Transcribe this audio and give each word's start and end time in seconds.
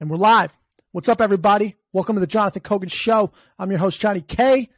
And 0.00 0.08
we're 0.08 0.16
live. 0.16 0.50
What's 0.92 1.10
up, 1.10 1.20
everybody? 1.20 1.76
Welcome 1.92 2.16
to 2.16 2.20
the 2.20 2.26
Jonathan 2.26 2.62
Kogan 2.62 2.90
Show. 2.90 3.32
I'm 3.58 3.70
your 3.70 3.80
host, 3.80 4.00
Johnny 4.00 4.22
K. 4.22 4.70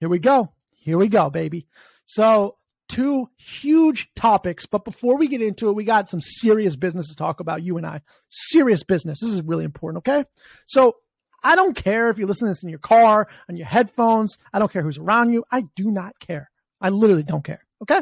Here 0.00 0.08
we 0.08 0.18
go. 0.18 0.50
Here 0.74 0.98
we 0.98 1.06
go, 1.06 1.30
baby. 1.30 1.68
So, 2.06 2.56
two 2.88 3.30
huge 3.36 4.12
topics. 4.16 4.66
But 4.66 4.84
before 4.84 5.16
we 5.16 5.28
get 5.28 5.42
into 5.42 5.68
it, 5.68 5.76
we 5.76 5.84
got 5.84 6.10
some 6.10 6.20
serious 6.20 6.74
business 6.74 7.08
to 7.08 7.14
talk 7.14 7.38
about, 7.38 7.62
you 7.62 7.76
and 7.76 7.86
I. 7.86 8.00
Serious 8.28 8.82
business. 8.82 9.20
This 9.20 9.30
is 9.30 9.42
really 9.42 9.64
important, 9.64 9.98
okay? 9.98 10.24
So, 10.66 10.96
I 11.44 11.54
don't 11.54 11.76
care 11.76 12.08
if 12.08 12.18
you 12.18 12.26
listen 12.26 12.48
to 12.48 12.50
this 12.50 12.64
in 12.64 12.68
your 12.68 12.80
car, 12.80 13.28
on 13.48 13.56
your 13.56 13.68
headphones. 13.68 14.38
I 14.52 14.58
don't 14.58 14.72
care 14.72 14.82
who's 14.82 14.98
around 14.98 15.32
you. 15.32 15.44
I 15.52 15.66
do 15.76 15.92
not 15.92 16.18
care. 16.18 16.50
I 16.80 16.88
literally 16.88 17.22
don't 17.22 17.44
care, 17.44 17.64
okay? 17.82 18.00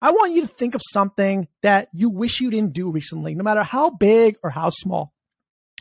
I 0.00 0.12
want 0.12 0.34
you 0.34 0.42
to 0.42 0.46
think 0.46 0.76
of 0.76 0.82
something 0.92 1.48
that 1.62 1.88
you 1.92 2.10
wish 2.10 2.40
you 2.40 2.48
didn't 2.48 2.74
do 2.74 2.92
recently, 2.92 3.34
no 3.34 3.42
matter 3.42 3.64
how 3.64 3.90
big 3.90 4.36
or 4.44 4.50
how 4.50 4.70
small. 4.70 5.12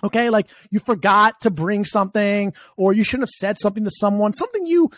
Okay. 0.04 0.30
Like 0.30 0.48
you 0.70 0.80
forgot 0.80 1.42
to 1.42 1.50
bring 1.50 1.86
something 1.86 2.54
or 2.78 2.94
you 2.94 3.04
shouldn't 3.04 3.30
have 3.30 3.38
said 3.38 3.60
something 3.60 3.84
to 3.84 3.92
someone, 3.92 4.34
something 4.34 4.66
you, 4.66 4.90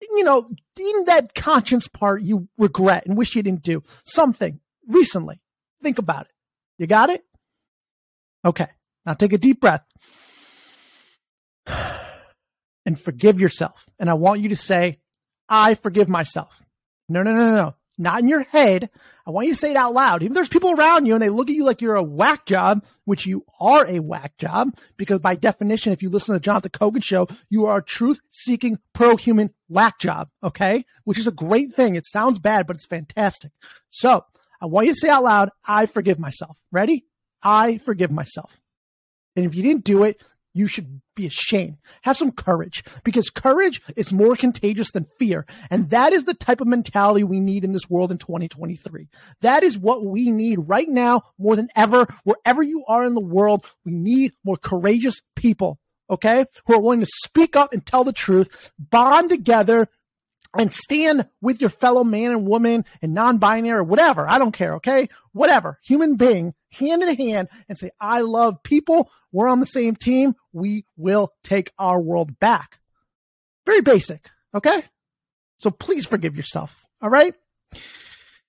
you 0.00 0.24
know, 0.24 0.50
in 0.78 1.04
that 1.06 1.34
conscience 1.34 1.88
part 1.88 2.22
you 2.22 2.48
regret 2.58 3.06
and 3.06 3.16
wish 3.16 3.34
you 3.34 3.42
didn't 3.42 3.62
do 3.62 3.82
something 4.04 4.60
recently. 4.86 5.40
Think 5.82 5.98
about 5.98 6.22
it. 6.22 6.32
You 6.78 6.86
got 6.86 7.10
it? 7.10 7.24
Okay. 8.44 8.68
Now 9.06 9.14
take 9.14 9.32
a 9.32 9.38
deep 9.38 9.60
breath 9.60 9.84
and 11.66 13.00
forgive 13.00 13.40
yourself. 13.40 13.88
And 13.98 14.10
I 14.10 14.14
want 14.14 14.40
you 14.40 14.48
to 14.50 14.56
say, 14.56 15.00
I 15.48 15.74
forgive 15.74 16.08
myself. 16.08 16.62
No, 17.08 17.22
no, 17.22 17.34
no, 17.34 17.52
no 17.52 17.74
not 17.96 18.20
in 18.20 18.28
your 18.28 18.42
head. 18.44 18.90
I 19.26 19.30
want 19.30 19.46
you 19.46 19.52
to 19.52 19.58
say 19.58 19.70
it 19.70 19.76
out 19.76 19.94
loud. 19.94 20.22
Even 20.22 20.34
there's 20.34 20.48
people 20.48 20.72
around 20.72 21.06
you 21.06 21.14
and 21.14 21.22
they 21.22 21.28
look 21.28 21.48
at 21.48 21.54
you 21.54 21.64
like 21.64 21.80
you're 21.80 21.94
a 21.94 22.02
whack 22.02 22.46
job, 22.46 22.84
which 23.04 23.26
you 23.26 23.44
are 23.60 23.86
a 23.86 24.00
whack 24.00 24.36
job, 24.36 24.76
because 24.96 25.20
by 25.20 25.34
definition, 25.34 25.92
if 25.92 26.02
you 26.02 26.10
listen 26.10 26.32
to 26.32 26.38
the 26.38 26.44
Jonathan 26.44 26.70
Kogan 26.70 27.02
show, 27.02 27.28
you 27.48 27.66
are 27.66 27.78
a 27.78 27.84
truth 27.84 28.20
seeking 28.30 28.78
pro 28.92 29.16
human 29.16 29.50
whack 29.68 29.98
job. 29.98 30.28
Okay. 30.42 30.84
Which 31.04 31.18
is 31.18 31.26
a 31.26 31.32
great 31.32 31.74
thing. 31.74 31.94
It 31.94 32.06
sounds 32.06 32.38
bad, 32.38 32.66
but 32.66 32.76
it's 32.76 32.86
fantastic. 32.86 33.52
So 33.90 34.24
I 34.60 34.66
want 34.66 34.86
you 34.86 34.92
to 34.92 34.98
say 34.98 35.08
out 35.08 35.24
loud, 35.24 35.50
I 35.66 35.86
forgive 35.86 36.18
myself. 36.18 36.56
Ready? 36.72 37.06
I 37.42 37.78
forgive 37.78 38.10
myself. 38.10 38.60
And 39.36 39.44
if 39.44 39.54
you 39.54 39.62
didn't 39.62 39.84
do 39.84 40.04
it, 40.04 40.22
you 40.54 40.68
should 40.68 41.00
be 41.16 41.26
ashamed. 41.26 41.76
Have 42.02 42.16
some 42.16 42.32
courage 42.32 42.84
because 43.02 43.28
courage 43.28 43.82
is 43.96 44.12
more 44.12 44.36
contagious 44.36 44.92
than 44.92 45.06
fear. 45.18 45.44
And 45.68 45.90
that 45.90 46.12
is 46.12 46.24
the 46.24 46.34
type 46.34 46.60
of 46.60 46.68
mentality 46.68 47.24
we 47.24 47.40
need 47.40 47.64
in 47.64 47.72
this 47.72 47.90
world 47.90 48.12
in 48.12 48.18
2023. 48.18 49.08
That 49.42 49.64
is 49.64 49.76
what 49.76 50.04
we 50.04 50.30
need 50.30 50.60
right 50.60 50.88
now 50.88 51.22
more 51.38 51.56
than 51.56 51.68
ever. 51.74 52.06
Wherever 52.22 52.62
you 52.62 52.84
are 52.86 53.04
in 53.04 53.14
the 53.14 53.20
world, 53.20 53.66
we 53.84 53.92
need 53.92 54.32
more 54.44 54.56
courageous 54.56 55.20
people. 55.34 55.78
Okay. 56.08 56.46
Who 56.66 56.74
are 56.74 56.80
willing 56.80 57.00
to 57.00 57.06
speak 57.24 57.56
up 57.56 57.72
and 57.72 57.84
tell 57.84 58.04
the 58.04 58.12
truth, 58.12 58.72
bond 58.78 59.30
together 59.30 59.88
and 60.56 60.72
stand 60.72 61.28
with 61.40 61.60
your 61.60 61.70
fellow 61.70 62.04
man 62.04 62.30
and 62.30 62.46
woman 62.46 62.84
and 63.02 63.12
non-binary 63.12 63.80
or 63.80 63.84
whatever. 63.84 64.28
I 64.28 64.38
don't 64.38 64.52
care. 64.52 64.74
Okay. 64.74 65.08
Whatever 65.32 65.80
human 65.82 66.16
being 66.16 66.54
hand 66.70 67.02
in 67.02 67.16
hand 67.16 67.48
and 67.68 67.78
say, 67.78 67.90
I 68.00 68.20
love 68.20 68.62
people. 68.62 69.10
We're 69.32 69.48
on 69.48 69.60
the 69.60 69.66
same 69.66 69.96
team. 69.96 70.34
We 70.54 70.86
will 70.96 71.34
take 71.42 71.72
our 71.78 72.00
world 72.00 72.38
back. 72.38 72.78
Very 73.66 73.82
basic. 73.82 74.30
Okay. 74.54 74.84
So 75.56 75.70
please 75.70 76.06
forgive 76.06 76.36
yourself. 76.36 76.86
All 77.02 77.10
right. 77.10 77.34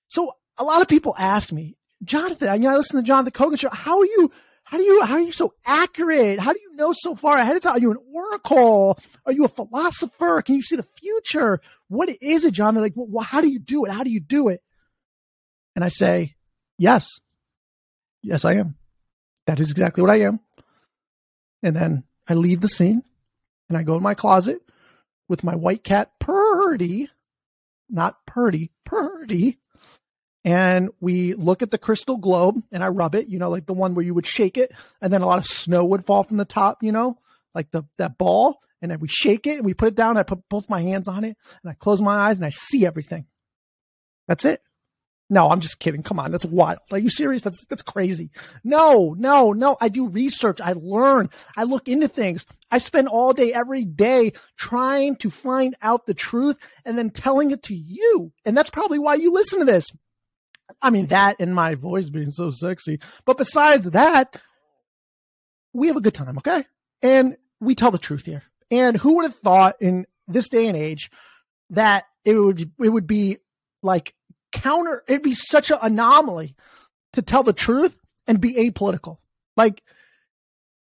So 0.06 0.32
a 0.56 0.64
lot 0.64 0.80
of 0.82 0.88
people 0.88 1.14
ask 1.18 1.52
me, 1.52 1.76
Jonathan, 2.04 2.60
know, 2.60 2.70
I 2.70 2.76
listen 2.76 3.00
to 3.00 3.06
Jonathan 3.06 3.32
Kogan 3.32 3.58
show. 3.58 3.70
How 3.70 3.98
are 3.98 4.06
you? 4.06 4.30
How 4.64 4.78
do 4.78 4.82
you, 4.82 5.02
how 5.04 5.14
are 5.14 5.20
you 5.20 5.32
so 5.32 5.54
accurate? 5.64 6.40
How 6.40 6.52
do 6.52 6.58
you 6.60 6.74
know 6.74 6.92
so 6.96 7.14
far 7.14 7.38
ahead 7.38 7.56
of 7.56 7.62
time? 7.62 7.76
Are 7.76 7.78
you 7.78 7.92
an 7.92 7.98
oracle? 8.12 8.98
Are 9.24 9.32
you 9.32 9.44
a 9.44 9.48
philosopher? 9.48 10.42
Can 10.42 10.56
you 10.56 10.62
see 10.62 10.74
the 10.74 10.86
future? 11.00 11.60
What 11.88 12.08
is 12.20 12.44
it? 12.44 12.54
They're 12.56 12.72
like, 12.72 12.92
well, 12.96 13.24
how 13.24 13.40
do 13.40 13.48
you 13.48 13.60
do 13.60 13.84
it? 13.84 13.92
How 13.92 14.02
do 14.02 14.10
you 14.10 14.20
do 14.20 14.48
it? 14.48 14.60
And 15.76 15.84
I 15.84 15.88
say, 15.88 16.34
yes, 16.78 17.08
yes, 18.22 18.44
I 18.44 18.54
am. 18.54 18.76
That 19.46 19.60
is 19.60 19.70
exactly 19.70 20.02
what 20.02 20.10
I 20.10 20.22
am. 20.22 20.40
And 21.62 21.74
then 21.74 22.04
I 22.28 22.34
leave 22.34 22.60
the 22.60 22.68
scene 22.68 23.02
and 23.68 23.76
I 23.76 23.82
go 23.82 23.96
in 23.96 24.02
my 24.02 24.14
closet 24.14 24.60
with 25.28 25.44
my 25.44 25.54
white 25.54 25.82
cat 25.82 26.12
Purdy, 26.18 27.10
not 27.88 28.24
Purdy, 28.26 28.70
Purdy, 28.84 29.58
and 30.44 30.90
we 31.00 31.34
look 31.34 31.62
at 31.62 31.72
the 31.72 31.78
crystal 31.78 32.18
globe 32.18 32.62
and 32.70 32.84
I 32.84 32.88
rub 32.88 33.16
it, 33.16 33.26
you 33.26 33.38
know, 33.38 33.50
like 33.50 33.66
the 33.66 33.74
one 33.74 33.94
where 33.94 34.04
you 34.04 34.14
would 34.14 34.26
shake 34.26 34.56
it 34.56 34.72
and 35.02 35.12
then 35.12 35.22
a 35.22 35.26
lot 35.26 35.38
of 35.38 35.46
snow 35.46 35.84
would 35.86 36.04
fall 36.04 36.22
from 36.22 36.36
the 36.36 36.44
top, 36.44 36.84
you 36.84 36.92
know, 36.92 37.18
like 37.52 37.72
the 37.72 37.82
that 37.98 38.16
ball. 38.16 38.60
And 38.80 38.92
then 38.92 39.00
we 39.00 39.08
shake 39.08 39.48
it 39.48 39.56
and 39.56 39.64
we 39.64 39.74
put 39.74 39.88
it 39.88 39.96
down. 39.96 40.16
I 40.16 40.22
put 40.22 40.48
both 40.48 40.70
my 40.70 40.82
hands 40.82 41.08
on 41.08 41.24
it 41.24 41.36
and 41.62 41.70
I 41.70 41.74
close 41.74 42.00
my 42.00 42.14
eyes 42.14 42.38
and 42.38 42.46
I 42.46 42.50
see 42.50 42.86
everything. 42.86 43.26
That's 44.28 44.44
it. 44.44 44.62
No, 45.28 45.50
I'm 45.50 45.60
just 45.60 45.80
kidding. 45.80 46.02
Come 46.04 46.20
on, 46.20 46.30
that's 46.30 46.44
wild. 46.44 46.78
Are 46.92 46.98
you 46.98 47.10
serious? 47.10 47.42
That's 47.42 47.64
that's 47.64 47.82
crazy. 47.82 48.30
No, 48.62 49.14
no, 49.18 49.52
no. 49.52 49.76
I 49.80 49.88
do 49.88 50.08
research. 50.08 50.60
I 50.60 50.74
learn. 50.76 51.30
I 51.56 51.64
look 51.64 51.88
into 51.88 52.06
things. 52.06 52.46
I 52.70 52.78
spend 52.78 53.08
all 53.08 53.32
day, 53.32 53.52
every 53.52 53.84
day, 53.84 54.32
trying 54.56 55.16
to 55.16 55.30
find 55.30 55.74
out 55.82 56.06
the 56.06 56.14
truth 56.14 56.58
and 56.84 56.96
then 56.96 57.10
telling 57.10 57.50
it 57.50 57.64
to 57.64 57.74
you. 57.74 58.32
And 58.44 58.56
that's 58.56 58.70
probably 58.70 59.00
why 59.00 59.14
you 59.14 59.32
listen 59.32 59.58
to 59.58 59.64
this. 59.64 59.86
I 60.80 60.90
mean, 60.90 61.06
that 61.06 61.36
and 61.40 61.54
my 61.54 61.74
voice 61.74 62.08
being 62.08 62.30
so 62.30 62.50
sexy. 62.50 63.00
But 63.24 63.38
besides 63.38 63.90
that, 63.90 64.36
we 65.72 65.88
have 65.88 65.96
a 65.96 66.00
good 66.00 66.14
time, 66.14 66.38
okay? 66.38 66.64
And 67.02 67.36
we 67.60 67.74
tell 67.74 67.90
the 67.90 67.98
truth 67.98 68.24
here. 68.24 68.42
And 68.70 68.96
who 68.96 69.16
would 69.16 69.24
have 69.24 69.34
thought 69.34 69.76
in 69.80 70.06
this 70.28 70.48
day 70.48 70.66
and 70.68 70.76
age 70.76 71.10
that 71.70 72.04
it 72.24 72.34
would 72.34 72.72
it 72.80 72.88
would 72.88 73.06
be 73.06 73.38
like 73.82 74.14
counter 74.62 75.02
it'd 75.08 75.22
be 75.22 75.34
such 75.34 75.70
an 75.70 75.78
anomaly 75.82 76.54
to 77.12 77.22
tell 77.22 77.42
the 77.42 77.52
truth 77.52 77.98
and 78.26 78.40
be 78.40 78.54
apolitical. 78.54 79.18
Like 79.56 79.82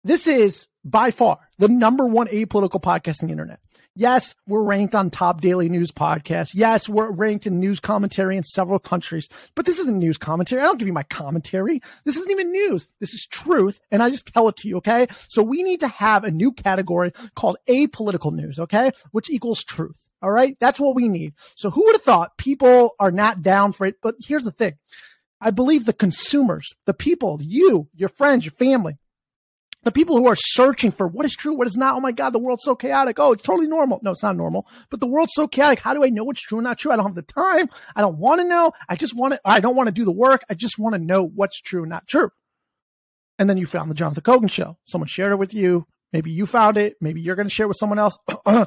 this 0.04 0.26
is 0.26 0.68
by 0.84 1.10
far 1.10 1.38
the 1.58 1.68
number 1.68 2.06
one 2.06 2.28
apolitical 2.28 2.80
podcast 2.80 3.22
on 3.22 3.28
the 3.28 3.32
internet. 3.32 3.60
Yes, 3.98 4.34
we're 4.46 4.62
ranked 4.62 4.94
on 4.94 5.08
top 5.08 5.40
daily 5.40 5.70
news 5.70 5.90
podcasts. 5.90 6.50
Yes, 6.54 6.86
we're 6.86 7.10
ranked 7.10 7.46
in 7.46 7.58
news 7.58 7.80
commentary 7.80 8.36
in 8.36 8.44
several 8.44 8.78
countries, 8.78 9.26
but 9.54 9.64
this 9.64 9.78
isn't 9.78 9.98
news 9.98 10.18
commentary. 10.18 10.60
I 10.60 10.66
don't 10.66 10.78
give 10.78 10.86
you 10.86 10.92
my 10.92 11.02
commentary. 11.04 11.80
This 12.04 12.18
isn't 12.18 12.30
even 12.30 12.52
news. 12.52 12.86
This 13.00 13.14
is 13.14 13.26
truth. 13.26 13.80
And 13.90 14.02
I 14.02 14.10
just 14.10 14.26
tell 14.26 14.48
it 14.48 14.56
to 14.56 14.68
you. 14.68 14.76
Okay. 14.76 15.06
So 15.28 15.42
we 15.42 15.62
need 15.62 15.80
to 15.80 15.88
have 15.88 16.24
a 16.24 16.30
new 16.30 16.52
category 16.52 17.12
called 17.34 17.56
apolitical 17.68 18.34
news. 18.34 18.58
Okay. 18.58 18.92
Which 19.12 19.30
equals 19.30 19.64
truth. 19.64 20.05
All 20.26 20.32
right. 20.32 20.56
That's 20.58 20.80
what 20.80 20.96
we 20.96 21.08
need. 21.08 21.34
So 21.54 21.70
who 21.70 21.84
would 21.86 21.94
have 21.94 22.02
thought 22.02 22.36
people 22.36 22.96
are 22.98 23.12
not 23.12 23.42
down 23.42 23.72
for 23.72 23.86
it? 23.86 23.94
But 24.02 24.16
here's 24.18 24.42
the 24.42 24.50
thing. 24.50 24.72
I 25.40 25.52
believe 25.52 25.84
the 25.84 25.92
consumers, 25.92 26.74
the 26.84 26.94
people, 26.94 27.38
you, 27.40 27.86
your 27.94 28.08
friends, 28.08 28.44
your 28.44 28.50
family, 28.50 28.98
the 29.84 29.92
people 29.92 30.16
who 30.16 30.26
are 30.26 30.34
searching 30.36 30.90
for 30.90 31.06
what 31.06 31.26
is 31.26 31.36
true, 31.36 31.54
what 31.54 31.68
is 31.68 31.76
not. 31.76 31.94
Oh 31.94 32.00
my 32.00 32.10
God, 32.10 32.30
the 32.30 32.40
world's 32.40 32.64
so 32.64 32.74
chaotic. 32.74 33.20
Oh, 33.20 33.34
it's 33.34 33.44
totally 33.44 33.68
normal. 33.68 34.00
No, 34.02 34.10
it's 34.10 34.24
not 34.24 34.34
normal, 34.34 34.66
but 34.90 34.98
the 34.98 35.06
world's 35.06 35.30
so 35.32 35.46
chaotic. 35.46 35.78
How 35.78 35.94
do 35.94 36.02
I 36.02 36.08
know 36.08 36.24
what's 36.24 36.42
true 36.42 36.58
and 36.58 36.64
not 36.64 36.78
true? 36.78 36.90
I 36.90 36.96
don't 36.96 37.06
have 37.06 37.14
the 37.14 37.22
time. 37.22 37.70
I 37.94 38.00
don't 38.00 38.18
want 38.18 38.40
to 38.40 38.48
know. 38.48 38.72
I 38.88 38.96
just 38.96 39.14
want 39.14 39.34
to, 39.34 39.40
I 39.44 39.60
don't 39.60 39.76
want 39.76 39.86
to 39.86 39.94
do 39.94 40.04
the 40.04 40.10
work. 40.10 40.42
I 40.50 40.54
just 40.54 40.76
want 40.76 40.96
to 40.96 41.00
know 41.00 41.22
what's 41.22 41.60
true 41.60 41.82
and 41.82 41.90
not 41.90 42.08
true. 42.08 42.30
And 43.38 43.48
then 43.48 43.58
you 43.58 43.66
found 43.66 43.92
the 43.92 43.94
Jonathan 43.94 44.24
Kogan 44.24 44.50
show. 44.50 44.76
Someone 44.86 45.06
shared 45.06 45.30
it 45.30 45.38
with 45.38 45.54
you. 45.54 45.86
Maybe 46.12 46.32
you 46.32 46.46
found 46.46 46.78
it. 46.78 46.96
Maybe 47.00 47.20
you're 47.20 47.36
going 47.36 47.46
to 47.46 47.54
share 47.54 47.66
it 47.66 47.68
with 47.68 47.78
someone 47.78 48.00
else. 48.00 48.18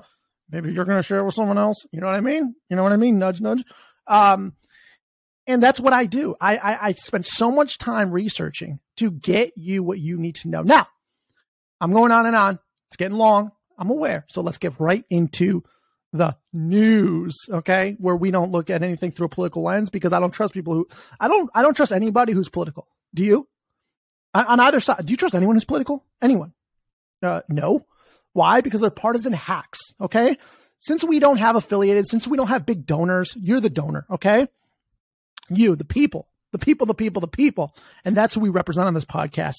Maybe 0.51 0.73
you're 0.73 0.85
going 0.85 0.97
to 0.97 1.03
share 1.03 1.19
it 1.19 1.25
with 1.25 1.35
someone 1.35 1.57
else. 1.57 1.85
You 1.91 2.01
know 2.01 2.07
what 2.07 2.15
I 2.15 2.21
mean? 2.21 2.55
You 2.69 2.75
know 2.75 2.83
what 2.83 2.91
I 2.91 2.97
mean? 2.97 3.19
Nudge, 3.19 3.41
nudge. 3.41 3.63
Um, 4.07 4.53
and 5.47 5.61
that's 5.61 5.79
what 5.79 5.93
I 5.93 6.05
do. 6.05 6.35
I, 6.39 6.57
I, 6.57 6.87
I 6.87 6.91
spend 6.93 7.25
so 7.25 7.51
much 7.51 7.77
time 7.77 8.11
researching 8.11 8.79
to 8.97 9.11
get 9.11 9.53
you 9.55 9.83
what 9.83 9.99
you 9.99 10.17
need 10.17 10.35
to 10.35 10.47
know. 10.47 10.61
Now, 10.61 10.87
I'm 11.81 11.91
going 11.91 12.11
on 12.11 12.25
and 12.25 12.35
on. 12.35 12.59
It's 12.87 12.97
getting 12.97 13.17
long. 13.17 13.51
I'm 13.77 13.89
aware. 13.89 14.25
So 14.29 14.41
let's 14.41 14.57
get 14.57 14.79
right 14.79 15.05
into 15.09 15.63
the 16.11 16.35
news, 16.51 17.37
okay? 17.49 17.95
Where 17.99 18.15
we 18.15 18.31
don't 18.31 18.51
look 18.51 18.69
at 18.69 18.83
anything 18.83 19.11
through 19.11 19.27
a 19.27 19.29
political 19.29 19.63
lens 19.63 19.89
because 19.89 20.11
I 20.11 20.19
don't 20.19 20.31
trust 20.31 20.53
people 20.53 20.73
who 20.73 20.87
I 21.19 21.27
don't 21.27 21.49
I 21.53 21.61
don't 21.61 21.75
trust 21.75 21.91
anybody 21.91 22.33
who's 22.33 22.49
political. 22.49 22.87
Do 23.13 23.23
you? 23.23 23.47
On 24.33 24.59
either 24.59 24.79
side, 24.79 25.05
do 25.05 25.11
you 25.11 25.17
trust 25.17 25.35
anyone 25.35 25.55
who's 25.55 25.65
political? 25.65 26.05
Anyone? 26.21 26.53
Uh, 27.21 27.41
no. 27.49 27.85
Why? 28.39 28.61
Because 28.61 28.79
they're 28.79 28.89
partisan 28.89 29.33
hacks, 29.33 29.81
okay? 29.99 30.37
Since 30.79 31.03
we 31.03 31.19
don't 31.19 31.39
have 31.39 31.57
affiliated, 31.57 32.07
since 32.07 32.25
we 32.25 32.37
don't 32.37 32.47
have 32.47 32.65
big 32.65 32.85
donors, 32.85 33.35
you're 33.35 33.59
the 33.59 33.69
donor, 33.69 34.05
okay? 34.09 34.47
You, 35.49 35.75
the 35.75 35.83
people, 35.83 36.29
the 36.53 36.57
people, 36.57 36.87
the 36.87 36.93
people, 36.93 37.19
the 37.19 37.27
people. 37.27 37.75
And 38.05 38.15
that's 38.15 38.35
who 38.35 38.39
we 38.39 38.47
represent 38.47 38.87
on 38.87 38.93
this 38.93 39.03
podcast. 39.03 39.55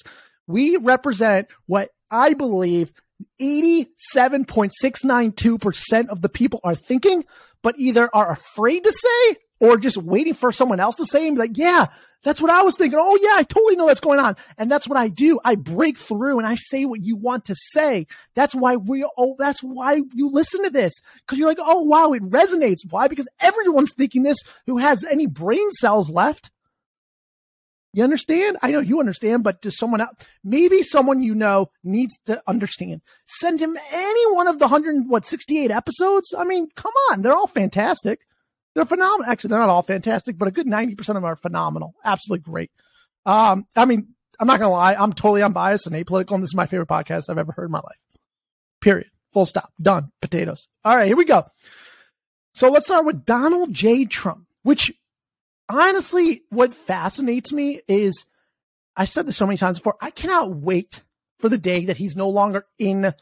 We 0.46 0.78
represent 0.78 1.48
what 1.66 1.90
I 2.10 2.32
believe 2.32 2.90
87.692% 3.38 6.08
of 6.08 6.22
the 6.22 6.30
people 6.30 6.60
are 6.64 6.74
thinking, 6.74 7.26
but 7.60 7.78
either 7.78 8.08
are 8.14 8.32
afraid 8.32 8.84
to 8.84 8.92
say 8.94 9.36
or 9.60 9.76
just 9.76 9.98
waiting 9.98 10.34
for 10.34 10.50
someone 10.50 10.80
else 10.80 10.96
to 10.96 11.06
say 11.06 11.26
and 11.26 11.36
be 11.36 11.40
like, 11.40 11.56
yeah, 11.56 11.86
that's 12.22 12.40
what 12.40 12.50
I 12.50 12.62
was 12.62 12.76
thinking. 12.76 12.98
Oh 13.00 13.18
yeah, 13.20 13.34
I 13.36 13.42
totally 13.42 13.76
know 13.76 13.84
what's 13.84 14.00
going 14.00 14.18
on. 14.18 14.36
And 14.58 14.70
that's 14.70 14.88
what 14.88 14.98
I 14.98 15.08
do. 15.08 15.38
I 15.44 15.54
break 15.54 15.98
through 15.98 16.38
and 16.38 16.46
I 16.46 16.54
say 16.56 16.86
what 16.86 17.04
you 17.04 17.16
want 17.16 17.44
to 17.46 17.54
say. 17.54 18.06
That's 18.34 18.54
why 18.54 18.76
we, 18.76 19.06
oh, 19.16 19.36
that's 19.38 19.62
why 19.62 20.00
you 20.14 20.30
listen 20.30 20.64
to 20.64 20.70
this. 20.70 20.94
Cause 21.26 21.38
you're 21.38 21.48
like, 21.48 21.58
oh 21.60 21.82
wow, 21.82 22.12
it 22.12 22.22
resonates. 22.22 22.80
Why? 22.88 23.06
Because 23.06 23.28
everyone's 23.38 23.92
thinking 23.94 24.22
this 24.22 24.38
who 24.66 24.78
has 24.78 25.04
any 25.04 25.26
brain 25.26 25.70
cells 25.72 26.10
left. 26.10 26.50
You 27.92 28.04
understand? 28.04 28.56
I 28.62 28.70
know 28.70 28.78
you 28.78 29.00
understand, 29.00 29.42
but 29.42 29.60
does 29.62 29.76
someone 29.76 30.00
else, 30.00 30.14
maybe 30.44 30.82
someone 30.82 31.24
you 31.24 31.34
know 31.34 31.70
needs 31.82 32.16
to 32.26 32.40
understand. 32.46 33.00
Send 33.26 33.58
him 33.58 33.76
any 33.92 34.32
one 34.32 34.46
of 34.46 34.60
the 34.60 34.66
100, 34.66 35.08
what, 35.08 35.24
68 35.24 35.72
episodes? 35.72 36.32
I 36.32 36.44
mean, 36.44 36.68
come 36.76 36.92
on. 37.10 37.22
They're 37.22 37.32
all 37.32 37.48
fantastic. 37.48 38.20
They're 38.74 38.84
phenomenal. 38.84 39.30
Actually, 39.30 39.48
they're 39.48 39.58
not 39.58 39.68
all 39.68 39.82
fantastic, 39.82 40.38
but 40.38 40.48
a 40.48 40.52
good 40.52 40.66
90% 40.66 40.98
of 40.98 41.06
them 41.06 41.24
are 41.24 41.36
phenomenal. 41.36 41.94
Absolutely 42.04 42.50
great. 42.50 42.70
Um, 43.26 43.66
I 43.74 43.84
mean, 43.84 44.14
I'm 44.38 44.46
not 44.46 44.58
going 44.58 44.68
to 44.68 44.74
lie. 44.74 44.94
I'm 44.94 45.12
totally 45.12 45.42
unbiased 45.42 45.86
and 45.86 45.96
apolitical, 45.96 46.32
and 46.32 46.42
this 46.42 46.50
is 46.50 46.54
my 46.54 46.66
favorite 46.66 46.88
podcast 46.88 47.28
I've 47.28 47.38
ever 47.38 47.52
heard 47.52 47.66
in 47.66 47.72
my 47.72 47.80
life. 47.80 47.98
Period. 48.80 49.10
Full 49.32 49.46
stop. 49.46 49.72
Done. 49.80 50.12
Potatoes. 50.22 50.68
All 50.84 50.96
right, 50.96 51.06
here 51.06 51.16
we 51.16 51.24
go. 51.24 51.44
So 52.54 52.70
let's 52.70 52.86
start 52.86 53.06
with 53.06 53.24
Donald 53.24 53.72
J. 53.72 54.04
Trump, 54.04 54.46
which 54.62 54.92
honestly, 55.68 56.42
what 56.50 56.74
fascinates 56.74 57.52
me 57.52 57.80
is 57.86 58.26
I 58.96 59.04
said 59.04 59.26
this 59.26 59.36
so 59.36 59.46
many 59.46 59.56
times 59.56 59.78
before. 59.78 59.96
I 60.00 60.10
cannot 60.10 60.54
wait 60.56 61.02
for 61.38 61.48
the 61.48 61.58
day 61.58 61.86
that 61.86 61.96
he's 61.96 62.16
no 62.16 62.28
longer 62.28 62.66
in 62.78 63.14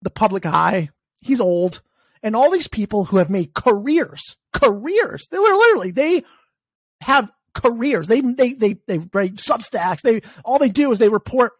the 0.00 0.10
public 0.10 0.46
eye. 0.46 0.90
He's 1.20 1.40
old. 1.40 1.80
And 2.22 2.34
all 2.34 2.50
these 2.50 2.68
people 2.68 3.04
who 3.06 3.18
have 3.18 3.30
made 3.30 3.54
careers, 3.54 4.36
careers, 4.52 5.26
they 5.30 5.38
literally, 5.38 5.90
they 5.90 6.24
have 7.00 7.30
careers. 7.54 8.08
They, 8.08 8.20
they, 8.20 8.52
they, 8.54 8.76
they 8.86 8.98
write 9.12 9.34
substacks. 9.34 10.02
They, 10.02 10.22
all 10.44 10.58
they 10.58 10.68
do 10.68 10.92
is 10.92 10.98
they 10.98 11.08
report 11.08 11.52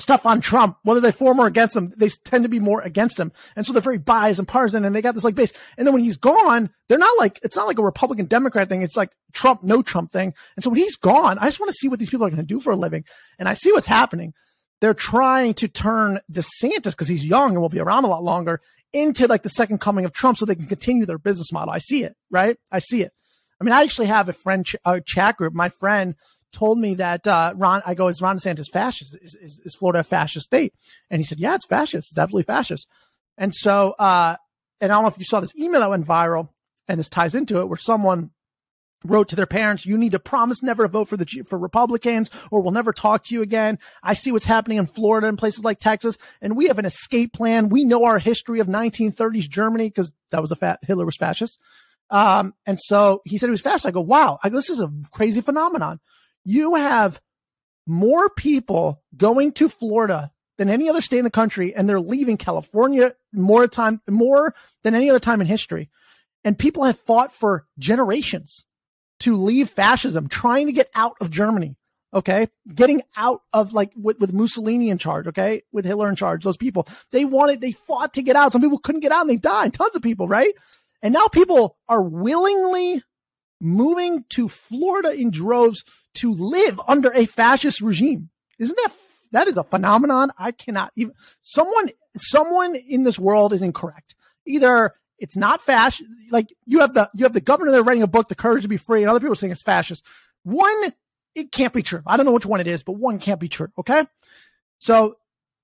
stuff 0.00 0.26
on 0.26 0.40
Trump, 0.40 0.76
whether 0.84 1.00
they 1.00 1.10
for 1.10 1.36
or 1.36 1.46
against 1.46 1.74
him, 1.74 1.86
they 1.96 2.08
tend 2.08 2.44
to 2.44 2.48
be 2.48 2.60
more 2.60 2.80
against 2.80 3.18
him. 3.18 3.32
And 3.56 3.66
so 3.66 3.72
they're 3.72 3.82
very 3.82 3.98
biased 3.98 4.38
and 4.38 4.46
partisan 4.46 4.84
and 4.84 4.94
they 4.94 5.02
got 5.02 5.14
this 5.14 5.24
like 5.24 5.34
base. 5.34 5.52
And 5.76 5.86
then 5.86 5.94
when 5.94 6.04
he's 6.04 6.16
gone, 6.16 6.70
they're 6.88 6.98
not 6.98 7.18
like, 7.18 7.40
it's 7.42 7.56
not 7.56 7.66
like 7.66 7.78
a 7.78 7.84
Republican 7.84 8.26
Democrat 8.26 8.68
thing. 8.68 8.82
It's 8.82 8.96
like 8.96 9.10
Trump, 9.32 9.62
no 9.62 9.82
Trump 9.82 10.12
thing. 10.12 10.34
And 10.56 10.64
so 10.64 10.70
when 10.70 10.78
he's 10.78 10.96
gone, 10.96 11.38
I 11.38 11.46
just 11.46 11.58
want 11.58 11.70
to 11.70 11.76
see 11.76 11.88
what 11.88 11.98
these 11.98 12.10
people 12.10 12.24
are 12.26 12.30
going 12.30 12.38
to 12.38 12.46
do 12.46 12.60
for 12.60 12.72
a 12.72 12.76
living. 12.76 13.04
And 13.38 13.48
I 13.48 13.54
see 13.54 13.72
what's 13.72 13.86
happening. 13.86 14.34
They're 14.80 14.94
trying 14.94 15.54
to 15.54 15.68
turn 15.68 16.20
DeSantis 16.30 16.92
because 16.92 17.08
he's 17.08 17.24
young 17.24 17.50
and 17.50 17.60
will 17.60 17.68
be 17.68 17.80
around 17.80 18.04
a 18.04 18.08
lot 18.08 18.22
longer 18.22 18.60
into 18.92 19.26
like 19.26 19.42
the 19.42 19.48
second 19.48 19.78
coming 19.80 20.04
of 20.04 20.12
Trump 20.12 20.38
so 20.38 20.46
they 20.46 20.54
can 20.54 20.66
continue 20.66 21.04
their 21.04 21.18
business 21.18 21.52
model. 21.52 21.74
I 21.74 21.78
see 21.78 22.04
it, 22.04 22.14
right? 22.30 22.56
I 22.70 22.78
see 22.78 23.02
it. 23.02 23.12
I 23.60 23.64
mean, 23.64 23.72
I 23.72 23.82
actually 23.82 24.06
have 24.06 24.28
a 24.28 24.32
friend 24.32 24.64
ch- 24.64 24.76
a 24.84 25.00
chat 25.00 25.36
group. 25.36 25.52
My 25.52 25.68
friend 25.68 26.14
told 26.52 26.78
me 26.78 26.94
that 26.94 27.26
uh, 27.26 27.54
Ron, 27.56 27.82
I 27.84 27.94
go, 27.94 28.08
is 28.08 28.22
Ron 28.22 28.38
DeSantis 28.38 28.70
fascist? 28.72 29.16
Is, 29.20 29.34
is, 29.34 29.60
is, 29.64 29.74
Florida 29.74 30.00
a 30.00 30.04
fascist 30.04 30.46
state? 30.46 30.72
And 31.10 31.20
he 31.20 31.24
said, 31.24 31.38
yeah, 31.38 31.54
it's 31.54 31.66
fascist. 31.66 32.08
It's 32.08 32.14
definitely 32.14 32.44
fascist. 32.44 32.86
And 33.36 33.54
so, 33.54 33.94
uh, 33.98 34.36
and 34.80 34.92
I 34.92 34.94
don't 34.94 35.02
know 35.02 35.08
if 35.08 35.18
you 35.18 35.24
saw 35.24 35.40
this 35.40 35.54
email 35.56 35.80
that 35.80 35.90
went 35.90 36.06
viral, 36.06 36.48
and 36.86 36.98
this 36.98 37.08
ties 37.08 37.34
into 37.34 37.60
it, 37.60 37.68
where 37.68 37.76
someone 37.76 38.30
wrote 39.04 39.28
to 39.28 39.36
their 39.36 39.46
parents, 39.46 39.86
you 39.86 39.96
need 39.96 40.12
to 40.12 40.18
promise 40.18 40.62
never 40.62 40.84
to 40.84 40.88
vote 40.88 41.08
for 41.08 41.16
the 41.16 41.26
for 41.46 41.58
Republicans 41.58 42.30
or 42.50 42.60
we'll 42.60 42.72
never 42.72 42.92
talk 42.92 43.24
to 43.24 43.34
you 43.34 43.42
again. 43.42 43.78
I 44.02 44.14
see 44.14 44.32
what's 44.32 44.46
happening 44.46 44.78
in 44.78 44.86
Florida 44.86 45.28
and 45.28 45.38
places 45.38 45.64
like 45.64 45.78
Texas 45.78 46.18
and 46.40 46.56
we 46.56 46.66
have 46.66 46.78
an 46.78 46.84
escape 46.84 47.32
plan. 47.32 47.68
We 47.68 47.84
know 47.84 48.04
our 48.04 48.18
history 48.18 48.60
of 48.60 48.66
1930s 48.66 49.48
Germany 49.48 49.88
because 49.88 50.12
that 50.30 50.40
was 50.40 50.50
a 50.50 50.56
fat 50.56 50.80
Hitler 50.82 51.04
was 51.04 51.16
fascist. 51.16 51.58
Um, 52.10 52.54
and 52.66 52.80
so 52.80 53.20
he 53.24 53.36
said 53.36 53.46
he 53.46 53.50
was 53.50 53.60
fascist. 53.60 53.86
I 53.86 53.90
go, 53.90 54.00
wow, 54.00 54.38
I 54.42 54.48
go, 54.48 54.56
this 54.56 54.70
is 54.70 54.80
a 54.80 54.90
crazy 55.12 55.40
phenomenon 55.40 56.00
you 56.48 56.76
have 56.76 57.20
more 57.86 58.30
people 58.30 59.02
going 59.14 59.52
to 59.52 59.68
Florida 59.68 60.32
than 60.56 60.70
any 60.70 60.88
other 60.88 61.02
state 61.02 61.18
in 61.18 61.24
the 61.24 61.30
country, 61.30 61.74
and 61.74 61.86
they're 61.86 62.00
leaving 62.00 62.38
California 62.38 63.12
more 63.34 63.68
time, 63.68 64.00
more 64.08 64.54
than 64.82 64.94
any 64.94 65.10
other 65.10 65.20
time 65.20 65.42
in 65.42 65.46
history. 65.46 65.90
And 66.44 66.58
people 66.58 66.84
have 66.84 66.98
fought 67.00 67.34
for 67.34 67.66
generations 67.78 68.64
to 69.20 69.36
leave 69.36 69.70
fascism, 69.70 70.28
trying 70.28 70.66
to 70.66 70.72
get 70.72 70.90
out 70.94 71.16
of 71.20 71.30
Germany. 71.30 71.76
Okay. 72.14 72.48
Getting 72.74 73.02
out 73.16 73.42
of 73.52 73.72
like 73.72 73.92
with, 73.94 74.18
with 74.18 74.32
Mussolini 74.32 74.88
in 74.88 74.98
charge. 74.98 75.26
Okay. 75.26 75.62
With 75.72 75.84
Hitler 75.84 76.08
in 76.08 76.16
charge, 76.16 76.44
those 76.44 76.56
people, 76.56 76.88
they 77.10 77.24
wanted, 77.24 77.60
they 77.60 77.72
fought 77.72 78.14
to 78.14 78.22
get 78.22 78.36
out. 78.36 78.52
Some 78.52 78.62
people 78.62 78.78
couldn't 78.78 79.02
get 79.02 79.12
out 79.12 79.22
and 79.22 79.30
they 79.30 79.36
died. 79.36 79.74
Tons 79.74 79.94
of 79.94 80.02
people, 80.02 80.26
right? 80.26 80.54
And 81.02 81.12
now 81.12 81.26
people 81.28 81.76
are 81.88 82.02
willingly 82.02 83.02
moving 83.60 84.24
to 84.30 84.48
Florida 84.48 85.12
in 85.12 85.30
droves 85.30 85.84
to 86.14 86.32
live 86.32 86.80
under 86.88 87.12
a 87.12 87.26
fascist 87.26 87.80
regime. 87.80 88.30
Isn't 88.58 88.76
that 88.76 88.92
that 89.32 89.48
is 89.48 89.56
a 89.56 89.64
phenomenon? 89.64 90.30
I 90.38 90.52
cannot 90.52 90.92
even 90.96 91.14
someone 91.42 91.90
someone 92.16 92.74
in 92.74 93.04
this 93.04 93.18
world 93.18 93.52
is 93.52 93.62
incorrect. 93.62 94.14
Either 94.46 94.94
it's 95.18 95.36
not 95.36 95.62
fascist, 95.62 96.08
like 96.30 96.54
you 96.66 96.80
have 96.80 96.94
the 96.94 97.10
you 97.14 97.24
have 97.24 97.32
the 97.32 97.40
governor 97.40 97.70
there 97.70 97.82
writing 97.82 98.02
a 98.02 98.08
book, 98.08 98.28
The 98.28 98.34
Courage 98.34 98.62
to 98.62 98.68
Be 98.68 98.76
Free, 98.76 99.02
and 99.02 99.10
other 99.10 99.20
people 99.20 99.34
saying 99.34 99.52
it's 99.52 99.62
fascist. 99.62 100.04
One, 100.44 100.92
it 101.34 101.52
can't 101.52 101.72
be 101.72 101.82
true. 101.82 102.02
I 102.06 102.16
don't 102.16 102.26
know 102.26 102.32
which 102.32 102.46
one 102.46 102.60
it 102.60 102.66
is, 102.66 102.82
but 102.82 102.92
one 102.92 103.18
can't 103.18 103.40
be 103.40 103.48
true. 103.48 103.68
Okay, 103.78 104.06
so 104.78 105.16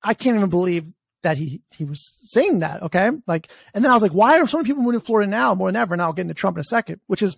I 0.03 0.15
can't 0.15 0.37
even 0.37 0.51
believe 0.51 0.87
that 1.23 1.39
he 1.39 1.62
he 1.71 1.85
was 1.85 2.19
saying 2.25 2.61
that. 2.61 2.83
Okay, 2.83 3.11
like, 3.27 3.49
and 3.73 3.85
then 3.85 3.91
I 3.91 3.95
was 3.95 4.03
like, 4.03 4.12
why 4.12 4.41
are 4.41 4.47
so 4.47 4.59
many 4.59 4.69
people 4.69 4.83
moving 4.83 5.01
to 5.01 5.06
Florida 5.06 5.31
now 5.31 5.55
more 5.55 5.69
than 5.69 5.77
ever? 5.77 5.95
And 5.95 6.03
I'll 6.03 6.12
get 6.12 6.23
into 6.23 6.35
Trump 6.35 6.56
in 6.56 6.61
a 6.61 6.65
second, 6.65 7.01
which 7.06 7.23
is 7.23 7.37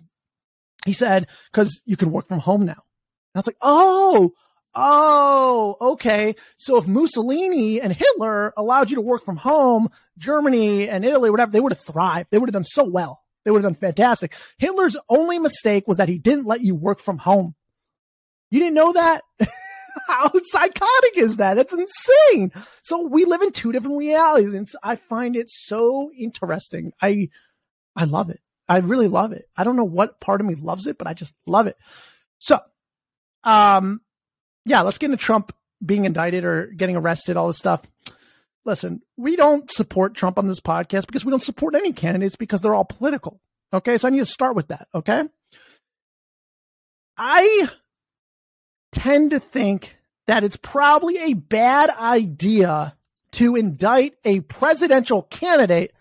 he 0.85 0.93
said 0.93 1.27
because 1.51 1.81
you 1.85 1.97
can 1.97 2.11
work 2.11 2.27
from 2.27 2.39
home 2.39 2.65
now. 2.65 2.71
And 2.73 3.35
I 3.35 3.39
was 3.39 3.47
like, 3.47 3.57
oh, 3.61 4.33
oh, 4.77 5.75
okay. 5.81 6.35
So 6.57 6.77
if 6.77 6.87
Mussolini 6.87 7.81
and 7.81 7.91
Hitler 7.91 8.53
allowed 8.55 8.89
you 8.89 8.95
to 8.95 9.01
work 9.01 9.23
from 9.23 9.37
home, 9.37 9.89
Germany 10.17 10.87
and 10.87 11.03
Italy, 11.03 11.29
whatever, 11.29 11.51
they 11.51 11.59
would 11.59 11.71
have 11.71 11.81
thrived. 11.81 12.29
They 12.29 12.37
would 12.37 12.49
have 12.49 12.53
done 12.53 12.63
so 12.63 12.85
well. 12.85 13.23
They 13.43 13.51
would 13.51 13.63
have 13.63 13.73
done 13.73 13.79
fantastic. 13.79 14.33
Hitler's 14.57 14.97
only 15.09 15.39
mistake 15.39 15.87
was 15.87 15.97
that 15.97 16.09
he 16.09 16.17
didn't 16.17 16.45
let 16.45 16.61
you 16.61 16.75
work 16.75 16.99
from 16.99 17.17
home. 17.17 17.55
You 18.51 18.59
didn't 18.59 18.75
know 18.75 18.93
that? 18.93 19.21
How 20.07 20.31
psychotic 20.43 21.17
is 21.17 21.37
that? 21.37 21.55
That's 21.55 21.73
insane. 21.73 22.51
So 22.83 23.07
we 23.07 23.25
live 23.25 23.41
in 23.41 23.51
two 23.51 23.71
different 23.71 23.97
realities. 23.97 24.53
And 24.53 24.69
I 24.83 24.95
find 24.95 25.35
it 25.35 25.49
so 25.49 26.11
interesting. 26.17 26.91
I, 27.01 27.29
I 27.95 28.05
love 28.05 28.29
it. 28.29 28.39
I 28.69 28.77
really 28.77 29.07
love 29.07 29.31
it. 29.31 29.49
I 29.57 29.63
don't 29.63 29.75
know 29.75 29.85
what 29.85 30.19
part 30.19 30.39
of 30.39 30.47
me 30.47 30.55
loves 30.55 30.87
it, 30.87 30.97
but 30.97 31.07
I 31.07 31.13
just 31.13 31.33
love 31.45 31.67
it. 31.67 31.77
So 32.39 32.59
um, 33.43 34.01
yeah, 34.67 34.81
let's 34.81 34.97
get 34.97 35.07
into 35.07 35.17
Trump 35.17 35.53
being 35.83 36.05
indicted 36.05 36.43
or 36.43 36.67
getting 36.67 36.95
arrested, 36.95 37.37
all 37.37 37.47
this 37.47 37.57
stuff. 37.57 37.81
Listen, 38.65 39.01
we 39.15 39.35
don't 39.35 39.71
support 39.71 40.13
Trump 40.13 40.37
on 40.37 40.47
this 40.47 40.59
podcast 40.59 41.07
because 41.07 41.23
we 41.23 41.31
don't 41.31 41.41
support 41.43 41.73
any 41.73 41.93
candidates 41.93 42.35
because 42.35 42.61
they're 42.61 42.75
all 42.75 42.85
political. 42.85 43.39
Okay. 43.71 43.97
So 43.97 44.07
I 44.07 44.11
need 44.11 44.19
to 44.19 44.25
start 44.25 44.55
with 44.55 44.67
that. 44.67 44.87
Okay. 44.93 45.23
I 47.17 47.69
tend 48.91 49.31
to 49.31 49.39
think 49.39 49.97
that 50.27 50.43
it's 50.43 50.57
probably 50.57 51.17
a 51.17 51.33
bad 51.33 51.89
idea 51.89 52.95
to 53.31 53.55
indict 53.55 54.15
a 54.25 54.41
presidential 54.41 55.23
candidate 55.23 55.93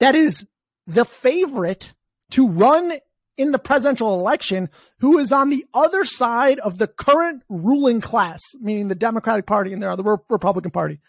that 0.00 0.14
is 0.14 0.46
the 0.86 1.04
favorite 1.04 1.92
to 2.30 2.48
run 2.48 2.94
in 3.36 3.52
the 3.52 3.58
presidential 3.58 4.18
election 4.18 4.70
who 4.98 5.18
is 5.18 5.32
on 5.32 5.50
the 5.50 5.64
other 5.74 6.04
side 6.04 6.58
of 6.60 6.78
the 6.78 6.86
current 6.86 7.42
ruling 7.48 8.00
class, 8.00 8.40
meaning 8.60 8.88
the 8.88 8.94
Democratic 8.94 9.46
Party 9.46 9.72
and 9.72 9.82
the 9.82 10.18
Republican 10.28 10.70
Party, 10.70 11.00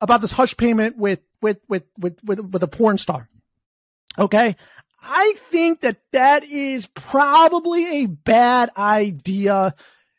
about 0.00 0.20
this 0.20 0.32
hush 0.32 0.56
payment 0.56 0.96
with 0.96 1.20
with 1.40 1.58
with 1.68 1.84
with 1.98 2.22
with, 2.24 2.40
with 2.40 2.62
a 2.62 2.68
porn 2.68 2.98
star. 2.98 3.28
Okay, 4.18 4.56
I 5.02 5.34
think 5.50 5.80
that 5.80 5.98
that 6.12 6.44
is 6.44 6.86
probably 6.86 8.02
a 8.02 8.06
bad 8.06 8.70
idea 8.76 9.74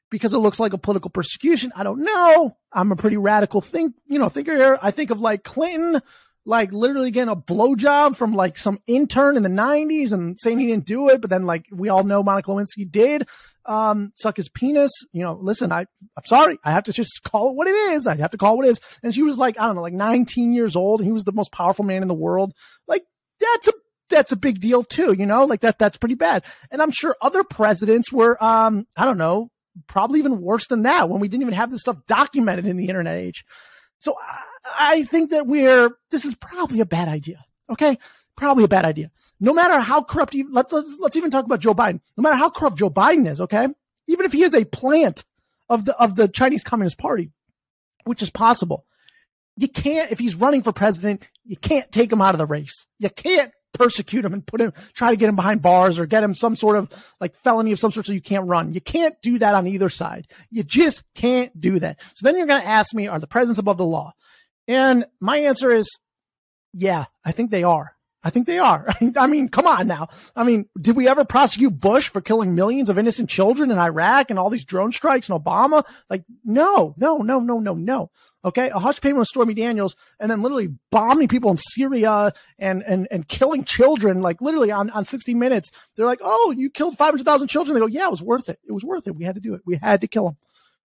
because 0.10 0.34
it 0.34 0.38
looks 0.38 0.60
like 0.60 0.74
a 0.74 0.77
political 0.77 1.10
persecution. 1.10 1.72
I 1.75 1.84
don't 1.84 2.04
know. 2.04 2.58
I'm 2.72 2.92
a 2.92 2.96
pretty 2.96 3.18
radical 3.18 3.62
think, 3.62 3.96
you 4.08 4.20
know, 4.20 4.30
thinker 4.30 4.56
here. 4.56 4.77
I 4.82 4.92
think 4.92 5.10
of 5.10 5.20
like 5.20 5.44
Clinton 5.44 6.01
like 6.45 6.71
literally 6.71 7.11
getting 7.11 7.31
a 7.31 7.35
blowjob 7.35 8.15
from 8.15 8.33
like 8.33 8.57
some 8.57 8.79
intern 8.87 9.35
in 9.35 9.43
the 9.43 9.49
90s 9.49 10.11
and 10.11 10.39
saying 10.39 10.59
he 10.59 10.67
didn't 10.67 10.85
do 10.85 11.09
it, 11.09 11.19
but 11.21 11.29
then 11.29 11.45
like 11.45 11.65
we 11.71 11.89
all 11.89 12.03
know 12.03 12.21
Monica 12.23 12.51
Lewinsky 12.51 12.89
did 12.89 13.27
um 13.65 14.11
suck 14.15 14.37
his 14.37 14.47
penis. 14.47 14.91
You 15.11 15.23
know, 15.23 15.37
listen, 15.41 15.71
I 15.71 15.81
I'm 16.15 16.25
sorry, 16.25 16.59
I 16.63 16.71
have 16.71 16.83
to 16.83 16.93
just 16.93 17.23
call 17.23 17.49
it 17.49 17.55
what 17.55 17.67
it 17.67 17.75
is. 17.75 18.07
I 18.07 18.15
have 18.17 18.31
to 18.31 18.37
call 18.37 18.53
it 18.53 18.57
what 18.57 18.65
it 18.67 18.69
is. 18.69 18.79
And 19.01 19.13
she 19.13 19.23
was 19.23 19.37
like, 19.37 19.59
I 19.59 19.65
don't 19.65 19.75
know, 19.75 19.81
like 19.81 19.93
19 19.93 20.53
years 20.53 20.75
old, 20.75 21.01
and 21.01 21.07
he 21.07 21.13
was 21.13 21.23
the 21.23 21.31
most 21.31 21.51
powerful 21.51 21.83
man 21.83 22.01
in 22.01 22.07
the 22.07 22.13
world. 22.13 22.53
Like 22.87 23.03
that's 23.39 23.67
a 23.67 23.73
that's 24.09 24.31
a 24.31 24.37
big 24.37 24.59
deal 24.59 24.83
too, 24.83 25.13
you 25.13 25.25
know, 25.25 25.45
like 25.45 25.61
that 25.61 25.79
that's 25.79 25.97
pretty 25.97 26.15
bad. 26.15 26.43
And 26.69 26.81
I'm 26.81 26.91
sure 26.91 27.15
other 27.21 27.43
presidents 27.43 28.11
were 28.11 28.41
um, 28.43 28.85
I 28.95 29.05
don't 29.05 29.17
know, 29.17 29.49
probably 29.87 30.19
even 30.19 30.41
worse 30.41 30.67
than 30.67 30.83
that 30.83 31.09
when 31.09 31.19
we 31.19 31.27
didn't 31.27 31.41
even 31.41 31.55
have 31.55 31.71
this 31.71 31.81
stuff 31.81 31.97
documented 32.07 32.67
in 32.67 32.77
the 32.77 32.87
internet 32.87 33.17
age. 33.17 33.45
So 33.97 34.15
I, 34.77 35.03
think 35.03 35.31
that 35.31 35.48
we're, 35.48 35.91
this 36.12 36.25
is 36.25 36.36
probably 36.36 36.79
a 36.79 36.86
bad 36.86 37.07
idea. 37.07 37.45
Okay. 37.69 37.98
probably 38.36 38.63
a 38.63 38.69
bad 38.69 38.86
idea. 38.86 39.12
No 39.39 39.53
matter 39.53 39.79
how 39.79 40.01
corrupt 40.01 40.34
you, 40.34 40.51
let's, 40.51 40.72
let's, 40.72 40.98
let's 41.00 41.15
even 41.15 41.31
talk 41.31 41.45
about 41.45 41.60
Joe 41.60 41.74
Biden. 41.74 42.00
No 42.17 42.22
matter 42.22 42.36
how 42.36 42.50
corrupt 42.50 42.77
Joe 42.77 42.89
Biden 42.89 43.29
is, 43.29 43.41
okay? 43.41 43.67
Even 44.07 44.25
if 44.25 44.34
he 44.34 44.43
is 44.43 44.53
a 44.53 44.65
plant 44.65 45.25
of 45.69 45.86
the, 45.86 45.98
of 46.01 46.15
the 46.15 46.27
Chinese 46.27 46.63
Communist 46.63 46.98
Party, 46.98 47.31
which 48.05 48.22
is 48.22 48.29
possible, 48.29 48.86
you 49.57 49.67
can't, 49.67 50.12
if 50.12 50.19
he's 50.19 50.36
running 50.36 50.63
for 50.63 50.72
president, 50.72 51.24
you 51.43 51.57
can't 51.57 51.91
take 51.91 52.12
him 52.12 52.22
out 52.22 52.36
of 52.36 52.39
the 52.39 52.45
race. 52.45 52.86
You 53.00 53.10
can't 53.10 53.51
persecute 53.74 54.25
him 54.25 54.34
and 54.34 54.45
put 54.45 54.62
him, 54.62 54.74
try 54.93 55.12
to 55.12 55.17
get 55.17 55.29
him 55.29 55.36
behind 55.36 55.62
bars 55.62 56.00
or 56.00 56.05
get 56.05 56.24
him 56.24 56.34
some 56.34 56.55
sort 56.55 56.77
of 56.77 56.89
like 57.19 57.36
felony 57.36 57.72
of 57.72 57.79
some 57.79 57.91
sort 57.91 58.05
so 58.05 58.13
you 58.13 58.22
can't 58.22 58.48
run. 58.48 58.74
You 58.74 58.81
can't 58.81 59.15
do 59.22 59.39
that 59.39 59.55
on 59.55 59.67
either 59.67 59.89
side. 59.89 60.27
You 60.50 60.63
just 60.63 61.03
can't 61.13 61.60
do 61.60 61.79
that. 61.79 62.00
So 62.13 62.25
then 62.25 62.38
you're 62.38 62.48
going 62.48 62.62
to 62.62 62.67
ask 62.67 62.93
me, 62.93 63.07
are 63.07 63.19
the 63.19 63.27
presidents 63.27 63.60
above 63.60 63.77
the 63.77 63.86
law? 63.86 64.13
And 64.67 65.05
my 65.19 65.38
answer 65.38 65.72
is, 65.72 65.88
yeah, 66.74 67.05
I 67.24 67.31
think 67.31 67.51
they 67.51 67.63
are. 67.63 67.95
I 68.25 68.31
think 68.31 68.48
they 68.48 68.57
are. 68.57 68.88
I 69.17 69.27
mean, 69.27 69.50
come 69.50 69.67
on 69.67 69.86
now. 69.86 70.10
I 70.36 70.43
mean, 70.43 70.67
did 70.81 70.95
we 70.95 71.07
ever 71.07 71.24
prosecute 71.24 71.79
Bush 71.79 72.10
for 72.10 72.22
killing 72.22 72.55
millions 72.55 72.89
of 72.89 72.98
innocent 72.98 73.29
children 73.29 73.69
in 73.69 73.77
Iraq 73.77 74.31
and 74.31 74.39
all 74.39 74.50
these 74.50 74.65
drone 74.65 74.91
strikes 74.91 75.29
and 75.29 75.39
Obama? 75.39 75.86
Like, 76.10 76.24
no, 76.43 76.95
no, 76.98 77.17
no, 77.19 77.39
no, 77.39 77.60
no, 77.60 77.75
no. 77.75 78.10
Okay. 78.43 78.69
A 78.72 78.79
hush 78.79 79.00
payment 79.00 79.19
with 79.19 79.27
Stormy 79.27 79.53
Daniels 79.53 79.95
and 80.19 80.29
then 80.29 80.41
literally 80.41 80.69
bombing 80.89 81.27
people 81.27 81.51
in 81.51 81.57
Syria 81.57 82.34
and, 82.57 82.84
and, 82.84 83.07
and 83.12 83.27
killing 83.27 83.63
children, 83.63 84.24
like 84.24 84.41
literally 84.41 84.72
on, 84.72 84.89
on 84.89 85.05
60 85.05 85.36
minutes. 85.36 85.69
They're 85.95 86.07
like, 86.07 86.22
Oh, 86.24 86.53
you 86.57 86.72
killed 86.72 86.98
500,000 86.98 87.48
children. 87.48 87.75
They 87.75 87.79
go, 87.79 87.86
yeah, 87.86 88.07
it 88.07 88.12
was 88.12 88.24
worth 88.24 88.50
it. 88.50 88.60
It 88.67 88.72
was 88.72 88.84
worth 88.84 89.07
it. 89.07 89.15
We 89.15 89.24
had 89.24 89.36
to 89.36 89.41
do 89.41 89.53
it. 89.53 89.62
We 89.65 89.77
had 89.77 90.01
to 90.01 90.07
kill 90.07 90.25
them. 90.25 90.38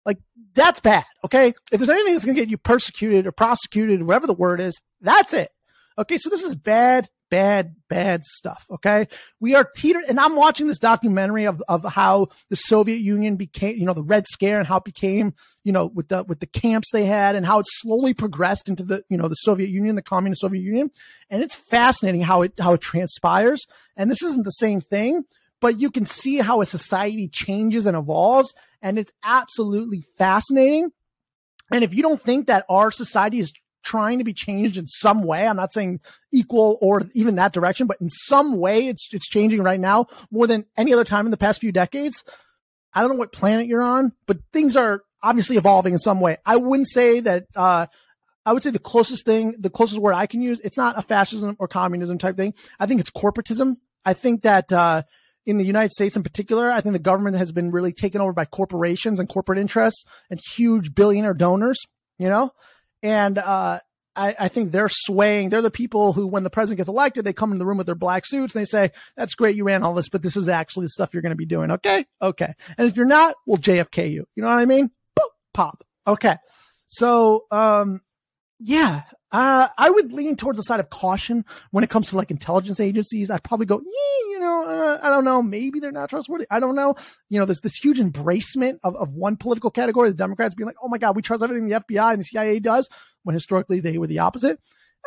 Like 0.08 0.18
that's 0.54 0.80
bad. 0.80 1.04
Okay. 1.22 1.48
If 1.70 1.78
there's 1.78 1.90
anything 1.90 2.14
that's 2.14 2.24
going 2.24 2.34
to 2.34 2.40
get 2.40 2.50
you 2.50 2.56
persecuted 2.56 3.26
or 3.26 3.32
prosecuted, 3.32 4.02
whatever 4.02 4.26
the 4.26 4.32
word 4.32 4.58
is, 4.58 4.80
that's 5.02 5.34
it. 5.34 5.50
Okay. 5.98 6.16
So 6.16 6.30
this 6.30 6.42
is 6.42 6.54
bad, 6.56 7.10
bad, 7.30 7.76
bad 7.90 8.24
stuff. 8.24 8.64
Okay. 8.70 9.06
We 9.38 9.54
are 9.54 9.68
teeter, 9.76 10.00
and 10.08 10.18
I'm 10.18 10.34
watching 10.34 10.66
this 10.66 10.78
documentary 10.78 11.44
of, 11.44 11.62
of 11.68 11.84
how 11.84 12.28
the 12.48 12.56
Soviet 12.56 13.00
Union 13.00 13.36
became, 13.36 13.76
you 13.76 13.84
know, 13.84 13.92
the 13.92 14.02
Red 14.02 14.24
Scare 14.26 14.58
and 14.58 14.66
how 14.66 14.78
it 14.78 14.84
became, 14.84 15.34
you 15.62 15.72
know, 15.72 15.84
with 15.84 16.08
the, 16.08 16.24
with 16.24 16.40
the 16.40 16.46
camps 16.46 16.88
they 16.90 17.04
had 17.04 17.36
and 17.36 17.44
how 17.44 17.58
it 17.58 17.66
slowly 17.68 18.14
progressed 18.14 18.70
into 18.70 18.84
the, 18.84 19.04
you 19.10 19.18
know, 19.18 19.28
the 19.28 19.34
Soviet 19.34 19.68
Union, 19.68 19.94
the 19.94 20.00
communist 20.00 20.40
Soviet 20.40 20.62
Union. 20.62 20.90
And 21.28 21.42
it's 21.42 21.54
fascinating 21.54 22.22
how 22.22 22.40
it, 22.40 22.54
how 22.58 22.72
it 22.72 22.80
transpires. 22.80 23.66
And 23.94 24.10
this 24.10 24.22
isn't 24.22 24.46
the 24.46 24.52
same 24.52 24.80
thing, 24.80 25.24
but 25.60 25.80
you 25.80 25.90
can 25.90 26.04
see 26.04 26.38
how 26.38 26.60
a 26.60 26.66
society 26.66 27.28
changes 27.28 27.86
and 27.86 27.96
evolves. 27.96 28.54
And 28.82 28.98
it's 28.98 29.12
absolutely 29.24 30.04
fascinating. 30.16 30.90
And 31.70 31.84
if 31.84 31.94
you 31.94 32.02
don't 32.02 32.20
think 32.20 32.46
that 32.46 32.64
our 32.68 32.90
society 32.90 33.40
is 33.40 33.52
trying 33.82 34.18
to 34.18 34.24
be 34.24 34.34
changed 34.34 34.76
in 34.76 34.86
some 34.86 35.22
way. 35.22 35.46
I'm 35.46 35.56
not 35.56 35.72
saying 35.72 36.00
equal 36.32 36.78
or 36.82 37.02
even 37.14 37.36
that 37.36 37.52
direction, 37.52 37.86
but 37.86 38.00
in 38.00 38.08
some 38.08 38.58
way 38.58 38.86
it's 38.86 39.08
it's 39.14 39.28
changing 39.28 39.62
right 39.62 39.80
now 39.80 40.06
more 40.30 40.46
than 40.46 40.66
any 40.76 40.92
other 40.92 41.04
time 41.04 41.26
in 41.26 41.30
the 41.30 41.36
past 41.36 41.60
few 41.60 41.72
decades. 41.72 42.22
I 42.92 43.00
don't 43.00 43.10
know 43.10 43.16
what 43.16 43.32
planet 43.32 43.66
you're 43.66 43.82
on, 43.82 44.12
but 44.26 44.38
things 44.52 44.76
are 44.76 45.02
obviously 45.22 45.56
evolving 45.56 45.94
in 45.94 46.00
some 46.00 46.20
way. 46.20 46.38
I 46.44 46.56
wouldn't 46.56 46.88
say 46.88 47.20
that 47.20 47.46
uh, 47.54 47.86
I 48.44 48.52
would 48.52 48.62
say 48.62 48.70
the 48.70 48.78
closest 48.78 49.24
thing, 49.24 49.54
the 49.58 49.70
closest 49.70 50.00
word 50.00 50.14
I 50.14 50.26
can 50.26 50.42
use, 50.42 50.60
it's 50.60 50.76
not 50.76 50.98
a 50.98 51.02
fascism 51.02 51.56
or 51.58 51.68
communism 51.68 52.18
type 52.18 52.36
thing. 52.36 52.54
I 52.78 52.86
think 52.86 53.00
it's 53.00 53.10
corporatism. 53.10 53.76
I 54.04 54.14
think 54.14 54.42
that 54.42 54.72
uh, 54.72 55.02
in 55.48 55.56
the 55.56 55.64
United 55.64 55.92
States 55.92 56.14
in 56.14 56.22
particular, 56.22 56.70
I 56.70 56.82
think 56.82 56.92
the 56.92 56.98
government 56.98 57.38
has 57.38 57.52
been 57.52 57.70
really 57.70 57.94
taken 57.94 58.20
over 58.20 58.34
by 58.34 58.44
corporations 58.44 59.18
and 59.18 59.26
corporate 59.26 59.58
interests 59.58 60.04
and 60.28 60.38
huge 60.54 60.94
billionaire 60.94 61.32
donors, 61.32 61.78
you 62.18 62.28
know? 62.28 62.52
And 63.02 63.38
uh, 63.38 63.80
I, 64.14 64.36
I, 64.38 64.48
think 64.48 64.72
they're 64.72 64.90
swaying. 64.90 65.48
They're 65.48 65.62
the 65.62 65.70
people 65.70 66.12
who, 66.12 66.26
when 66.26 66.42
the 66.44 66.50
president 66.50 66.76
gets 66.76 66.88
elected, 66.90 67.24
they 67.24 67.32
come 67.32 67.52
in 67.52 67.58
the 67.58 67.64
room 67.64 67.78
with 67.78 67.86
their 67.86 67.94
black 67.94 68.26
suits 68.26 68.54
and 68.54 68.60
they 68.60 68.66
say, 68.66 68.90
"That's 69.16 69.34
great, 69.34 69.56
you 69.56 69.64
ran 69.64 69.84
all 69.84 69.94
this, 69.94 70.10
but 70.10 70.22
this 70.22 70.36
is 70.36 70.48
actually 70.48 70.86
the 70.86 70.90
stuff 70.90 71.10
you're 71.12 71.22
going 71.22 71.30
to 71.30 71.36
be 71.36 71.46
doing." 71.46 71.70
Okay, 71.70 72.04
okay. 72.20 72.52
And 72.76 72.88
if 72.88 72.96
you're 72.96 73.06
not, 73.06 73.36
we'll 73.46 73.58
JFK 73.58 74.10
you. 74.10 74.26
You 74.34 74.42
know 74.42 74.48
what 74.48 74.58
I 74.58 74.66
mean? 74.66 74.90
Boop, 75.18 75.28
pop. 75.54 75.84
Okay. 76.06 76.36
So, 76.88 77.46
um, 77.52 78.00
yeah, 78.58 79.02
uh, 79.30 79.68
I 79.76 79.90
would 79.90 80.12
lean 80.12 80.36
towards 80.36 80.56
the 80.56 80.62
side 80.62 80.80
of 80.80 80.90
caution 80.90 81.44
when 81.70 81.84
it 81.84 81.90
comes 81.90 82.08
to 82.08 82.16
like 82.16 82.30
intelligence 82.30 82.80
agencies. 82.80 83.30
I'd 83.30 83.42
probably 83.42 83.66
go, 83.66 83.80
you 83.80 84.38
know, 84.40 84.64
uh, 84.64 84.98
I 85.02 85.10
don't 85.10 85.24
know. 85.24 85.42
Maybe 85.42 85.80
they're 85.80 85.92
not 85.92 86.10
trustworthy. 86.10 86.46
I 86.50 86.60
don't 86.60 86.74
know. 86.74 86.94
You 87.28 87.38
know, 87.38 87.44
there's 87.44 87.60
this 87.60 87.74
huge 87.74 87.98
embracement 87.98 88.78
of, 88.82 88.96
of 88.96 89.12
one 89.12 89.36
political 89.36 89.70
category, 89.70 90.08
the 90.08 90.16
Democrats 90.16 90.54
being 90.54 90.66
like, 90.66 90.76
oh 90.82 90.88
my 90.88 90.98
God, 90.98 91.14
we 91.14 91.22
trust 91.22 91.42
everything 91.42 91.68
the 91.68 91.80
FBI 91.80 92.12
and 92.12 92.20
the 92.20 92.24
CIA 92.24 92.58
does, 92.58 92.88
when 93.24 93.34
historically 93.34 93.80
they 93.80 93.98
were 93.98 94.06
the 94.06 94.20
opposite. 94.20 94.60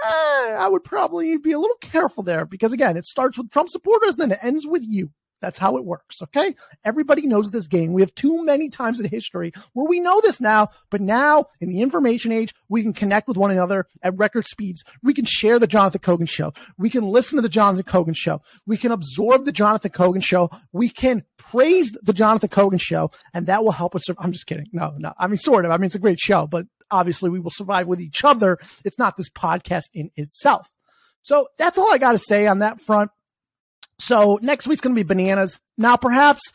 Uh, 0.03 0.55
I 0.57 0.67
would 0.67 0.83
probably 0.83 1.37
be 1.37 1.51
a 1.51 1.59
little 1.59 1.77
careful 1.81 2.23
there 2.23 2.45
because 2.45 2.73
again, 2.73 2.97
it 2.97 3.05
starts 3.05 3.37
with 3.37 3.51
Trump 3.51 3.69
supporters, 3.69 4.11
and 4.11 4.19
then 4.19 4.31
it 4.31 4.39
ends 4.43 4.65
with 4.65 4.83
you. 4.85 5.11
That's 5.41 5.59
how 5.59 5.77
it 5.77 5.85
works. 5.85 6.21
Okay. 6.21 6.55
Everybody 6.85 7.25
knows 7.27 7.51
this 7.51 7.67
game. 7.67 7.93
We 7.93 8.01
have 8.01 8.13
too 8.15 8.45
many 8.45 8.69
times 8.69 8.99
in 8.99 9.09
history 9.09 9.51
where 9.73 9.87
we 9.87 9.99
know 9.99 10.21
this 10.21 10.39
now, 10.39 10.69
but 10.89 11.01
now 11.01 11.45
in 11.59 11.69
the 11.69 11.81
information 11.81 12.31
age, 12.31 12.53
we 12.69 12.83
can 12.83 12.93
connect 12.93 13.27
with 13.27 13.37
one 13.37 13.51
another 13.51 13.87
at 14.03 14.17
record 14.17 14.45
speeds. 14.47 14.83
We 15.03 15.13
can 15.13 15.25
share 15.25 15.59
the 15.59 15.67
Jonathan 15.67 16.01
Kogan 16.01 16.29
show. 16.29 16.53
We 16.77 16.89
can 16.89 17.03
listen 17.03 17.37
to 17.37 17.41
the 17.41 17.49
Jonathan 17.49 17.83
Kogan 17.83 18.15
show. 18.15 18.41
We 18.65 18.77
can 18.77 18.91
absorb 18.91 19.45
the 19.45 19.51
Jonathan 19.51 19.91
Kogan 19.91 20.23
show. 20.23 20.49
We 20.71 20.89
can 20.89 21.23
praise 21.37 21.91
the 21.91 22.13
Jonathan 22.13 22.49
Kogan 22.49 22.79
show 22.79 23.11
and 23.33 23.47
that 23.47 23.63
will 23.63 23.71
help 23.71 23.95
us. 23.95 24.03
I'm 24.19 24.31
just 24.31 24.45
kidding. 24.47 24.67
No, 24.71 24.93
no. 24.97 25.13
I 25.17 25.27
mean, 25.27 25.37
sort 25.37 25.65
of. 25.65 25.71
I 25.71 25.77
mean, 25.77 25.85
it's 25.85 25.95
a 25.95 25.99
great 25.99 26.19
show, 26.19 26.45
but 26.47 26.65
obviously 26.91 27.29
we 27.29 27.39
will 27.39 27.51
survive 27.51 27.87
with 27.87 28.01
each 28.01 28.23
other. 28.23 28.59
It's 28.85 28.99
not 28.99 29.17
this 29.17 29.29
podcast 29.29 29.85
in 29.93 30.11
itself. 30.15 30.69
So 31.21 31.47
that's 31.57 31.77
all 31.77 31.91
I 31.91 31.97
got 31.97 32.13
to 32.13 32.17
say 32.17 32.47
on 32.47 32.59
that 32.59 32.81
front. 32.81 33.11
So 34.01 34.39
next 34.41 34.67
week's 34.67 34.81
going 34.81 34.95
to 34.95 34.99
be 34.99 35.07
bananas. 35.07 35.59
Now, 35.77 35.95
perhaps, 35.95 36.51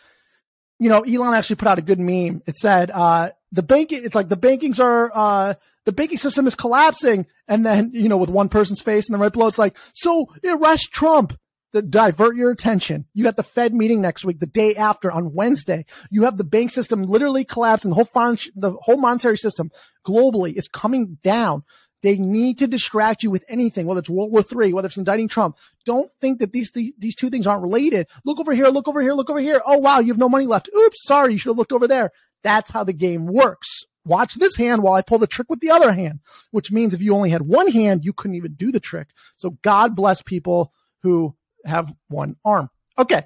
you 0.78 0.88
know, 0.88 1.02
Elon 1.02 1.34
actually 1.34 1.56
put 1.56 1.68
out 1.68 1.78
a 1.78 1.82
good 1.82 2.00
meme. 2.00 2.42
It 2.46 2.56
said, 2.56 2.90
uh, 2.90 3.30
the 3.52 3.62
banking, 3.62 4.04
it's 4.04 4.14
like 4.14 4.28
the 4.28 4.36
bankings 4.36 4.80
are, 4.80 5.10
uh, 5.14 5.54
the 5.84 5.92
banking 5.92 6.18
system 6.18 6.46
is 6.46 6.54
collapsing. 6.54 7.26
And 7.46 7.64
then, 7.64 7.92
you 7.94 8.08
know, 8.08 8.16
with 8.16 8.30
one 8.30 8.48
person's 8.48 8.82
face 8.82 9.06
and 9.06 9.14
then 9.14 9.20
right 9.20 9.32
below, 9.32 9.46
it's 9.46 9.58
like, 9.58 9.76
so 9.94 10.26
arrest 10.44 10.90
Trump 10.90 11.38
to 11.72 11.82
divert 11.82 12.36
your 12.36 12.50
attention. 12.50 13.04
You 13.14 13.22
got 13.22 13.36
the 13.36 13.42
Fed 13.42 13.74
meeting 13.74 14.00
next 14.00 14.24
week, 14.24 14.40
the 14.40 14.46
day 14.46 14.74
after 14.74 15.12
on 15.12 15.32
Wednesday. 15.32 15.84
You 16.10 16.24
have 16.24 16.38
the 16.38 16.44
bank 16.44 16.72
system 16.72 17.02
literally 17.04 17.44
collapsing. 17.44 17.90
The 17.90 17.94
whole, 17.94 18.04
fin- 18.36 18.52
the 18.56 18.72
whole 18.72 18.98
monetary 18.98 19.38
system 19.38 19.70
globally 20.04 20.54
is 20.54 20.68
coming 20.68 21.18
down. 21.22 21.62
They 22.06 22.18
need 22.18 22.60
to 22.60 22.68
distract 22.68 23.24
you 23.24 23.32
with 23.32 23.44
anything, 23.48 23.84
whether 23.84 23.98
it's 23.98 24.08
World 24.08 24.30
War 24.30 24.40
III, 24.40 24.72
whether 24.74 24.86
it's 24.86 24.96
indicting 24.96 25.26
Trump. 25.26 25.58
Don't 25.84 26.08
think 26.20 26.38
that 26.38 26.52
these 26.52 26.70
th- 26.70 26.94
these 26.96 27.16
two 27.16 27.30
things 27.30 27.48
aren't 27.48 27.64
related. 27.64 28.06
Look 28.24 28.38
over 28.38 28.54
here, 28.54 28.68
look 28.68 28.86
over 28.86 29.02
here, 29.02 29.12
look 29.12 29.28
over 29.28 29.40
here. 29.40 29.60
Oh 29.66 29.78
wow, 29.78 29.98
you 29.98 30.12
have 30.12 30.16
no 30.16 30.28
money 30.28 30.46
left. 30.46 30.70
Oops, 30.72 31.04
sorry, 31.04 31.32
you 31.32 31.38
should 31.40 31.50
have 31.50 31.58
looked 31.58 31.72
over 31.72 31.88
there. 31.88 32.12
That's 32.44 32.70
how 32.70 32.84
the 32.84 32.92
game 32.92 33.26
works. 33.26 33.82
Watch 34.04 34.36
this 34.36 34.54
hand 34.54 34.84
while 34.84 34.94
I 34.94 35.02
pull 35.02 35.18
the 35.18 35.26
trick 35.26 35.50
with 35.50 35.58
the 35.58 35.72
other 35.72 35.92
hand, 35.92 36.20
which 36.52 36.70
means 36.70 36.94
if 36.94 37.02
you 37.02 37.12
only 37.12 37.30
had 37.30 37.42
one 37.42 37.72
hand, 37.72 38.04
you 38.04 38.12
couldn't 38.12 38.36
even 38.36 38.54
do 38.54 38.70
the 38.70 38.78
trick. 38.78 39.08
So 39.34 39.58
God 39.62 39.96
bless 39.96 40.22
people 40.22 40.72
who 41.02 41.34
have 41.64 41.92
one 42.06 42.36
arm. 42.44 42.70
Okay. 42.96 43.24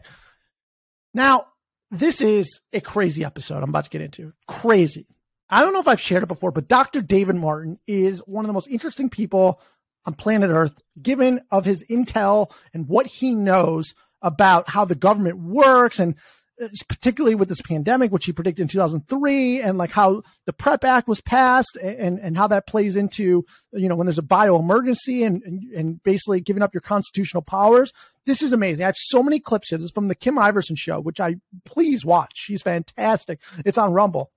Now, 1.12 1.49
this 1.90 2.22
is 2.22 2.62
a 2.72 2.80
crazy 2.80 3.26
episode 3.26 3.62
I'm 3.62 3.68
about 3.68 3.84
to 3.84 3.90
get 3.90 4.00
into. 4.00 4.32
Crazy. 4.49 5.06
I 5.50 5.62
don't 5.62 5.73
know 5.73 5.80
if 5.80 5.88
I've 5.88 6.00
shared 6.00 6.23
it 6.23 6.28
before, 6.28 6.52
but 6.52 6.69
Dr. 6.69 7.02
David 7.02 7.37
Martin 7.37 7.78
is 7.87 8.21
one 8.21 8.45
of 8.45 8.47
the 8.47 8.54
most 8.54 8.69
interesting 8.69 9.11
people 9.11 9.61
on 10.07 10.14
planet 10.14 10.50
Earth, 10.50 10.80
given 11.00 11.42
of 11.50 11.64
his 11.64 11.85
intel 11.90 12.50
and 12.73 12.88
what 12.88 13.07
he 13.07 13.35
knows 13.35 13.92
about 14.23 14.69
how 14.71 14.85
the 14.85 14.95
government 14.95 15.38
works 15.38 15.99
and 15.99 16.14
uh, 16.62 16.69
particularly 16.88 17.35
with 17.35 17.49
this 17.49 17.62
pandemic, 17.62 18.12
which 18.12 18.26
he 18.26 18.33
predicted 18.33 18.62
in 18.62 18.69
2003 18.69 19.62
and 19.62 19.78
like 19.78 19.90
how 19.90 20.23
the 20.45 20.52
PrEP 20.52 20.85
Act 20.85 21.09
was 21.09 21.21
passed 21.21 21.76
and, 21.83 22.19
and 22.19 22.37
how 22.37 22.47
that 22.47 22.66
plays 22.66 22.97
into, 22.97 23.45
you 23.73 23.88
know, 23.88 23.97
when 23.97 24.07
there's 24.07 24.19
a 24.19 24.23
bio 24.23 24.59
emergency 24.59 25.25
and, 25.25 25.42
and, 25.42 25.62
and 25.73 26.02
basically 26.02 26.40
giving 26.40 26.62
up 26.62 26.75
your 26.75 26.83
constitutional 26.83 27.42
powers. 27.42 27.92
This 28.26 28.42
is 28.42 28.52
amazing. 28.52 28.85
I 28.85 28.87
have 28.87 28.97
so 28.97 29.23
many 29.23 29.40
clips 29.40 29.71
here. 29.71 29.78
This 29.78 29.87
is 29.87 29.92
from 29.92 30.09
the 30.09 30.14
Kim 30.14 30.37
Iversen 30.37 30.76
show, 30.76 31.00
which 31.00 31.19
I 31.19 31.37
please 31.64 32.04
watch. 32.04 32.33
She's 32.35 32.62
fantastic. 32.62 33.40
It's 33.64 33.78
on 33.78 33.92
Rumble. 33.92 34.30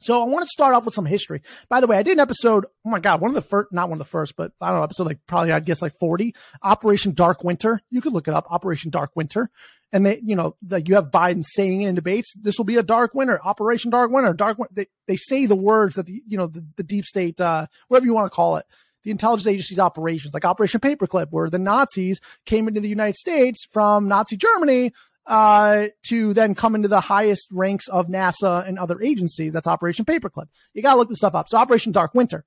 So 0.00 0.20
I 0.20 0.24
want 0.24 0.42
to 0.42 0.48
start 0.48 0.74
off 0.74 0.84
with 0.84 0.94
some 0.94 1.06
history. 1.06 1.42
By 1.68 1.80
the 1.80 1.86
way, 1.86 1.96
I 1.96 2.02
did 2.02 2.12
an 2.12 2.20
episode. 2.20 2.66
Oh 2.84 2.90
my 2.90 3.00
God, 3.00 3.20
one 3.20 3.30
of 3.30 3.34
the 3.34 3.42
first, 3.42 3.72
not 3.72 3.88
one 3.88 4.00
of 4.00 4.06
the 4.06 4.10
first, 4.10 4.36
but 4.36 4.52
I 4.60 4.68
don't 4.68 4.78
know, 4.78 4.84
episode 4.84 5.06
like 5.06 5.20
probably, 5.26 5.52
I'd 5.52 5.64
guess 5.64 5.80
like 5.80 5.98
40, 5.98 6.34
Operation 6.62 7.12
Dark 7.12 7.42
Winter. 7.42 7.80
You 7.90 8.00
could 8.00 8.12
look 8.12 8.28
it 8.28 8.34
up, 8.34 8.46
Operation 8.50 8.90
Dark 8.90 9.12
Winter. 9.14 9.50
And 9.92 10.04
they, 10.04 10.20
you 10.24 10.34
know, 10.34 10.56
like 10.68 10.88
you 10.88 10.96
have 10.96 11.12
Biden 11.12 11.44
saying 11.44 11.82
in 11.82 11.94
debates, 11.94 12.32
this 12.34 12.58
will 12.58 12.64
be 12.64 12.76
a 12.76 12.82
dark 12.82 13.14
winter, 13.14 13.40
Operation 13.44 13.90
Dark 13.92 14.10
Winter, 14.10 14.32
dark, 14.32 14.58
they, 14.72 14.86
they 15.06 15.16
say 15.16 15.46
the 15.46 15.54
words 15.54 15.94
that 15.94 16.06
the, 16.06 16.20
you 16.26 16.36
know, 16.36 16.48
the, 16.48 16.66
the 16.76 16.82
deep 16.82 17.04
state, 17.04 17.40
uh, 17.40 17.68
whatever 17.86 18.06
you 18.06 18.12
want 18.12 18.30
to 18.30 18.34
call 18.34 18.56
it, 18.56 18.66
the 19.04 19.12
intelligence 19.12 19.46
agency's 19.46 19.78
operations, 19.78 20.34
like 20.34 20.44
Operation 20.44 20.80
Paperclip, 20.80 21.28
where 21.30 21.48
the 21.48 21.58
Nazis 21.58 22.20
came 22.44 22.66
into 22.66 22.80
the 22.80 22.88
United 22.88 23.16
States 23.16 23.66
from 23.70 24.08
Nazi 24.08 24.36
Germany 24.36 24.92
uh, 25.26 25.86
to 26.04 26.34
then 26.34 26.54
come 26.54 26.74
into 26.74 26.88
the 26.88 27.00
highest 27.00 27.48
ranks 27.52 27.88
of 27.88 28.08
NASA 28.08 28.66
and 28.66 28.78
other 28.78 29.00
agencies. 29.00 29.52
That's 29.52 29.66
Operation 29.66 30.04
Paperclip. 30.04 30.48
You 30.72 30.82
got 30.82 30.92
to 30.92 30.98
look 30.98 31.08
this 31.08 31.18
stuff 31.18 31.34
up. 31.34 31.48
So 31.48 31.58
Operation 31.58 31.92
Dark 31.92 32.14
Winter. 32.14 32.44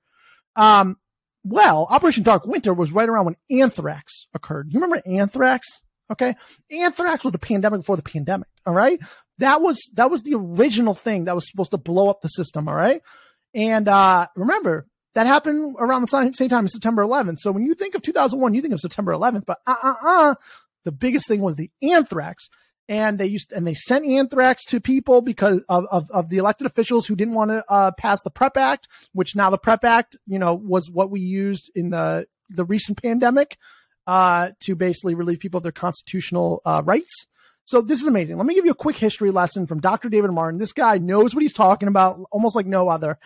Um, 0.56 0.96
well, 1.44 1.86
Operation 1.90 2.22
Dark 2.22 2.46
Winter 2.46 2.74
was 2.74 2.92
right 2.92 3.08
around 3.08 3.26
when 3.26 3.36
anthrax 3.50 4.26
occurred. 4.34 4.68
You 4.70 4.80
remember 4.80 5.02
anthrax? 5.06 5.82
Okay. 6.10 6.36
Anthrax 6.70 7.24
was 7.24 7.32
the 7.32 7.38
pandemic 7.38 7.80
before 7.80 7.96
the 7.96 8.02
pandemic. 8.02 8.48
All 8.66 8.74
right. 8.74 9.00
That 9.38 9.60
was, 9.60 9.90
that 9.94 10.10
was 10.10 10.22
the 10.22 10.34
original 10.34 10.94
thing 10.94 11.24
that 11.24 11.34
was 11.34 11.48
supposed 11.48 11.70
to 11.72 11.78
blow 11.78 12.08
up 12.08 12.22
the 12.22 12.28
system. 12.28 12.68
All 12.68 12.74
right. 12.74 13.02
And, 13.54 13.88
uh, 13.88 14.26
remember 14.36 14.86
that 15.14 15.26
happened 15.26 15.76
around 15.78 16.02
the 16.02 16.06
same, 16.06 16.32
same 16.34 16.48
time 16.48 16.64
as 16.64 16.72
September 16.72 17.02
11th. 17.02 17.38
So 17.38 17.50
when 17.50 17.64
you 17.64 17.74
think 17.74 17.94
of 17.94 18.02
2001, 18.02 18.54
you 18.54 18.62
think 18.62 18.74
of 18.74 18.80
September 18.80 19.12
11th, 19.12 19.46
but 19.46 19.58
uh, 19.66 19.74
uh, 19.82 19.94
uh, 20.02 20.34
the 20.84 20.92
biggest 20.92 21.26
thing 21.26 21.40
was 21.40 21.56
the 21.56 21.70
anthrax 21.82 22.48
and 22.88 23.18
they 23.18 23.26
used 23.26 23.52
and 23.52 23.66
they 23.66 23.74
sent 23.74 24.06
anthrax 24.06 24.64
to 24.64 24.80
people 24.80 25.20
because 25.20 25.62
of, 25.68 25.86
of, 25.90 26.10
of 26.10 26.30
the 26.30 26.38
elected 26.38 26.66
officials 26.66 27.06
who 27.06 27.14
didn't 27.14 27.34
want 27.34 27.50
to 27.50 27.64
uh, 27.68 27.90
pass 27.98 28.22
the 28.22 28.30
prep 28.30 28.56
act 28.56 28.88
which 29.12 29.36
now 29.36 29.50
the 29.50 29.58
prep 29.58 29.84
act 29.84 30.16
you 30.26 30.38
know 30.38 30.54
was 30.54 30.90
what 30.90 31.10
we 31.10 31.20
used 31.20 31.70
in 31.74 31.90
the 31.90 32.26
the 32.50 32.64
recent 32.64 33.00
pandemic 33.00 33.58
uh, 34.06 34.50
to 34.60 34.74
basically 34.74 35.14
relieve 35.14 35.38
people 35.38 35.58
of 35.58 35.62
their 35.62 35.72
constitutional 35.72 36.62
uh, 36.64 36.82
rights. 36.84 37.26
So 37.66 37.82
this 37.82 38.00
is 38.00 38.08
amazing. 38.08 38.38
Let 38.38 38.46
me 38.46 38.54
give 38.54 38.64
you 38.64 38.70
a 38.70 38.76
quick 38.76 38.96
history 38.96 39.30
lesson 39.30 39.66
from 39.66 39.80
dr 39.80 40.08
david 40.08 40.30
martin. 40.30 40.58
This 40.58 40.72
guy 40.72 40.96
knows 40.96 41.34
what 41.34 41.42
he's 41.42 41.52
talking 41.52 41.88
about 41.88 42.18
almost 42.30 42.56
like 42.56 42.66
no 42.66 42.88
other. 42.88 43.18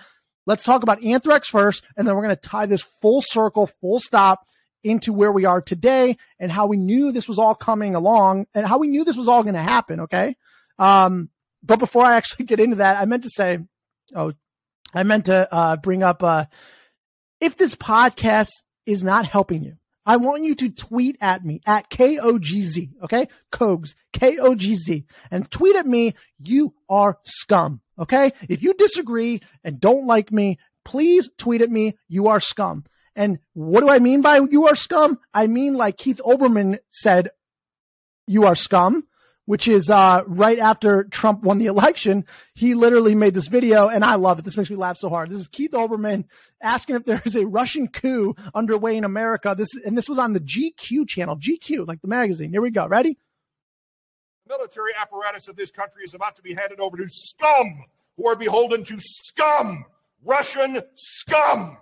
Let's 0.44 0.64
talk 0.64 0.82
about 0.82 1.04
anthrax 1.04 1.48
first 1.48 1.84
and 1.96 2.06
then 2.06 2.16
we're 2.16 2.24
going 2.24 2.34
to 2.34 2.42
tie 2.42 2.66
this 2.66 2.82
full 2.82 3.20
circle 3.20 3.68
full 3.80 4.00
stop 4.00 4.44
into 4.84 5.12
where 5.12 5.32
we 5.32 5.44
are 5.44 5.60
today 5.60 6.16
and 6.38 6.50
how 6.50 6.66
we 6.66 6.76
knew 6.76 7.12
this 7.12 7.28
was 7.28 7.38
all 7.38 7.54
coming 7.54 7.94
along 7.94 8.46
and 8.54 8.66
how 8.66 8.78
we 8.78 8.88
knew 8.88 9.04
this 9.04 9.16
was 9.16 9.28
all 9.28 9.42
going 9.42 9.54
to 9.54 9.60
happen. 9.60 10.00
Okay. 10.00 10.36
Um, 10.78 11.30
but 11.62 11.78
before 11.78 12.04
I 12.04 12.16
actually 12.16 12.44
get 12.46 12.60
into 12.60 12.76
that, 12.76 13.00
I 13.00 13.04
meant 13.04 13.22
to 13.22 13.30
say, 13.30 13.58
oh, 14.14 14.32
I 14.94 15.02
meant 15.04 15.26
to 15.26 15.52
uh, 15.52 15.76
bring 15.76 16.02
up 16.02 16.22
uh, 16.22 16.46
if 17.40 17.56
this 17.56 17.74
podcast 17.74 18.50
is 18.86 19.02
not 19.02 19.26
helping 19.26 19.64
you, 19.64 19.76
I 20.06 20.16
want 20.16 20.44
you 20.44 20.54
to 20.56 20.70
tweet 20.70 21.16
at 21.20 21.44
me 21.44 21.60
at 21.66 21.90
KOGZ, 21.90 22.90
okay? 23.02 23.28
Kogz, 23.52 23.94
K 24.12 24.38
O 24.38 24.54
G 24.54 24.74
Z, 24.74 25.04
and 25.30 25.50
tweet 25.50 25.76
at 25.76 25.86
me, 25.86 26.14
you 26.38 26.74
are 26.88 27.18
scum, 27.24 27.80
okay? 27.98 28.32
If 28.48 28.62
you 28.62 28.74
disagree 28.74 29.40
and 29.62 29.80
don't 29.80 30.06
like 30.06 30.32
me, 30.32 30.58
please 30.84 31.28
tweet 31.36 31.62
at 31.62 31.70
me, 31.70 31.96
you 32.08 32.28
are 32.28 32.40
scum. 32.40 32.84
And 33.14 33.38
what 33.54 33.80
do 33.80 33.90
I 33.90 33.98
mean 33.98 34.22
by 34.22 34.40
you 34.50 34.66
are 34.68 34.76
scum? 34.76 35.18
I 35.34 35.46
mean, 35.46 35.74
like 35.74 35.96
Keith 35.96 36.20
Olbermann 36.24 36.78
said, 36.90 37.30
you 38.26 38.46
are 38.46 38.54
scum, 38.54 39.06
which 39.44 39.68
is, 39.68 39.90
uh, 39.90 40.22
right 40.26 40.58
after 40.58 41.04
Trump 41.04 41.42
won 41.42 41.58
the 41.58 41.66
election. 41.66 42.24
He 42.54 42.74
literally 42.74 43.14
made 43.14 43.34
this 43.34 43.48
video 43.48 43.88
and 43.88 44.04
I 44.04 44.14
love 44.14 44.38
it. 44.38 44.44
This 44.44 44.56
makes 44.56 44.70
me 44.70 44.76
laugh 44.76 44.96
so 44.96 45.08
hard. 45.08 45.30
This 45.30 45.40
is 45.40 45.48
Keith 45.48 45.72
Olbermann 45.72 46.24
asking 46.62 46.96
if 46.96 47.04
there 47.04 47.20
is 47.24 47.36
a 47.36 47.46
Russian 47.46 47.88
coup 47.88 48.34
underway 48.54 48.96
in 48.96 49.04
America. 49.04 49.54
This, 49.56 49.74
and 49.84 49.98
this 49.98 50.08
was 50.08 50.18
on 50.18 50.32
the 50.32 50.40
GQ 50.40 51.08
channel, 51.08 51.36
GQ, 51.36 51.86
like 51.86 52.00
the 52.00 52.08
magazine. 52.08 52.50
Here 52.50 52.62
we 52.62 52.70
go. 52.70 52.86
Ready? 52.86 53.18
The 54.46 54.56
military 54.56 54.92
apparatus 54.98 55.48
of 55.48 55.56
this 55.56 55.70
country 55.70 56.04
is 56.04 56.14
about 56.14 56.36
to 56.36 56.42
be 56.42 56.54
handed 56.54 56.80
over 56.80 56.96
to 56.96 57.08
scum 57.08 57.84
who 58.16 58.28
are 58.28 58.36
beholden 58.36 58.84
to 58.84 58.96
scum, 58.98 59.84
Russian 60.24 60.80
scum. 60.94 61.78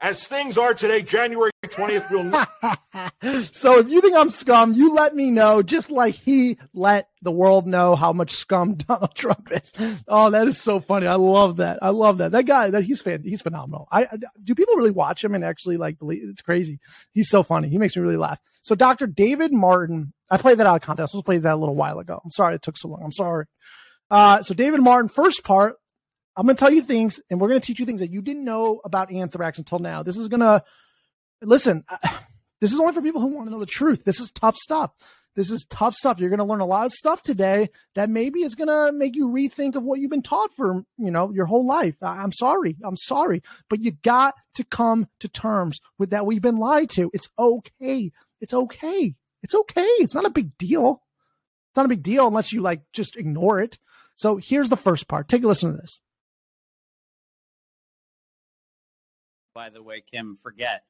As 0.00 0.26
things 0.26 0.58
are 0.58 0.74
today, 0.74 1.02
January 1.02 1.50
20th 1.64 2.10
will 2.10 3.42
so 3.52 3.78
if 3.78 3.88
you 3.88 4.00
think 4.00 4.16
I'm 4.16 4.28
scum, 4.28 4.74
you 4.74 4.94
let 4.94 5.14
me 5.14 5.30
know, 5.30 5.62
just 5.62 5.90
like 5.90 6.14
he 6.14 6.58
let 6.74 7.08
the 7.22 7.30
world 7.30 7.66
know 7.66 7.96
how 7.96 8.12
much 8.12 8.32
scum 8.32 8.74
Donald 8.74 9.14
Trump 9.14 9.50
is. 9.50 9.72
Oh, 10.06 10.30
that 10.30 10.46
is 10.46 10.60
so 10.60 10.80
funny. 10.80 11.06
I 11.06 11.14
love 11.14 11.56
that. 11.56 11.78
I 11.80 11.90
love 11.90 12.18
that. 12.18 12.32
That 12.32 12.44
guy, 12.44 12.70
that 12.70 12.84
he's 12.84 13.00
fan, 13.00 13.22
he's 13.22 13.40
phenomenal. 13.40 13.88
I, 13.90 14.04
I 14.04 14.18
do 14.42 14.54
people 14.54 14.74
really 14.74 14.90
watch 14.90 15.24
him 15.24 15.34
and 15.34 15.44
actually 15.44 15.76
like 15.76 15.98
believe 15.98 16.22
it's 16.28 16.42
crazy. 16.42 16.80
He's 17.12 17.28
so 17.28 17.42
funny. 17.42 17.68
He 17.68 17.78
makes 17.78 17.96
me 17.96 18.02
really 18.02 18.16
laugh. 18.16 18.38
So 18.62 18.74
Dr. 18.74 19.06
David 19.06 19.52
Martin, 19.52 20.12
I 20.30 20.36
played 20.36 20.58
that 20.58 20.66
out 20.66 20.76
of 20.76 20.82
context. 20.82 21.14
I 21.14 21.18
was 21.18 21.24
playing 21.24 21.42
that 21.42 21.54
a 21.54 21.56
little 21.56 21.76
while 21.76 21.98
ago. 21.98 22.20
I'm 22.22 22.30
sorry 22.30 22.54
it 22.56 22.62
took 22.62 22.76
so 22.76 22.88
long. 22.88 23.02
I'm 23.02 23.12
sorry. 23.12 23.46
Uh, 24.10 24.42
so 24.42 24.54
David 24.54 24.80
Martin, 24.80 25.08
first 25.08 25.44
part, 25.44 25.76
I'm 26.36 26.46
going 26.46 26.56
to 26.56 26.60
tell 26.60 26.72
you 26.72 26.82
things 26.82 27.20
and 27.30 27.40
we're 27.40 27.48
going 27.48 27.60
to 27.60 27.66
teach 27.66 27.78
you 27.78 27.86
things 27.86 28.00
that 28.00 28.10
you 28.10 28.22
didn't 28.22 28.44
know 28.44 28.80
about 28.84 29.12
anthrax 29.12 29.58
until 29.58 29.78
now. 29.78 30.02
This 30.02 30.16
is 30.16 30.28
going 30.28 30.40
to 30.40 30.62
listen. 31.42 31.84
This 32.60 32.72
is 32.72 32.80
only 32.80 32.94
for 32.94 33.02
people 33.02 33.20
who 33.20 33.26
want 33.26 33.46
to 33.48 33.52
know 33.52 33.58
the 33.58 33.66
truth. 33.66 34.04
This 34.04 34.20
is 34.20 34.30
tough 34.30 34.56
stuff. 34.56 34.90
This 35.36 35.50
is 35.50 35.66
tough 35.68 35.94
stuff. 35.94 36.18
You're 36.18 36.30
going 36.30 36.38
to 36.38 36.46
learn 36.46 36.60
a 36.60 36.66
lot 36.66 36.86
of 36.86 36.92
stuff 36.92 37.22
today 37.22 37.68
that 37.94 38.08
maybe 38.08 38.40
is 38.40 38.54
going 38.54 38.68
to 38.68 38.96
make 38.96 39.16
you 39.16 39.28
rethink 39.28 39.74
of 39.74 39.82
what 39.82 40.00
you've 40.00 40.10
been 40.10 40.22
taught 40.22 40.54
for, 40.56 40.84
you 40.96 41.10
know, 41.10 41.30
your 41.30 41.44
whole 41.44 41.66
life. 41.66 41.96
I'm 42.00 42.32
sorry. 42.32 42.76
I'm 42.82 42.96
sorry, 42.96 43.42
but 43.68 43.82
you 43.82 43.90
got 43.90 44.34
to 44.54 44.64
come 44.64 45.08
to 45.20 45.28
terms 45.28 45.80
with 45.98 46.10
that. 46.10 46.24
We've 46.24 46.40
been 46.40 46.56
lied 46.56 46.88
to. 46.90 47.10
It's 47.12 47.28
okay. 47.38 48.12
It's 48.40 48.54
okay. 48.54 49.14
It's 49.42 49.54
okay. 49.54 49.82
It's 49.82 50.14
not 50.14 50.24
a 50.24 50.30
big 50.30 50.56
deal. 50.56 51.02
It's 51.70 51.76
not 51.76 51.86
a 51.86 51.90
big 51.90 52.02
deal 52.02 52.28
unless 52.28 52.52
you 52.52 52.62
like 52.62 52.80
just 52.92 53.16
ignore 53.16 53.60
it. 53.60 53.78
So 54.16 54.36
here's 54.36 54.70
the 54.70 54.76
first 54.76 55.08
part. 55.08 55.28
Take 55.28 55.42
a 55.42 55.48
listen 55.48 55.72
to 55.72 55.76
this. 55.76 56.00
By 59.54 59.70
the 59.70 59.82
way, 59.82 60.02
Kim, 60.10 60.36
forget 60.42 60.82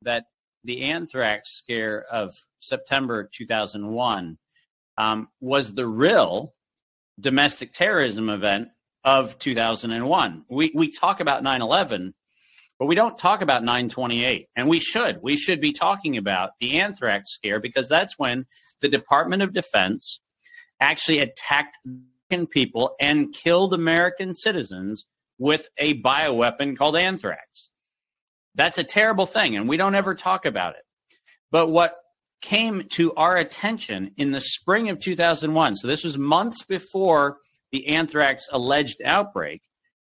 that 0.00 0.24
the 0.64 0.84
anthrax 0.84 1.50
scare 1.54 2.02
of 2.10 2.34
September 2.60 3.28
2001 3.30 4.38
um, 4.96 5.28
was 5.40 5.74
the 5.74 5.86
real 5.86 6.54
domestic 7.20 7.72
terrorism 7.72 8.30
event 8.30 8.68
of 9.04 9.38
2001. 9.38 10.44
We, 10.48 10.72
we 10.74 10.90
talk 10.90 11.20
about 11.20 11.42
9 11.42 11.60
11, 11.60 12.14
but 12.78 12.86
we 12.86 12.94
don't 12.94 13.18
talk 13.18 13.42
about 13.42 13.62
928. 13.62 14.48
And 14.56 14.66
we 14.66 14.80
should. 14.80 15.18
We 15.22 15.36
should 15.36 15.60
be 15.60 15.72
talking 15.72 16.16
about 16.16 16.52
the 16.58 16.80
anthrax 16.80 17.34
scare 17.34 17.60
because 17.60 17.86
that's 17.86 18.18
when 18.18 18.46
the 18.80 18.88
Department 18.88 19.42
of 19.42 19.52
Defense 19.52 20.20
actually 20.80 21.18
attacked 21.18 21.76
people 22.50 22.96
and 22.98 23.32
killed 23.34 23.74
American 23.74 24.34
citizens 24.34 25.04
with 25.38 25.68
a 25.76 26.00
bioweapon 26.00 26.78
called 26.78 26.96
anthrax. 26.96 27.68
That's 28.56 28.78
a 28.78 28.84
terrible 28.84 29.26
thing, 29.26 29.56
and 29.56 29.68
we 29.68 29.76
don't 29.76 29.94
ever 29.94 30.14
talk 30.14 30.46
about 30.46 30.74
it. 30.74 30.82
But 31.50 31.68
what 31.68 31.96
came 32.40 32.84
to 32.92 33.14
our 33.14 33.36
attention 33.36 34.12
in 34.16 34.30
the 34.30 34.40
spring 34.40 34.88
of 34.88 34.98
2001, 34.98 35.76
so 35.76 35.86
this 35.86 36.02
was 36.02 36.18
months 36.18 36.64
before 36.64 37.38
the 37.70 37.88
anthrax 37.88 38.46
alleged 38.50 39.02
outbreak, 39.04 39.62